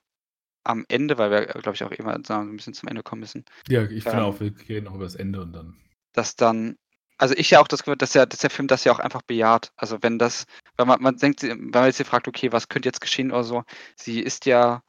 [0.65, 3.45] am Ende, weil wir, glaube ich, auch immer so 'n bisschen zum Ende kommen müssen
[3.69, 5.75] Ja, ich finde ähm auch, wir reden noch über das Ende und dann
[6.15, 6.77] dass dann
[7.17, 9.21] also, ich ja auch das Gefühl, dass der dass der Film das ja auch einfach
[9.21, 9.71] bejaht.
[9.75, 12.89] Also, wenn das weil man man denkt wenn man jetzt hier fragt: „Okay, was könnte
[12.89, 13.63] jetzt geschehen?“ oder so,
[13.95, 14.81] sie ist ja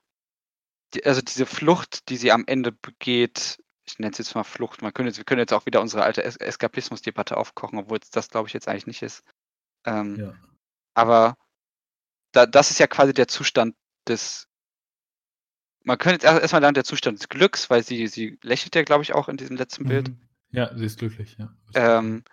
[0.95, 4.83] die also, diese Flucht, die sie am Ende begeht ich nenne es jetzt mal Flucht.
[4.83, 8.49] Man könnte wir können jetzt auch wieder unsere alte Es Eskapismusdebatte aufkochen, obwohl's das, glaube
[8.49, 9.25] ich, jetzt eigentlich nicht ist.
[9.85, 10.35] Ähm, Ja.
[10.95, 11.37] aber
[12.33, 13.77] da das ist ja quasi der Zustand
[14.09, 14.49] des
[15.85, 18.75] man könnte jetzt er erst mal sagen, der Zustand des Glücks, weil sie sie lächelt
[18.77, 20.09] ja, glaube ich, auch in diesem letzten Bild.
[20.11, 20.21] Mhm.
[20.51, 21.53] Ja, sie ist glücklich, ja.
[21.75, 22.25] Ähm,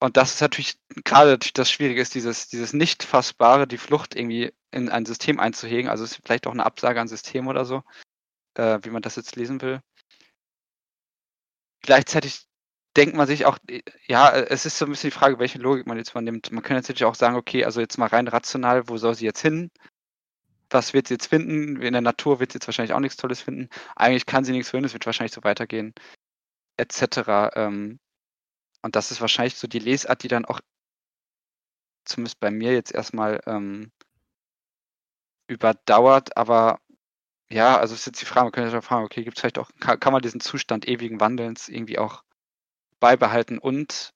[0.00, 4.52] und das ist natürlich natürlich das Schwierige ist, dieses dieses nicht Fassbare, die Flucht irgendwie
[4.70, 5.88] in ein System einzuhegen.
[5.88, 7.82] Also, ist vielleicht auch 'ne Absage an System oder so,
[8.54, 9.80] äh, wie man das jetzt lesen will.
[11.88, 12.42] Gleichzeitig
[12.98, 15.58] denkt man sich auch, äh, ja, äh, es ist so 'n bisschen die Frage, welche
[15.58, 16.52] Logik man jetzt mal nimmt.
[16.52, 19.40] Man könnte natürlich auch sagen: „Okay, also, jetzt mal rein rational, wo soll sie jetzt
[19.40, 19.70] hin?
[20.70, 21.80] Was wird sie jetzt finden?
[21.82, 23.68] In der Natur wird sie jetzt wahrscheinlich auch nix Tolles finden.
[23.96, 25.94] Eigentlich kann sie nix finden, es wird wahrscheinlich so weitergehen“,
[26.78, 27.50] et cetera.
[27.56, 28.00] Ähm,
[28.82, 30.60] und das ist wahrscheinlich so die Lesart, die dann auch
[32.06, 33.90] zumindest bei mir jetzt erst mal, ähm
[35.50, 36.78] überdauert, aber
[37.50, 39.96] ja, also, ist jetzt die Frage man könnte auch fragen: „Okay, gibt's vielleicht auch ka
[39.96, 42.22] kann man diesen Zustand ewigen Wandelns irgendwie auch
[43.00, 44.10] beibehalten?“ Und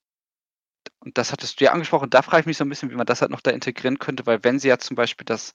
[1.04, 3.06] und das hattest du ja angesprochen, da frage ich mich so 'n bisschen, wie man
[3.06, 5.52] das halt noch da integrieren könnte, weil wenn sie ja zum Beispiel das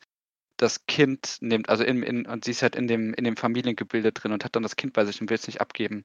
[0.57, 4.11] das Kind nimmt, also, in in und sie ist halt in dem in dem Familiengebilde
[4.13, 6.03] drin und hat dann das Kind bei sich und will's nicht abgeben,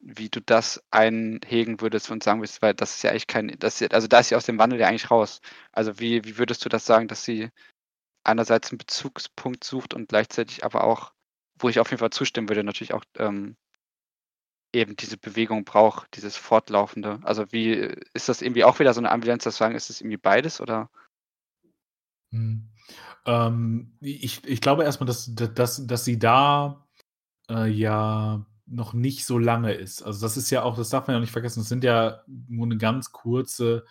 [0.00, 3.74] wie du das einhegen würdest und sagen würdest, weil das ist ja eigentlich kein das
[3.76, 5.40] ist ja also, da ist sie aus dem Wandel ja eigentlich raus.
[5.72, 7.50] Also, wie wie würdest du das sagen, dass sie
[8.24, 11.12] einerseits 'n Bezugspunkt sucht und gleichzeitig aber auch,
[11.58, 13.56] wo ich auf jeden Fall zustimmen würde, natürlich auch, ähm
[14.74, 17.20] eben diese Bewegung braucht, dieses Fortlaufende.
[17.22, 20.16] Also, wie ist das irgendwie auch wieder so 'ne Ambivalenz, dass sagen, ist es irgendwie
[20.16, 20.88] beides oder?
[22.32, 22.68] Mhm.
[23.26, 26.86] Ähm, ich ich glaube erst mal, dass dass dass sie da,
[27.50, 30.02] äh, ja noch nicht so lange ist.
[30.02, 32.66] Also, das ist ja auch das darf man ja nicht vergessen, das sind ja nur
[32.68, 33.86] 'ne ganz kurze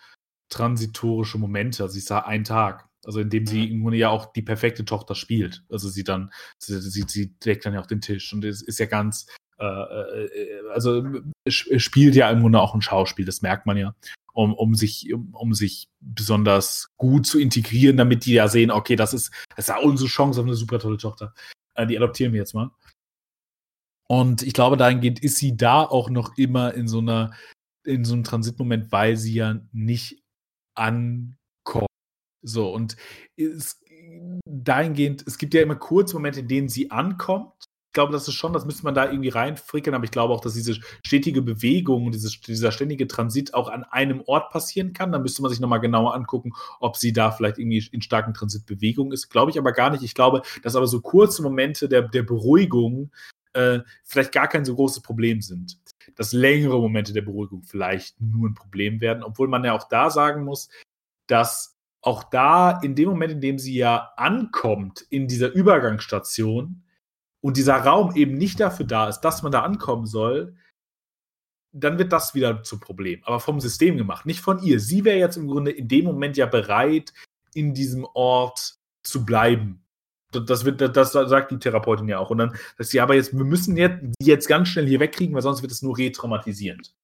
[0.50, 1.84] transitorische Momente.
[1.84, 3.72] Also, ich sage ein Tag, also, in dem sie Mhm.
[3.72, 5.64] im Grunde ja auch die perfekte Tochter spielt.
[5.70, 8.78] Also, sie dann sie sie sie deckt dann ja auch den Tisch und es ist
[8.78, 9.26] ja ganz,
[9.58, 11.04] äh, äh, also
[11.46, 13.94] spielt ja im Grunde auch ein Schauspiel, das merkt man ja,
[14.32, 18.96] um, um sich, um, um sich besonders gut zu integrieren, damit die ja sehen, okay,
[18.96, 21.34] das ist, das ist ja unsere Chance auf eine super tolle Tochter.
[21.74, 22.70] Äh, die adoptieren wir jetzt mal.
[24.08, 27.32] Und ich glaube, dahingehend ist sie da auch noch immer in so einer,
[27.84, 30.22] in so einem Transitmoment, weil sie ja nicht
[30.74, 31.36] ankommt.
[32.44, 32.96] So, und
[33.36, 33.80] es,
[34.44, 37.52] dahingehend, es gibt ja immer kurze Momente, in denen sie ankommt.
[37.88, 40.40] Ich glaube, das ist schon, das müsste man da irgendwie reinfrickeln, aber ich glaube auch,
[40.40, 40.74] dass diese
[41.06, 45.12] stetige Bewegung, dieses, dieser ständige Transit auch an einem Ort passieren kann.
[45.12, 49.12] Da müsste man sich nochmal genauer angucken, ob sie da vielleicht irgendwie in starken Transitbewegungen
[49.12, 49.30] ist.
[49.30, 50.02] Glaube ich aber gar nicht.
[50.02, 53.12] Ich glaube, dass aber so kurze Momente der, der Beruhigung
[53.52, 55.78] äh, vielleicht gar kein so großes Problem sind.
[56.16, 60.10] Dass längere Momente der Beruhigung vielleicht nur ein Problem werden, obwohl man ja auch da
[60.10, 60.68] sagen muss,
[61.28, 61.73] dass
[62.04, 66.82] auch da in dem Moment, in dem sie ja ankommt in dieser Übergangsstation
[67.40, 70.56] und dieser Raum eben nicht dafür da ist, dass man da ankommen soll,
[71.72, 73.20] dann wird das wieder zum Problem.
[73.24, 74.80] Aber vom System gemacht, nicht von ihr.
[74.80, 77.12] Sie wäre jetzt im Grunde in dem Moment ja bereit,
[77.54, 79.84] in diesem Ort zu bleiben
[80.40, 82.30] das, wird, das sagt die Therapeutin ja auch.
[82.30, 85.34] Und dann sagt sie, aber jetzt, wir müssen jetzt, die jetzt ganz schnell hier wegkriegen,
[85.34, 86.94] weil sonst wird es nur retraumatisierend.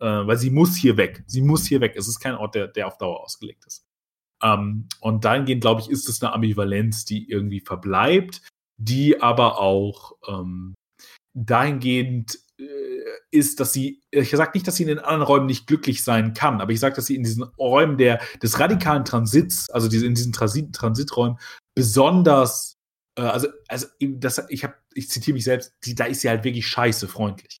[0.00, 1.24] Äh, weil sie muss hier weg.
[1.26, 1.94] Sie muss hier weg.
[1.96, 3.85] Es ist kein Ort, der, der auf Dauer ausgelegt ist.
[4.42, 8.42] Ähm, und dahingehend, glaube ich, ist es eine Ambivalenz, die irgendwie verbleibt,
[8.78, 10.74] die aber auch ähm,
[11.34, 12.64] dahingehend äh,
[13.30, 16.34] ist, dass sie, ich sage nicht, dass sie in den anderen Räumen nicht glücklich sein
[16.34, 20.06] kann, aber ich sage, dass sie in diesen Räumen der, des radikalen Transits, also diese,
[20.06, 21.38] in diesen Transit, Transiträumen,
[21.74, 22.76] besonders
[23.16, 26.44] äh, also, also das, ich habe, ich zitiere mich selbst, die, da ist sie halt
[26.44, 27.58] wirklich scheiße freundlich.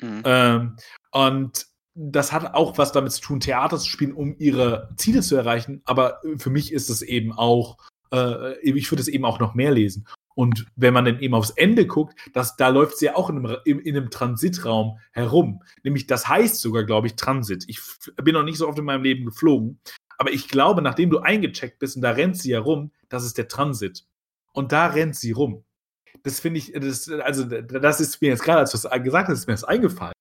[0.00, 0.22] Mhm.
[0.24, 0.76] Ähm,
[1.12, 5.36] und das hat auch was damit zu tun, Theater zu spielen, um ihre Ziele zu
[5.36, 5.82] erreichen.
[5.84, 7.76] Aber für mich ist es eben auch,
[8.12, 10.06] äh, ich würde es eben auch noch mehr lesen.
[10.34, 13.38] Und wenn man dann eben aufs Ende guckt, das, da läuft sie ja auch in
[13.38, 15.62] einem, in, in einem Transitraum herum.
[15.82, 17.64] Nämlich, das heißt sogar, glaube ich, Transit.
[17.68, 17.80] Ich
[18.16, 19.78] bin noch nicht so oft in meinem Leben geflogen.
[20.16, 23.36] Aber ich glaube, nachdem du eingecheckt bist und da rennt sie ja rum, das ist
[23.36, 24.06] der Transit
[24.52, 25.64] und da rennt sie rum.
[26.22, 29.40] Das finde ich, das, also das ist mir jetzt gerade, als du es gesagt hast,
[29.40, 30.12] ist mir das eingefallen.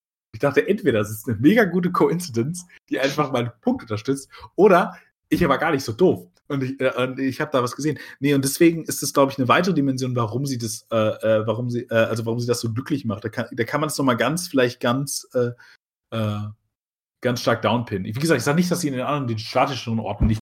[0.42, 4.98] Dachte, entweder das ist eine mega gute Coincidence, die einfach meinen Punkt unterstützt, oder
[5.30, 6.28] ich war gar nicht so doof.
[6.48, 7.98] Und ich, äh, ich habe da was gesehen.
[8.20, 11.48] Nee, und deswegen ist das, glaube ich, eine weitere Dimension, warum sie das, äh, äh,
[11.48, 13.24] warum sie, äh, also warum sie das so glücklich macht.
[13.24, 15.52] Da kann, da kann man es nochmal ganz, vielleicht ganz, äh,
[16.14, 16.42] äh,
[17.22, 18.04] ganz stark downpinnen.
[18.04, 20.42] Wie gesagt, ich sage nicht, dass sie in den anderen, den statischen Orten nicht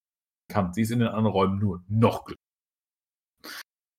[0.51, 0.73] kann.
[0.73, 2.43] Sie ist in den anderen Räumen nur noch glücklich.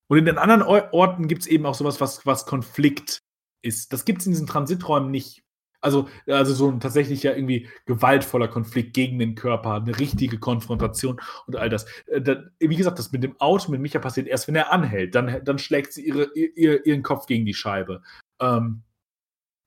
[0.08, 3.20] Und in den anderen Orten gibt es eben auch sowas, was, was Konflikt
[3.62, 3.92] ist.
[3.92, 5.44] Das gibt es in diesen Transiträumen nicht.
[5.82, 11.20] Also, also so ein tatsächlich ja irgendwie gewaltvoller Konflikt gegen den Körper, eine richtige Konfrontation
[11.46, 11.86] und all das.
[12.06, 15.14] Äh, wie gesagt, das mit dem Auto mit Micha passiert erst, wenn er anhält.
[15.14, 18.02] Dann, dann schlägt sie ihre, ihr, ihren Kopf gegen die Scheibe.
[18.40, 18.82] Ähm,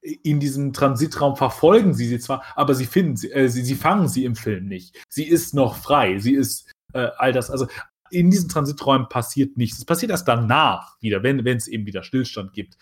[0.01, 4.07] in diesem Transitraum verfolgen sie sie zwar, aber sie finden sie, äh, sie, sie fangen
[4.07, 5.01] sie im Film nicht.
[5.09, 6.19] Sie ist noch frei.
[6.19, 7.49] Sie ist äh, all das.
[7.49, 7.67] Also
[8.11, 9.79] in diesen Transiträumen passiert nichts.
[9.79, 12.77] Es passiert erst danach wieder, wenn es eben wieder Stillstand gibt,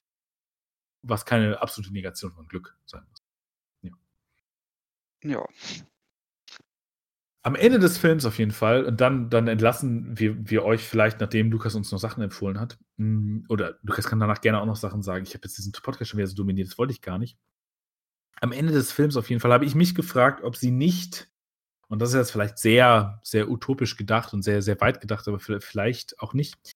[1.03, 3.20] was keine absolute Negation von Glück sein muss.
[5.23, 5.45] Ja.
[7.43, 11.19] Am Ende des Films auf jeden Fall, und dann, dann entlassen wir, wir euch vielleicht,
[11.19, 14.76] nachdem Lukas uns noch Sachen empfohlen hat, mm, oder Lukas kann danach gerne auch noch
[14.76, 15.23] Sachen sagen.
[15.23, 17.38] Ich habe jetzt diesen Podcast schon wieder so dominiert, das wollte ich gar nicht.
[18.41, 21.31] Am Ende des Films auf jeden Fall habe ich mich gefragt, ob sie nicht
[21.91, 25.39] und das ist jetzt vielleicht sehr, sehr utopisch gedacht und sehr, sehr weit gedacht, aber
[25.39, 26.70] vielleicht auch nicht.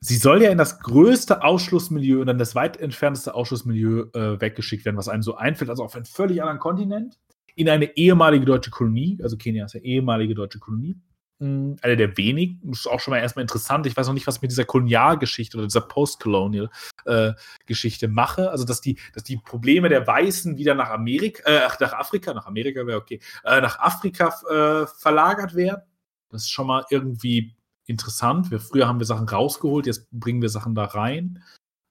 [0.00, 4.84] Sie soll ja in das größte Ausschlussmilieu und dann das weit entfernteste Ausschlussmilieu äh, weggeschickt
[4.84, 7.18] werden, was einem so einfällt, also auf einen völlig anderen Kontinent,
[7.54, 10.96] in eine ehemalige deutsche Kolonie, also Kenia ist eine ehemalige deutsche Kolonie,
[11.40, 12.70] hm, eine der wenigen.
[12.70, 13.86] Ist auch schon mal erstmal interessant.
[13.86, 18.50] Ich weiß noch nicht, was ich mit dieser Kolonialgeschichte oder dieser Post-Colonial-Geschichte äh, mache.
[18.50, 22.46] Also, dass die, dass die Probleme der Weißen wieder nach Amerika, äh, nach Afrika, nach
[22.46, 25.82] Amerika wäre okay, äh, nach Afrika äh, verlagert werden.
[26.28, 27.54] Das ist schon mal irgendwie
[27.90, 28.50] interessant.
[28.50, 31.42] Wir, früher haben wir Sachen rausgeholt, jetzt bringen wir Sachen da rein.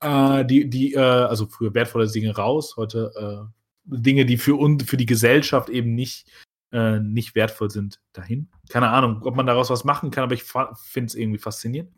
[0.02, 3.52] Äh, die, die, äh, also früher wertvolle Dinge raus, heute
[3.84, 6.28] Dinge, die für, uns, für die Gesellschaft eben nicht
[6.72, 8.50] äh, nicht wertvoll sind, dahin.
[8.70, 11.92] Keine Ahnung, ob man daraus was machen kann, aber ich finde es irgendwie faszinierend.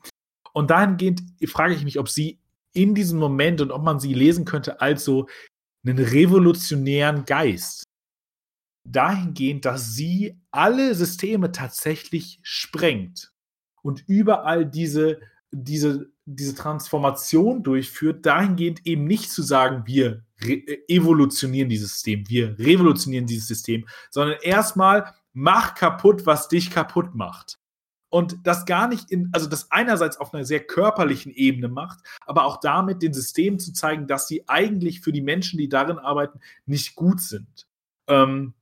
[0.54, 2.40] Und dahingehend frage ich mich, ob sie
[2.74, 5.28] in diesem Moment und ob man sie lesen könnte als so
[5.86, 7.84] einen revolutionären Geist.
[8.88, 13.31] Dahingehend, dass sie alle Systeme tatsächlich sprengt
[13.82, 15.20] und überall diese,
[15.52, 20.24] diese, diese Transformation durchführt, dahingehend eben nicht zu sagen, wir
[20.88, 27.60] evolutionieren dieses System, wir revolutionieren dieses System, sondern erstmal mach kaputt, was dich kaputt macht.
[28.12, 32.44] und das gar nicht in, also das einerseits auf einer sehr körperlichen Ebene macht, aber
[32.46, 36.40] auch damit den Systemen zu zeigen, dass sie eigentlich für die Menschen, die darin arbeiten,
[36.66, 37.68] nicht gut sind.
[38.08, 38.54] Ähm,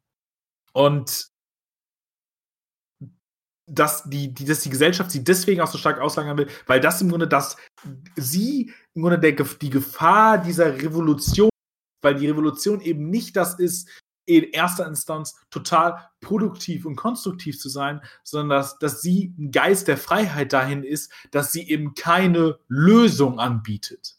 [0.71, 1.29] und
[3.69, 7.01] dass die, die, dass die Gesellschaft sie deswegen auch so stark auslagern will, weil das
[7.01, 7.57] im Grunde, dass
[8.15, 11.49] sie im Grunde der, die Gefahr dieser Revolution,
[12.01, 13.89] weil die Revolution eben nicht das ist,
[14.25, 19.87] in erster Instanz total produktiv und konstruktiv zu sein, sondern dass, dass sie ein Geist
[19.87, 24.17] der Freiheit dahin ist, dass sie eben keine Lösung anbietet.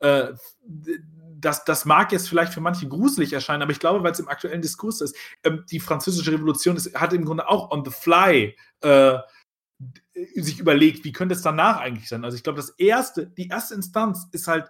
[0.00, 0.34] Äh,
[1.40, 4.28] das, das mag jetzt vielleicht für manche gruselig erscheinen, aber ich glaube, weil es im
[4.28, 8.56] aktuellen Diskurs ist, ähm, die französische Revolution ist, hat im Grunde auch on the fly
[8.80, 9.18] äh,
[10.34, 12.24] sich überlegt, wie könnte es danach eigentlich sein?
[12.24, 14.68] Also ich glaube, das erste, die erste Instanz ist halt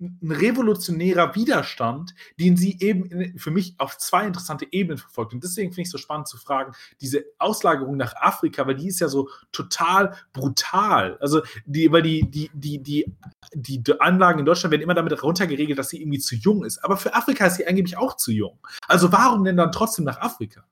[0.00, 5.34] ein revolutionärer Widerstand, den sie eben für mich auf zwei interessante Ebenen verfolgt.
[5.34, 8.88] Und deswegen finde ich es so spannend zu fragen, diese Auslagerung nach Afrika, weil die
[8.88, 11.18] ist ja so total brutal.
[11.20, 13.12] Also, die, weil die, die, die, die,
[13.54, 16.84] die Anlagen in Deutschland werden immer damit runtergeregelt, dass sie irgendwie zu jung ist.
[16.84, 18.58] Aber für Afrika ist sie angeblich auch zu jung.
[18.86, 20.64] Also, warum denn dann trotzdem nach Afrika?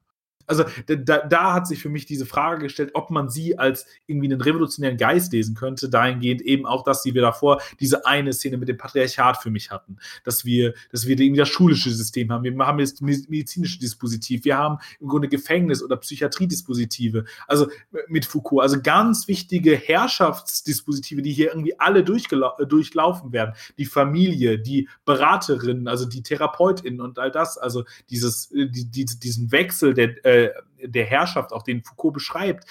[0.47, 4.31] Also da, da, hat sich für mich diese Frage gestellt, ob man sie als irgendwie
[4.31, 8.57] einen revolutionären Geist lesen könnte, dahingehend eben auch, dass sie wir davor diese eine Szene
[8.57, 12.45] mit dem Patriarchat für mich hatten, dass wir, dass wir irgendwie das schulische System haben,
[12.45, 17.69] wir haben jetzt medizinische Dispositiv, wir haben im Grunde Gefängnis oder Psychiatriedispositive, also
[18.09, 24.89] mit Foucault, also ganz wichtige Herrschaftsdispositive, die hier irgendwie alle durchlaufen werden, die Familie, die
[25.05, 30.36] Beraterinnen, also die Therapeutinnen und all das, also dieses, die, die, diesen Wechsel der äh,
[30.83, 32.65] der Herrschaft, auch den Foucault beschreibt.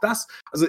[0.00, 0.66] Das, also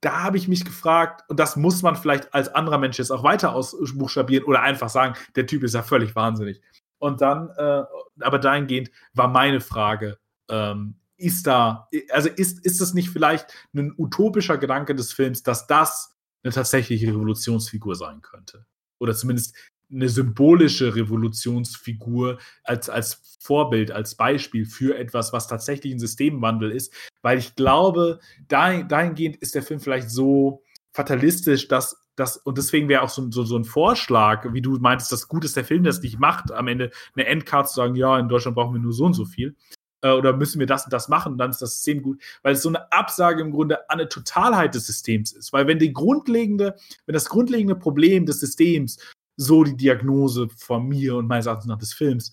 [0.00, 3.22] da habe ich mich gefragt, und das muss man vielleicht als anderer Mensch jetzt auch
[3.22, 6.60] weiter ausbuchstabieren oder einfach sagen, der Typ ist ja völlig wahnsinnig.
[6.98, 7.82] Und dann, äh,
[8.20, 10.18] aber dahingehend war meine Frage,
[10.48, 15.66] ähm, ist da, also ist, ist es nicht vielleicht ein utopischer Gedanke des Films, dass
[15.66, 18.66] das eine tatsächliche Revolutionsfigur sein könnte?
[18.98, 19.56] Oder zumindest
[19.92, 26.92] eine symbolische Revolutionsfigur als, als Vorbild, als Beispiel für etwas, was tatsächlich ein Systemwandel ist,
[27.22, 30.62] weil ich glaube, dahin, dahingehend ist der Film vielleicht so
[30.92, 35.12] fatalistisch, dass das, und deswegen wäre auch so, so, so ein Vorschlag, wie du meintest,
[35.12, 38.18] das Gute ist der Film, das nicht macht, am Ende eine Endcard zu sagen, ja,
[38.18, 39.56] in Deutschland brauchen wir nur so und so viel.
[40.02, 42.62] Äh, oder müssen wir das und das machen, dann ist das System gut, weil es
[42.62, 45.52] so eine Absage im Grunde an eine Totalheit des Systems ist.
[45.52, 48.98] Weil wenn die grundlegende, wenn das grundlegende Problem des Systems
[49.36, 52.32] so die Diagnose von mir und meines Erachtens nach des Films.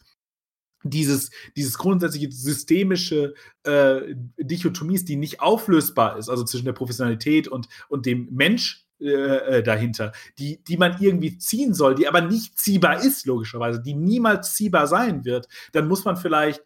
[0.83, 7.67] Dieses, dieses grundsätzliche systemische äh, Dichotomie, die nicht auflösbar ist, also zwischen der Professionalität und,
[7.89, 12.59] und dem Mensch äh, äh, dahinter, die, die man irgendwie ziehen soll, die aber nicht
[12.59, 16.63] ziehbar ist, logischerweise, die niemals ziehbar sein wird, dann muss man vielleicht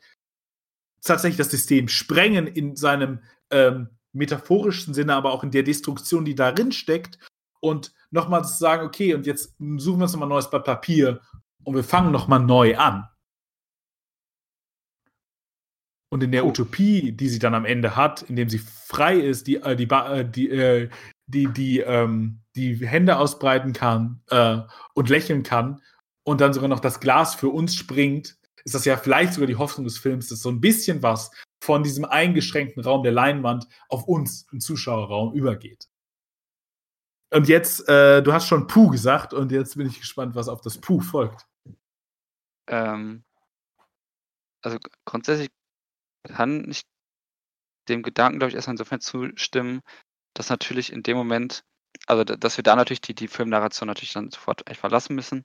[1.03, 3.19] tatsächlich das System sprengen in seinem
[3.51, 7.19] ähm, metaphorischen Sinne, aber auch in der Destruktion, die darin steckt
[7.59, 11.19] und nochmal zu sagen, okay, und jetzt suchen wir uns nochmal ein neues Blatt Papier
[11.63, 13.07] und wir fangen nochmal neu an.
[16.09, 16.49] Und in der oh.
[16.49, 20.29] Utopie, die sie dann am Ende hat, indem sie frei ist, die, äh, die, äh,
[20.29, 20.89] die, äh,
[21.25, 24.59] die, die, ähm, die Hände ausbreiten kann äh,
[24.93, 25.81] und lächeln kann
[26.23, 29.55] und dann sogar noch das Glas für uns springt, ist das ja vielleicht sogar die
[29.55, 31.31] Hoffnung des Films, dass so ein bisschen was
[31.63, 35.87] von diesem eingeschränkten Raum der Leinwand auf uns im Zuschauerraum übergeht.
[37.33, 40.61] Und jetzt, äh, du hast schon Puh gesagt und jetzt bin ich gespannt, was auf
[40.61, 41.47] das Puh folgt.
[42.67, 43.23] Ähm,
[44.61, 45.49] also grundsätzlich
[46.23, 46.83] kann ich
[47.89, 49.81] dem Gedanken, glaube ich, erstmal insofern zustimmen,
[50.35, 51.63] dass natürlich in dem Moment,
[52.05, 55.43] also dass wir da natürlich die, die Filmnarration natürlich dann sofort echt verlassen müssen.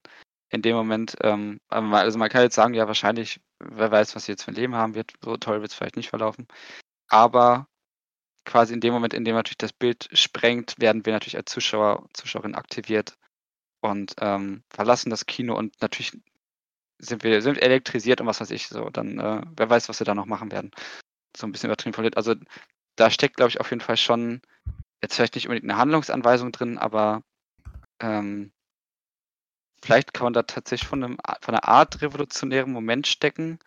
[0.51, 4.33] In dem Moment, ähm, also man kann jetzt sagen, ja, wahrscheinlich, wer weiß, was sie
[4.33, 6.49] jetzt für ein Leben haben wird, so toll wird es vielleicht nicht verlaufen.
[7.09, 7.68] Aber
[8.49, 12.09] quasi in dem Moment, in dem natürlich das Bild sprengt, werden wir natürlich als Zuschauer,
[12.15, 13.17] Zuschauerin aktiviert
[13.81, 16.19] und ähm, verlassen das Kino und natürlich
[16.99, 18.89] sind wir sind elektrisiert und was weiß ich so.
[18.91, 20.71] Dann, äh, wer weiß, was wir da noch machen werden.
[21.37, 22.17] So ein bisschen übertrieben verliert.
[22.17, 22.35] Also
[22.97, 24.41] da steckt, glaube ich, auf jeden Fall schon
[25.03, 27.23] jetzt vielleicht nicht unbedingt eine Handlungsanweisung drin, aber
[28.01, 28.51] ähm,
[29.83, 33.59] vielleicht kann man da tatsächlich von, einem, von einer Art revolutionären Moment stecken.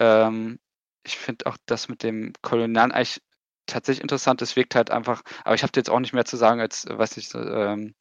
[0.00, 0.58] Ähm,
[1.04, 3.22] ich finde auch das mit dem Kolonialen eigentlich
[3.66, 4.42] tatsächlich interessant.
[4.42, 7.16] Es wirkt halt einfach, aber ich habe jetzt auch nicht mehr zu sagen, als, weiß
[7.16, 7.94] ich, ähm,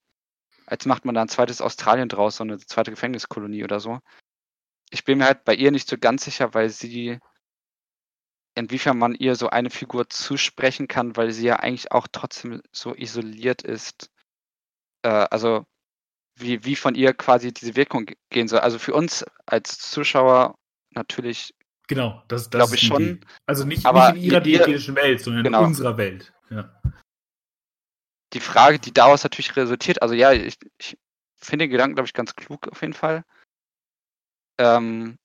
[0.66, 4.00] als macht man da ein zweites Australien draus, so eine zweite Gefängniskolonie oder so.
[4.92, 7.20] Ich bin mir halt bei ihr nicht so ganz sicher, weil sie,
[8.56, 12.96] inwiefern man ihr so eine Figur zusprechen kann, weil sie ja eigentlich auch trotzdem so
[12.96, 14.12] isoliert ist.
[15.04, 15.66] Äh, also,
[16.36, 18.60] wie, wie von ihr quasi diese Wirkung gehen soll.
[18.60, 20.58] Also für uns als Zuschauer
[20.92, 21.55] natürlich
[21.88, 23.22] Genau, das, das glaube ich schon.
[23.46, 25.62] Also nicht, aber nicht in ihrer diegetischen Welt, sondern genau.
[25.62, 26.34] in unserer Welt.
[26.50, 26.72] Ja.
[28.34, 30.98] die Frage, die daraus natürlich resultiert, also ja, ich, ich
[31.36, 33.24] finde den Gedanken, glaube ich, ganz klug auf jeden Fall.
[34.60, 35.18] Ähm,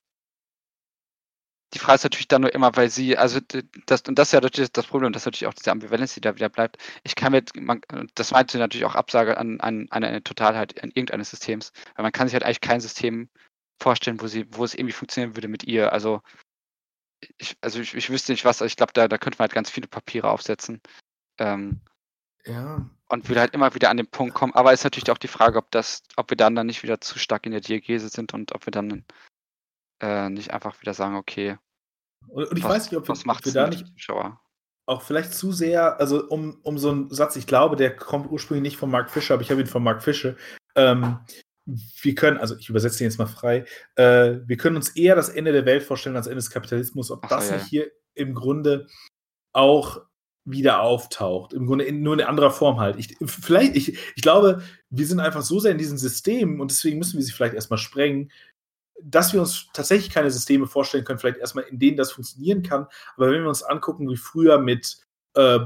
[1.73, 3.39] die Frage ist natürlich dann nur immer, weil sie, also
[3.85, 6.21] das, und das ist ja natürlich das Problem, das ist natürlich auch diese Ambivalenz, die
[6.21, 6.77] da wieder bleibt.
[7.03, 7.81] Ich kann mir, man,
[8.15, 12.11] das meinte natürlich auch Absage an, an, an eine Totalheit an irgendeines Systems, weil man
[12.11, 13.29] kann sich halt eigentlich kein System
[13.81, 15.93] vorstellen, wo sie, wo es irgendwie funktionieren würde mit ihr.
[15.93, 16.21] Also
[17.37, 19.53] ich, also ich, ich wüsste nicht was, also ich glaube, da, da könnte man halt
[19.53, 20.81] ganz viele Papiere aufsetzen.
[21.39, 21.81] Ähm,
[22.45, 22.89] Ja.
[23.09, 24.53] und will halt immer wieder an den Punkt kommen.
[24.55, 27.19] Aber ist natürlich auch die Frage, ob das, ob wir dann dann nicht wieder zu
[27.19, 29.05] stark in der Diagese sind und ob wir dann
[30.01, 31.57] äh, nicht einfach wieder sagen, okay,
[32.27, 34.41] Und, und ich was, weiß nicht, ob wir, ob wir da nicht Zuschauer?
[34.87, 38.63] auch vielleicht zu sehr, also um, um so einen Satz, ich glaube, der kommt ursprünglich
[38.63, 40.35] nicht von Mark Fischer, aber ich habe ihn von Mark Fischer.
[40.75, 41.19] Ähm,
[41.65, 43.65] wir können, also ich übersetze ihn jetzt mal frei,
[43.95, 47.23] äh, wir können uns eher das Ende der Welt vorstellen als Ende des Kapitalismus, ob
[47.23, 48.87] Ach das ja, nicht hier im Grunde
[49.53, 50.01] auch
[50.43, 51.53] wieder auftaucht.
[51.53, 52.97] Im Grunde in, nur in anderer Form halt.
[52.97, 56.97] Ich, vielleicht, ich, ich glaube, wir sind einfach so sehr in diesen Systemen und deswegen
[56.97, 58.31] müssen wir sie vielleicht erstmal sprengen,
[59.03, 62.87] dass wir uns tatsächlich keine Systeme vorstellen können, vielleicht erstmal in denen das funktionieren kann.
[63.15, 64.97] Aber wenn wir uns angucken, wie früher mit
[65.35, 65.59] äh,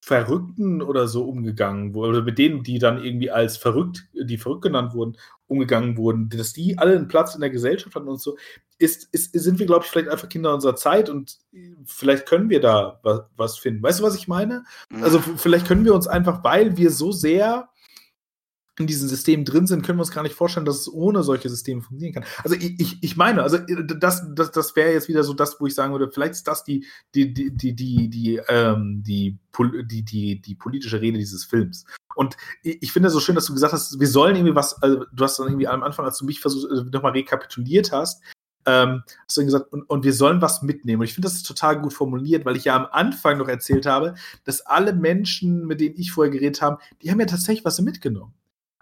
[0.00, 4.62] Verrückten oder so umgegangen wurde, oder mit denen, die dann irgendwie als verrückt, die verrückt
[4.62, 5.16] genannt wurden,
[5.46, 8.36] umgegangen wurden, dass die alle einen Platz in der Gesellschaft hatten und so,
[8.78, 11.38] ist, ist, sind wir, glaube ich, vielleicht einfach Kinder unserer Zeit und
[11.84, 13.82] vielleicht können wir da was, was finden.
[13.82, 14.64] Weißt du, was ich meine?
[15.02, 17.68] Also f- vielleicht können wir uns einfach, weil wir so sehr
[18.80, 21.48] in diesen Systemen drin sind, können wir uns gar nicht vorstellen, dass es ohne solche
[21.48, 22.30] Systeme funktionieren kann.
[22.42, 25.66] Also ich, ich, ich meine, also das, das, das wäre jetzt wieder so das, wo
[25.66, 29.38] ich sagen würde, vielleicht ist das die, die, die, die, die, ähm, die,
[29.84, 31.84] die, die, die politische Rede dieses Films.
[32.16, 35.24] Und ich, finde so schön, dass du gesagt hast, wir sollen irgendwie was, also du
[35.24, 38.22] hast dann irgendwie am Anfang, als du mich äh, nochmal rekapituliert hast,
[38.66, 41.00] ähm, hast du gesagt, und, und wir sollen was mitnehmen.
[41.00, 43.86] Und ich finde, das ist total gut formuliert, weil ich ja am Anfang noch erzählt
[43.86, 47.80] habe, dass alle Menschen, mit denen ich vorher geredet habe, die haben ja tatsächlich was
[47.80, 48.34] mitgenommen.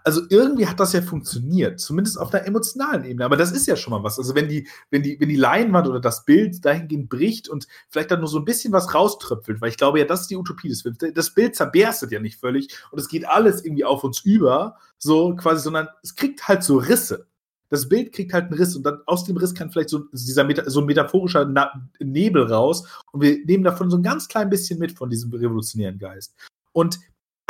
[0.09, 3.25] Also irgendwie hat das ja funktioniert, zumindest auf einer emotionalen Ebene.
[3.25, 4.17] Aber das ist ja schon mal was.
[4.17, 8.09] Also wenn die, wenn die, wenn die Leinwand oder das Bild dahingehend bricht und vielleicht
[8.09, 10.67] dann nur so ein bisschen was rauströpfelt, weil ich glaube ja, das ist die Utopie
[10.67, 10.97] des Films.
[11.13, 15.35] Das Bild zerberstet ja nicht völlig und es geht alles irgendwie auf uns über, so
[15.35, 17.27] quasi, sondern es kriegt halt so Risse.
[17.69, 20.43] Das Bild kriegt halt einen Riss und dann aus dem Riss kann vielleicht so dieser
[20.43, 24.49] Meta so ein metaphorischer Na Nebel raus und wir nehmen davon so ein ganz klein
[24.49, 26.33] bisschen mit von diesem revolutionären Geist.
[26.71, 26.99] Und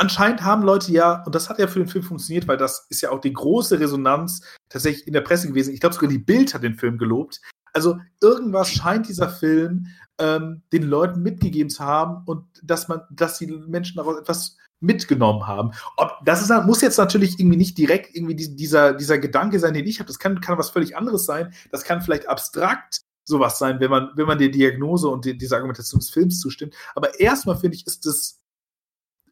[0.00, 3.02] anscheinend haben Leute ja, und das hat ja für den Film funktioniert, weil das ist
[3.02, 5.74] ja auch die große Resonanz tatsächlich in der Presse gewesen.
[5.74, 7.40] Ich glaube sogar die Bild hat den Film gelobt.
[7.72, 9.86] Also irgendwas scheint dieser Film
[10.18, 15.46] ähm, den Leuten mitgegeben zu haben und dass man, dass die Menschen daraus etwas mitgenommen
[15.46, 15.72] haben.
[15.98, 19.74] Ob, das ist, muss jetzt natürlich irgendwie nicht direkt irgendwie die, dieser, dieser Gedanke sein,
[19.74, 20.08] den ich habe.
[20.08, 21.52] Das kann, kann was völlig anderes sein.
[21.70, 25.56] Das kann vielleicht abstrakt sowas sein, wenn man, wenn man der Diagnose und die, dieser
[25.56, 26.74] Argumentation des Films zustimmt.
[26.94, 28.39] Aber erstmal finde ich, ist das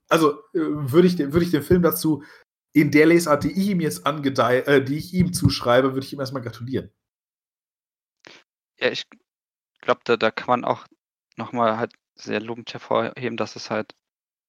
[0.09, 2.23] also äh, würde ich, den- würde ich den Film dazu
[2.75, 6.13] in der Lesart, die ich ihm jetzt angedei, äh, die ich ihm zuschreibe, würde ich
[6.13, 6.91] ihm erstmal gratulieren.
[8.81, 9.07] Ja, ich
[9.81, 10.87] glaube, da, da kann man auch
[11.37, 13.95] nochmal halt sehr lobend hervorheben, dass es halt,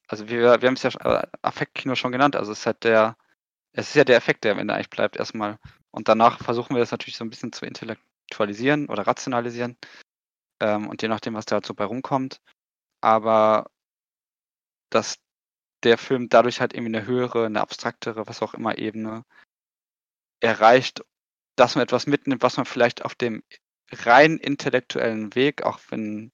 [0.07, 3.17] also wir, wir haben es ja äh, Affektkino schon genannt, also es ist halt der,
[3.73, 5.59] es ist ja der Effekt, der am Ende eigentlich bleibt erstmal.
[5.91, 9.77] Und danach versuchen wir das natürlich so ein bisschen zu intellektualisieren oder rationalisieren.
[10.61, 12.41] Ähm, und je nachdem, was da halt so bei rumkommt.
[13.01, 13.67] Aber
[14.89, 15.17] dass
[15.83, 19.23] der Film dadurch halt irgendwie eine höhere, eine abstraktere, was auch immer Ebene
[20.41, 21.03] erreicht,
[21.55, 23.43] dass man etwas mitnimmt, was man vielleicht auf dem
[23.91, 26.31] rein intellektuellen Weg, auch wenn,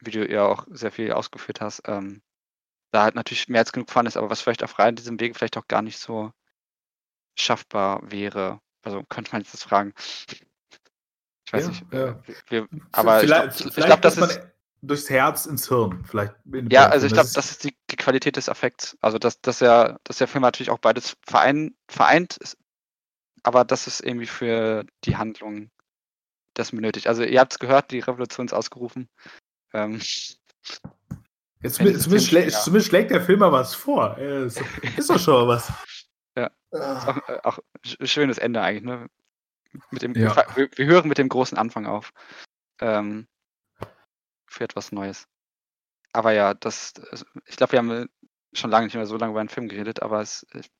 [0.00, 2.22] wie du ja auch sehr viel ausgeführt hast, ähm,
[2.92, 5.36] da halt natürlich mehr als genug vorhanden ist, aber was vielleicht auf rein diesem Weg
[5.36, 6.32] vielleicht auch gar nicht so
[7.38, 8.60] schaffbar wäre.
[8.82, 9.92] Also könnte man jetzt das fragen.
[11.46, 11.84] Ich weiß Ja, nicht.
[11.92, 12.22] ja.
[12.48, 14.38] Wir, aber ich vielleicht, glaube, ich vielleicht glaub, das ist.
[14.38, 16.04] man durchs Herz ins Hirn.
[16.04, 18.96] Vielleicht Ja, dem also ich glaube, das ist die, die Qualität des Affekts.
[19.00, 22.56] Also dass, dass, er, dass der Film natürlich auch beides verein, vereint ist,
[23.42, 25.70] aber das ist irgendwie für die Handlung
[26.54, 27.06] das benötigt.
[27.06, 29.08] Also ihr habt es gehört, die Revolution ist ausgerufen.
[29.72, 30.00] Ähm,
[31.62, 32.50] Jetzt, zumindest, Film- schlä ja.
[32.60, 34.16] zumindest schlägt der Film mal was vor.
[34.18, 34.60] Ja, ist,
[34.96, 35.72] ist doch schon mal was.
[36.36, 36.46] Ja.
[36.70, 39.08] ist auch, äh, auch sch- schönes Ende eigentlich, ne?
[39.90, 40.36] Mit dem, Ja.
[40.54, 42.12] wir, wir hören mit dem großen Anfang auf.
[42.80, 43.26] Ähm,
[44.46, 45.26] für etwas Neues.
[46.16, 46.94] Aber ja, das,
[47.46, 48.06] ich glaube, wir haben äh,
[48.54, 50.70] schon lange nicht mehr so lange über einen Film geredet, aber es, ich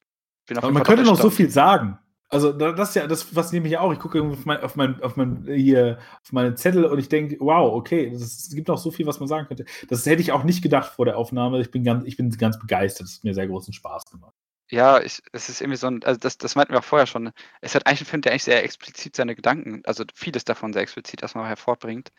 [0.46, 1.98] bin auf Aber jeden man Fall könnte noch so viel sagen.
[2.28, 3.92] Also da- das ist ja, das fasziniert mich ja auch.
[3.92, 7.36] Ich gucke auf mein, auf mein, auf mein hier auf meine Zettel und ich denke,
[7.40, 9.64] wow, okay, es gibt noch so viel, was man sagen könnte.
[9.88, 11.60] Das hätte ich auch nicht gedacht vor der Aufnahme.
[11.60, 13.06] Ich bin ganz, ich bin ganz begeistert.
[13.06, 14.34] Es hat mir sehr großen Spaß gemacht.
[14.70, 17.30] Ja, ich, es ist irgendwie so ein, also das, das meinten wir auch vorher schon.
[17.60, 20.82] Es hat eigentlich ein Film, der eigentlich sehr explizit seine Gedanken, also vieles davon sehr
[20.82, 22.10] explizit erstmal hervorbringt.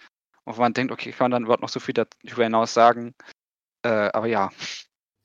[0.48, 3.14] Und wo man denkt, okay, kann man dann überhaupt noch so viel darüber hinaus sagen?
[3.84, 4.49] Äh, aber ja,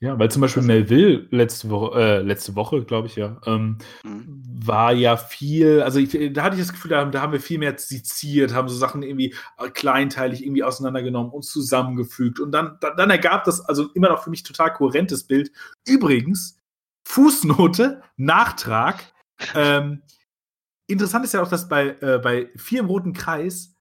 [0.01, 4.43] Ja, weil zum Beispiel Melville letzte Woche, äh, letzte Woche, glaube ich ja, ähm, Mhm.
[4.65, 7.77] war ja viel, also ich, da hatte ich das Gefühl, da, haben- wir viel mehr
[7.77, 12.41] seziert, haben so Sachen irgendwie äh, kleinteilig irgendwie auseinandergenommen und zusammengefügt.
[12.41, 15.51] Und dann, dann, dann ergab das also immer noch für mich total kohärentes Bild.
[15.87, 16.59] Übrigens,
[17.07, 19.13] Fußnote, Nachtrag.
[19.55, 20.01] Ähm,
[20.87, 23.73] interessant ist ja auch, dass bei, äh, bei Vier im Roten Kreis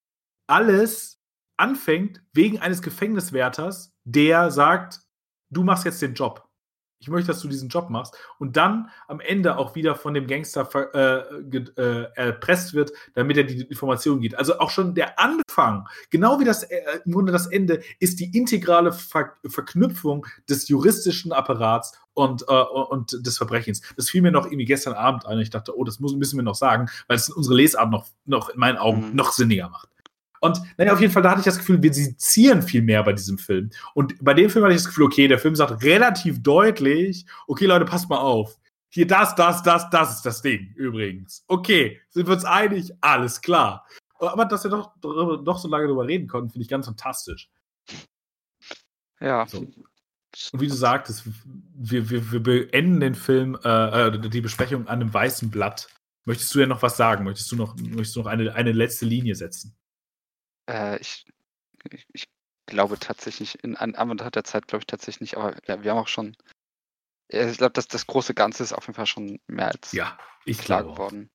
[0.48, 1.22] alles
[1.56, 5.00] anfängt wegen eines Gefängniswärters, der sagt,
[5.50, 6.48] du machst jetzt den Job.
[7.02, 8.16] Ich möchte, dass du diesen Job machst.
[8.38, 13.42] Und dann am Ende auch wieder von dem Gangster äh, äh, erpresst wird, damit er
[13.42, 14.36] die Informationen gibt.
[14.36, 18.36] Also auch schon der Anfang, genau wie das äh, im Grunde das Ende, ist die
[18.38, 23.82] integrale Ver Verknüpfung des juristischen Apparats und, äh, und des Verbrechens.
[23.96, 25.40] Das fiel mir noch irgendwie gestern Abend ein.
[25.40, 28.60] Ich dachte, oh, das müssen wir noch sagen, weil es unsere Lesart noch, noch in
[28.60, 29.16] meinen Augen Mhm.
[29.16, 29.88] noch sinniger macht.
[30.43, 33.12] Und naja, auf jeden Fall, da hatte ich das Gefühl, wir sezieren viel mehr bei
[33.12, 33.70] diesem Film.
[33.94, 37.66] Und bei dem Film hatte ich das Gefühl, okay, der Film sagt relativ deutlich, okay,
[37.66, 38.59] Leute, passt mal auf.
[38.89, 41.44] Hier, das, das, das, das ist das Ding, übrigens.
[41.47, 42.93] Okay, sind wir uns einig?
[43.01, 43.86] Alles klar.
[44.19, 47.48] Aber dass wir doch, doch so lange drüber reden konnten, finde ich ganz fantastisch.
[49.20, 49.47] Ja.
[49.47, 49.59] So.
[49.60, 51.23] Und wie du sagtest,
[51.77, 55.86] wir, wir, wir beenden den Film, äh, äh, die Besprechung an einem weißen Blatt.
[56.24, 57.24] Möchtest du ja noch was sagen?
[57.24, 59.77] Möchtest du noch, möchtest du noch eine, eine letzte Linie setzen?
[60.68, 61.24] Äh, ich,
[61.90, 62.28] ich, ich
[62.66, 65.98] glaube tatsächlich, in an Anbetracht der Zeit glaube ich tatsächlich nicht, aber ja, wir haben
[65.98, 66.36] auch schon,
[67.30, 70.18] ja, ich glaube, dass das große Ganze ist auf jeden Fall schon mehr als Ja,
[70.47, 71.30] klar geworden.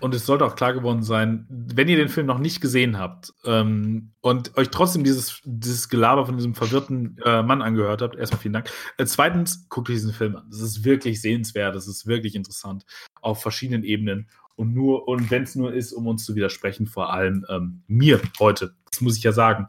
[0.00, 3.32] Und es sollte auch klar geworden sein, wenn ihr den Film noch nicht gesehen habt
[3.44, 8.40] ähm, und euch trotzdem dieses, dieses Gelaber von diesem verwirrten äh, Mann angehört habt, erstmal
[8.40, 8.68] vielen Dank.
[8.96, 10.48] Äh, zweitens, guckt euch diesen Film an.
[10.50, 12.84] Das ist wirklich sehenswert, das ist wirklich interessant
[13.20, 14.28] auf verschiedenen Ebenen.
[14.56, 18.20] Und nur, und wenn es nur ist, um uns zu widersprechen, vor allem ähm, mir
[18.38, 18.74] heute.
[18.90, 19.68] Das muss ich ja sagen.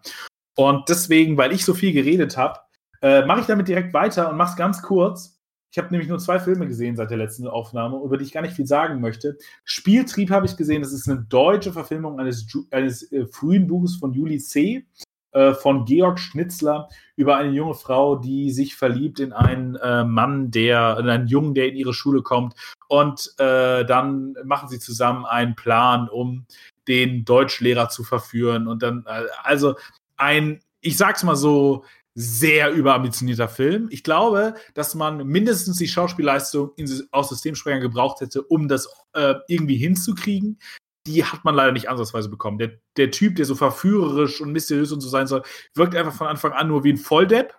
[0.56, 2.60] Und deswegen, weil ich so viel geredet habe,
[3.02, 5.42] äh, mache ich damit direkt weiter und mache es ganz kurz.
[5.72, 8.42] Ich habe nämlich nur zwei Filme gesehen seit der letzten Aufnahme, über die ich gar
[8.42, 9.38] nicht viel sagen möchte.
[9.64, 10.84] Spieltrieb habe ich gesehen.
[10.84, 14.86] Das ist eine deutsche Verfilmung eines, eines äh, frühen Buches von Juli C.
[15.34, 20.52] Äh, von Georg Schnitzler über eine junge Frau, die sich verliebt in einen äh, Mann,
[20.52, 22.54] der, in einen Jungen, der in ihre Schule kommt.
[22.88, 26.46] Und äh, dann machen sie zusammen einen Plan, um
[26.88, 28.68] den Deutschlehrer zu verführen.
[28.68, 29.76] Und dann, äh, also
[30.18, 31.84] ein, ich sag's mal so,
[32.16, 33.88] sehr überambitionierter Film.
[33.90, 39.34] Ich glaube, dass man mindestens die Schauspielleistung in, aus Systemsprenger gebraucht hätte, um das äh,
[39.48, 40.60] irgendwie hinzukriegen.
[41.06, 42.58] Die hat man leider nicht ansatzweise bekommen.
[42.58, 45.44] Der, der Typ, der so verführerisch und mysteriös und so sein soll,
[45.74, 47.54] wirkt einfach von Anfang an nur wie ein Volldepp.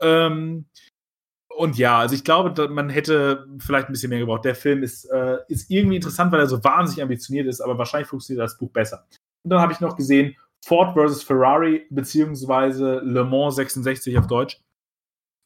[0.00, 0.66] Ähm,
[1.56, 4.44] und ja, also ich glaube, man hätte vielleicht ein bisschen mehr gebraucht.
[4.44, 8.08] Der Film ist, äh, ist irgendwie interessant, weil er so wahnsinnig ambitioniert ist, aber wahrscheinlich
[8.08, 9.04] funktioniert das Buch besser.
[9.42, 11.22] Und dann habe ich noch gesehen Ford vs.
[11.22, 14.60] Ferrari, beziehungsweise Le Mans 66 auf Deutsch.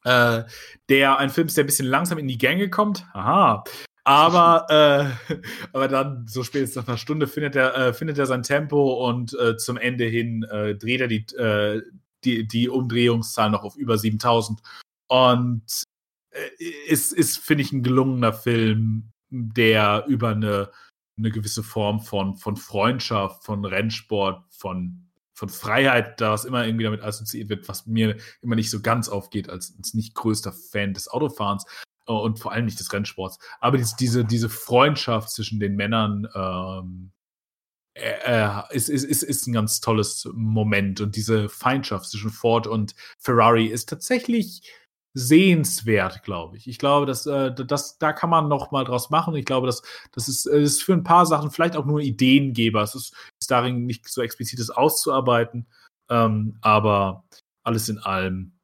[0.03, 0.43] Äh,
[0.89, 3.07] der ein Film ist, der ein bisschen langsam in die Gänge kommt.
[3.13, 3.63] Aha.
[4.05, 5.35] Aber, äh,
[5.73, 9.37] aber dann, so spätestens nach einer Stunde, findet er, äh, findet er sein Tempo und
[9.37, 11.81] äh, zum Ende hin äh, dreht er die, äh,
[12.23, 14.61] die, die Umdrehungszahl noch auf über 7000.
[15.07, 15.83] Und
[16.31, 20.69] äh, ist, ist finde ich, ein gelungener Film, der über eine,
[21.17, 26.83] eine gewisse Form von, von Freundschaft, von Rennsport, von, von Freiheit, da was immer irgendwie
[26.83, 30.93] damit assoziiert wird, was mir immer nicht so ganz aufgeht als, als nicht größter Fan
[30.93, 31.65] des Autofahrens
[32.05, 33.39] und vor allem nicht des Rennsports.
[33.59, 37.11] Aber diese, diese, Freundschaft zwischen den Männern ähm,
[37.95, 41.01] äh, äh, ist, ist, ist, ist ein ganz tolles Moment.
[41.01, 44.61] Und diese Feindschaft zwischen Ford und Ferrari ist tatsächlich
[45.13, 46.67] sehenswert, glaube ich.
[46.67, 49.33] Ich glaube, dass, äh, das, da kann man noch mal draus machen.
[49.35, 52.81] Ich glaube, dass das ist, äh, ist für ein paar Sachen vielleicht auch nur Ideengeber.
[52.81, 55.65] Es ist, ist darin nicht so explizites auszuarbeiten,
[56.09, 57.23] ähm, aber
[57.63, 58.54] alles in allem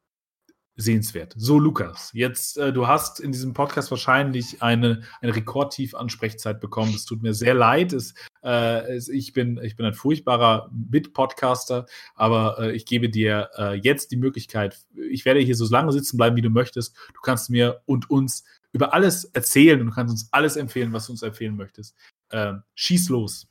[0.76, 1.34] sehenswert.
[1.38, 6.93] So, Lukas, jetzt, äh, du hast in diesem Podcast wahrscheinlich eine, eine Rekordtief-Ansprechzeit bekommen.
[6.95, 7.93] Es tut mir sehr leid.
[7.93, 11.85] Es, äh, es, ich, bin, ich bin ein furchtbarer Mit-Podcaster,
[12.15, 16.18] aber äh, ich gebe dir äh, jetzt die Möglichkeit, ich werde hier so lange sitzen
[16.18, 16.95] bleiben, wie du möchtest.
[17.14, 21.07] Du kannst mir und uns über alles erzählen und du kannst uns alles empfehlen, was
[21.07, 21.95] du uns empfehlen möchtest.
[22.30, 23.48] Äh, schieß los.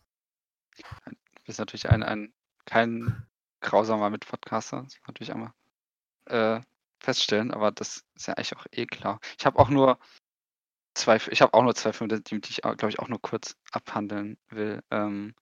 [0.76, 2.32] Du bist natürlich ein, ein
[2.64, 3.26] kein
[3.60, 5.52] grausamer Mitpodcaster, das man natürlich einmal
[6.26, 6.60] äh,
[7.00, 9.20] feststellen, aber das ist ja eigentlich auch eh klar.
[9.38, 9.98] Ich habe auch nur
[10.94, 14.38] zwei, ich habe auch nur zwei Filme, die, ich, glaube ich, auch nur kurz abhandeln
[14.48, 14.82] will.
[14.90, 15.34] Ähm,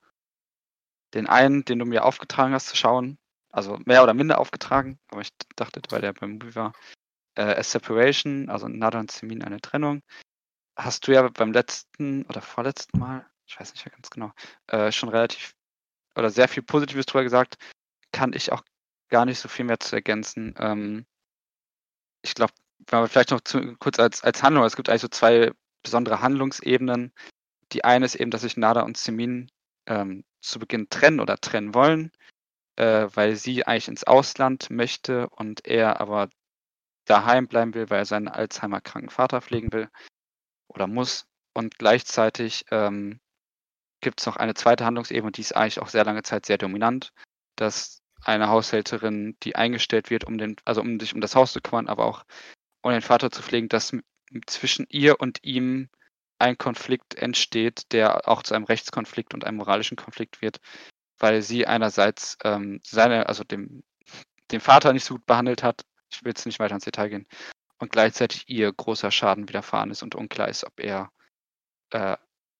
[1.14, 3.18] den einen, den du mir aufgetragen hast zu schauen,
[3.50, 6.72] also mehr oder minder aufgetragen, aber ich dachte, weil der beim Movie war,
[7.36, 10.02] äh, A Separation, also Nada und Semin, eine Trennung,
[10.76, 14.32] hast du ja beim letzten oder vorletzten Mal, ich weiß nicht mehr ganz genau,
[14.68, 15.54] äh, schon relativ
[16.14, 17.56] oder sehr viel Positives drüber gesagt,
[18.12, 18.62] kann ich auch
[19.08, 20.54] gar nicht so viel mehr zu ergänzen.
[20.58, 21.06] Ähm,
[22.28, 22.52] ich glaube,
[23.08, 25.52] vielleicht noch zu, kurz als, als Handlung, es gibt eigentlich so zwei
[25.82, 27.12] besondere Handlungsebenen.
[27.72, 29.50] Die eine ist eben, dass sich Nada und Semin
[29.86, 32.12] ähm, zu Beginn trennen oder trennen wollen,
[32.76, 36.28] äh, weil sie eigentlich ins Ausland möchte und er aber
[37.06, 39.88] daheim bleiben will, weil er seinen Alzheimer-kranken Vater pflegen will
[40.68, 41.26] oder muss.
[41.54, 43.20] Und gleichzeitig ähm,
[44.00, 47.12] gibt es noch eine zweite Handlungsebene, die ist eigentlich auch sehr lange Zeit sehr dominant,
[47.56, 51.60] dass eine Haushälterin, die eingestellt wird, um den, also um sich um das Haus zu
[51.60, 52.24] kümmern, aber auch
[52.82, 53.92] um den Vater zu pflegen, dass
[54.46, 55.88] zwischen ihr und ihm
[56.38, 60.60] ein Konflikt entsteht, der auch zu einem Rechtskonflikt und einem moralischen Konflikt wird,
[61.18, 63.82] weil sie einerseits ähm, seine, also dem,
[64.52, 67.26] den Vater nicht so gut behandelt hat, ich will jetzt nicht weiter ins Detail gehen,
[67.78, 71.10] und gleichzeitig ihr großer Schaden widerfahren ist und unklar ist, ob er
[71.90, 72.16] äh,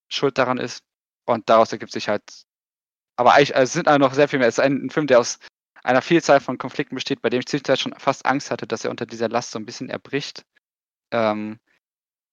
[0.08, 0.84] schuld daran ist.
[1.26, 2.22] Und daraus ergibt sich halt,
[3.18, 4.48] aber eigentlich, also es sind auch noch sehr viel mehr.
[4.48, 5.40] Es ist ein, ein Film, der aus
[5.82, 8.90] einer Vielzahl von Konflikten besteht, bei dem ich zwischenzeitlich schon fast Angst hatte, dass er
[8.90, 10.44] unter dieser Last so ein bisschen erbricht.
[11.10, 11.58] Ähm,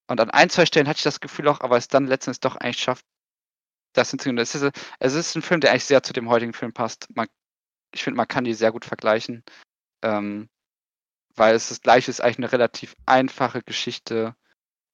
[0.08, 2.56] und an ein, zwei Stellen hatte ich das Gefühl auch, aber es dann letztens doch
[2.56, 3.04] eigentlich schafft,
[3.94, 4.38] das hinzukriegen.
[4.38, 7.08] Es ist, es ist ein Film, der eigentlich sehr zu dem heutigen Film passt.
[7.16, 7.28] Man,
[7.92, 9.44] ich finde, man kann die sehr gut vergleichen.
[10.04, 10.50] Ähm,
[11.36, 14.36] weil es das gleiche ist eigentlich eine relativ einfache Geschichte,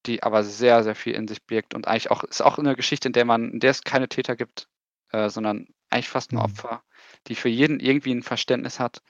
[0.06, 3.10] die aber sehr, sehr viel in sich birgt und eigentlich auch ist auch eine Geschichte,
[3.10, 4.68] in der man, in der es keine Täter gibt,
[5.12, 6.52] äh, sondern eigentlich fast nur mhm.
[6.52, 6.84] Opfer,
[7.28, 9.02] die für jeden irgendwie ein Verständnis hat.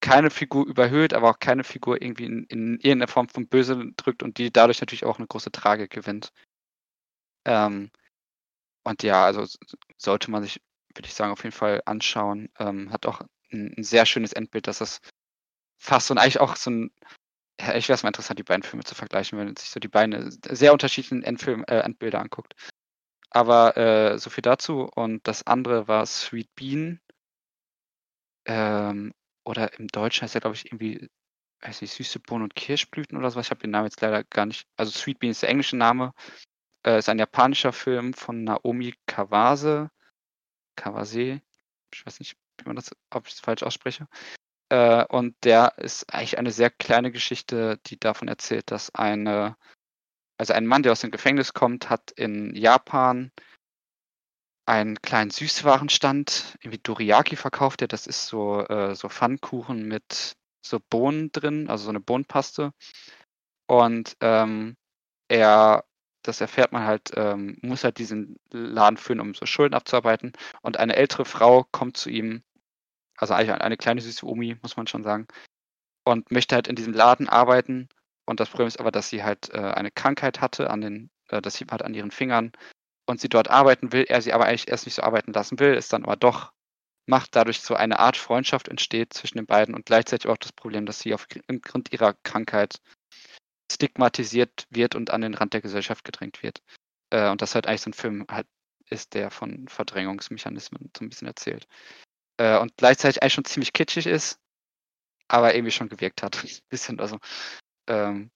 [0.00, 4.22] Keine Figur überhöht, aber auch keine Figur irgendwie in, in irgendeiner Form von Böse drückt
[4.22, 6.32] und die dadurch natürlich auch eine große Tragik gewinnt.
[7.44, 7.90] Ähm,
[8.84, 9.46] und ja, also
[9.98, 10.60] sollte man sich,
[10.94, 12.50] würde ich sagen, auf jeden Fall anschauen.
[12.58, 13.20] Ähm, hat auch
[13.52, 15.00] ein, ein, sehr schönes Endbild, dass das
[15.78, 16.90] fast so und eigentlich auch so ein,
[17.60, 19.80] ja, ich wäre es mal interessant, die beiden Filme zu vergleichen, wenn man sich so
[19.80, 22.54] die beiden sehr unterschiedlichen Endfilm, äh, Endbilder anguckt.
[23.30, 24.88] Aber äh, so viel dazu.
[24.94, 27.00] Und das andere war Sweet Bean.
[28.46, 29.12] Ähm,
[29.44, 31.08] oder im Deutschen heißt er, glaube ich, irgendwie,
[31.62, 33.46] weiß nicht, süße Bohnen und Kirschblüten oder sowas.
[33.46, 34.66] Ich habe den Namen jetzt leider gar nicht.
[34.76, 36.12] Also Sweet Bean ist der englische Name.
[36.84, 39.90] Äh, ist ein japanischer Film von Naomi Kawase.
[40.76, 41.42] Kawase.
[41.92, 44.06] Ich weiß nicht, wie man das, ob ich es falsch ausspreche.
[44.70, 49.56] Äh, und der ist eigentlich eine sehr kleine Geschichte, die davon erzählt, dass eine,
[50.40, 53.30] also ein Mann, der aus dem Gefängnis kommt, hat in Japan
[54.64, 57.88] einen kleinen Süßwarenstand, irgendwie Doriyaki verkauft er.
[57.88, 62.72] Das ist so, äh, so Pfannkuchen mit so Bohnen drin, also so eine Bohnenpaste.
[63.66, 64.76] Und ähm,
[65.28, 65.84] er,
[66.22, 70.32] das erfährt man halt, ähm, muss halt diesen Laden führen, um so Schulden abzuarbeiten.
[70.62, 72.42] Und eine ältere Frau kommt zu ihm
[73.18, 75.28] also eigentlich eine kleine süße Omi, muss man schon sagen.
[76.06, 77.90] Und möchte halt in diesem Laden arbeiten.
[78.26, 81.42] Und das Problem ist aber, dass sie halt äh, eine Krankheit hatte, an den, äh,
[81.42, 82.52] das sieht halt an ihren Fingern.
[83.06, 85.74] Und sie dort arbeiten will, er sie aber eigentlich erst nicht so arbeiten lassen will,
[85.74, 86.52] ist dann aber doch
[87.06, 90.86] macht, dadurch so eine Art Freundschaft entsteht zwischen den beiden und gleichzeitig auch das Problem,
[90.86, 92.80] dass sie aufgrund ihrer Krankheit
[93.72, 96.62] stigmatisiert wird und an den Rand der Gesellschaft gedrängt wird.
[97.10, 98.46] Äh, und das halt eigentlich so ein Film halt
[98.90, 101.66] ist, der von Verdrängungsmechanismen so ein bisschen erzählt
[102.40, 104.40] äh, und gleichzeitig eigentlich schon ziemlich kitschig ist,
[105.28, 106.42] aber irgendwie schon gewirkt hat.
[106.42, 107.18] Ein bisschen, also
[107.86, 108.30] ähm,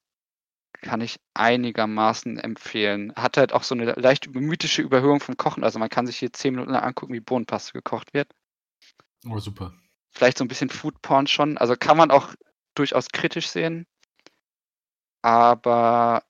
[0.82, 3.12] kann ich einigermaßen empfehlen.
[3.16, 5.64] Hat halt auch so eine leicht mythische Überhöhung vom Kochen.
[5.64, 8.30] Also man kann sich hier zehn Minuten lang angucken, wie Bohnenpaste gekocht wird.
[9.26, 9.72] Oh, super.
[10.10, 11.58] Vielleicht so ein bisschen Foodporn schon.
[11.58, 12.34] Also kann man auch
[12.74, 13.86] durchaus kritisch sehen.
[15.22, 16.22] Aber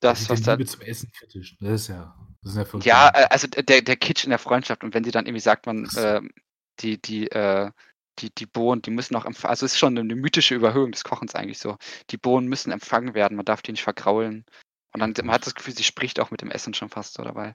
[0.00, 0.54] das, was da.
[0.54, 1.56] Liebe zum Essen kritisch.
[1.60, 2.16] Das ist ja.
[2.42, 4.84] Das ist ja, ja, äh, also der, der Kitsch in der Freundschaft.
[4.84, 6.22] Und wenn sie dann irgendwie sagt, man, äh,
[6.80, 7.70] die, die, äh,
[8.18, 11.04] die, die Bohnen, die müssen auch empfangen, also es ist schon eine mythische Überhöhung des
[11.04, 11.76] Kochens eigentlich so.
[12.10, 14.44] Die Bohnen müssen empfangen werden, man darf die nicht verkraulen.
[14.92, 17.22] Und dann man hat das Gefühl, sie spricht auch mit dem Essen schon fast so
[17.22, 17.54] dabei.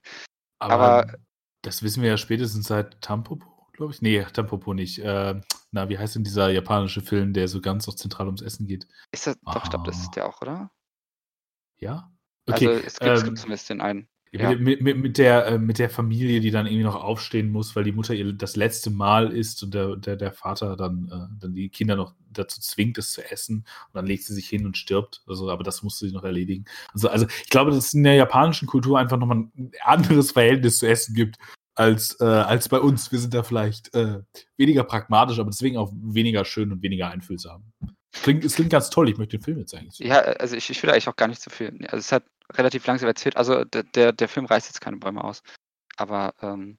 [0.58, 1.14] Aber, Aber
[1.62, 4.02] das wissen wir ja spätestens seit Tampopo, glaube ich.
[4.02, 4.98] Nee, Tampopo nicht.
[4.98, 5.40] Äh,
[5.72, 8.86] na, wie heißt denn dieser japanische Film, der so ganz auch zentral ums Essen geht?
[9.12, 10.70] Ist das, doch, ich glaube, das ist der auch, oder?
[11.78, 12.12] Ja?
[12.46, 12.68] Okay.
[12.68, 14.08] Also es gibt, ähm, es gibt zumindest den einen.
[14.36, 14.52] Ja.
[14.54, 17.84] Mit, mit, mit, der, äh, mit der Familie, die dann irgendwie noch aufstehen muss, weil
[17.84, 21.54] die Mutter ihr das letzte Mal isst und der, der, der Vater dann, äh, dann
[21.54, 23.58] die Kinder noch dazu zwingt, es zu essen.
[23.58, 25.22] Und dann legt sie sich hin und stirbt.
[25.28, 26.64] Also, aber das musste sie noch erledigen.
[26.92, 30.78] Also, also ich glaube, dass es in der japanischen Kultur einfach nochmal ein anderes Verhältnis
[30.78, 31.36] zu Essen gibt
[31.76, 33.12] als, äh, als bei uns.
[33.12, 34.20] Wir sind da vielleicht äh,
[34.56, 37.64] weniger pragmatisch, aber deswegen auch weniger schön und weniger einfühlsam.
[38.14, 39.98] Es klingt, es klingt ganz toll, ich möchte den Film jetzt eigentlich.
[39.98, 41.76] Ja, also ich, ich will eigentlich auch gar nicht so viel.
[41.86, 43.36] Also es hat relativ langsam erzählt.
[43.36, 45.42] Also der, der, der Film reißt jetzt keine Bäume aus.
[45.96, 46.78] Aber ähm,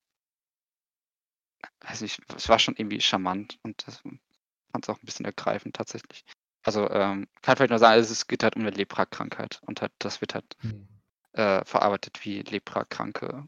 [1.81, 5.75] weiß nicht, es war schon irgendwie charmant und das fand es auch ein bisschen ergreifend
[5.75, 6.25] tatsächlich.
[6.63, 9.91] Also ähm, kann vielleicht nur sagen, also es geht halt um eine Lepra-Krankheit und halt,
[9.99, 10.87] das wird halt mhm.
[11.33, 13.47] äh, verarbeitet, wie Lepra-Kranke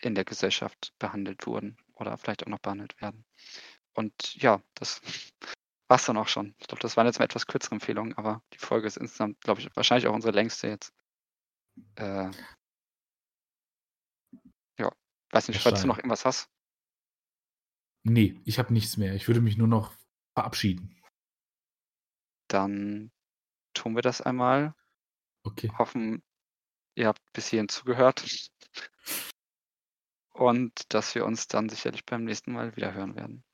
[0.00, 3.24] in der Gesellschaft behandelt wurden oder vielleicht auch noch behandelt werden.
[3.94, 5.02] Und ja, das
[5.88, 6.54] war's dann auch schon.
[6.58, 9.60] Ich glaube, das waren jetzt mal etwas kürzere Empfehlungen, aber die Folge ist insgesamt, glaube
[9.60, 10.92] ich, wahrscheinlich auch unsere längste jetzt.
[11.96, 12.30] Äh,
[14.78, 14.92] ja,
[15.30, 16.50] weiß nicht, falls du noch irgendwas hast.
[18.04, 19.14] Nee, ich habe nichts mehr.
[19.14, 19.92] Ich würde mich nur noch
[20.34, 20.94] verabschieden.
[22.48, 23.10] Dann
[23.74, 24.74] tun wir das einmal.
[25.44, 25.70] Okay.
[25.76, 26.22] Hoffen,
[26.94, 28.50] ihr habt bis hierhin zugehört.
[30.32, 33.44] Und dass wir uns dann sicherlich beim nächsten Mal wieder hören werden.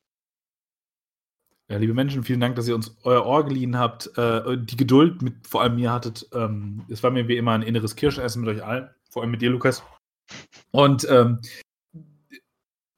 [1.67, 5.23] Ja, liebe Menschen, vielen Dank, dass ihr uns euer Ohr geliehen habt, äh, die Geduld
[5.23, 6.27] mit vor allem mir hattet.
[6.31, 9.41] Ähm, es war mir wie immer ein inneres Kirschessen mit euch allen, vor allem mit
[9.41, 9.83] dir, Lukas.
[10.71, 11.41] Und ähm,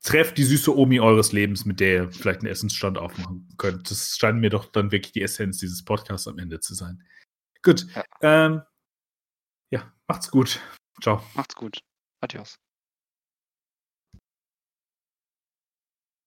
[0.04, 3.90] trefft die süße Omi eures Lebens, mit der ihr vielleicht einen Essensstand aufmachen könnt.
[3.90, 7.04] Das scheint mir doch dann wirklich die Essenz dieses Podcasts am Ende zu sein.
[7.64, 7.86] Gut.
[7.96, 8.04] Ja.
[8.22, 8.62] Ähm,
[9.70, 10.60] ja, macht's gut.
[11.02, 11.24] Ciao.
[11.36, 11.80] Macht's gut.
[12.22, 12.58] Adios.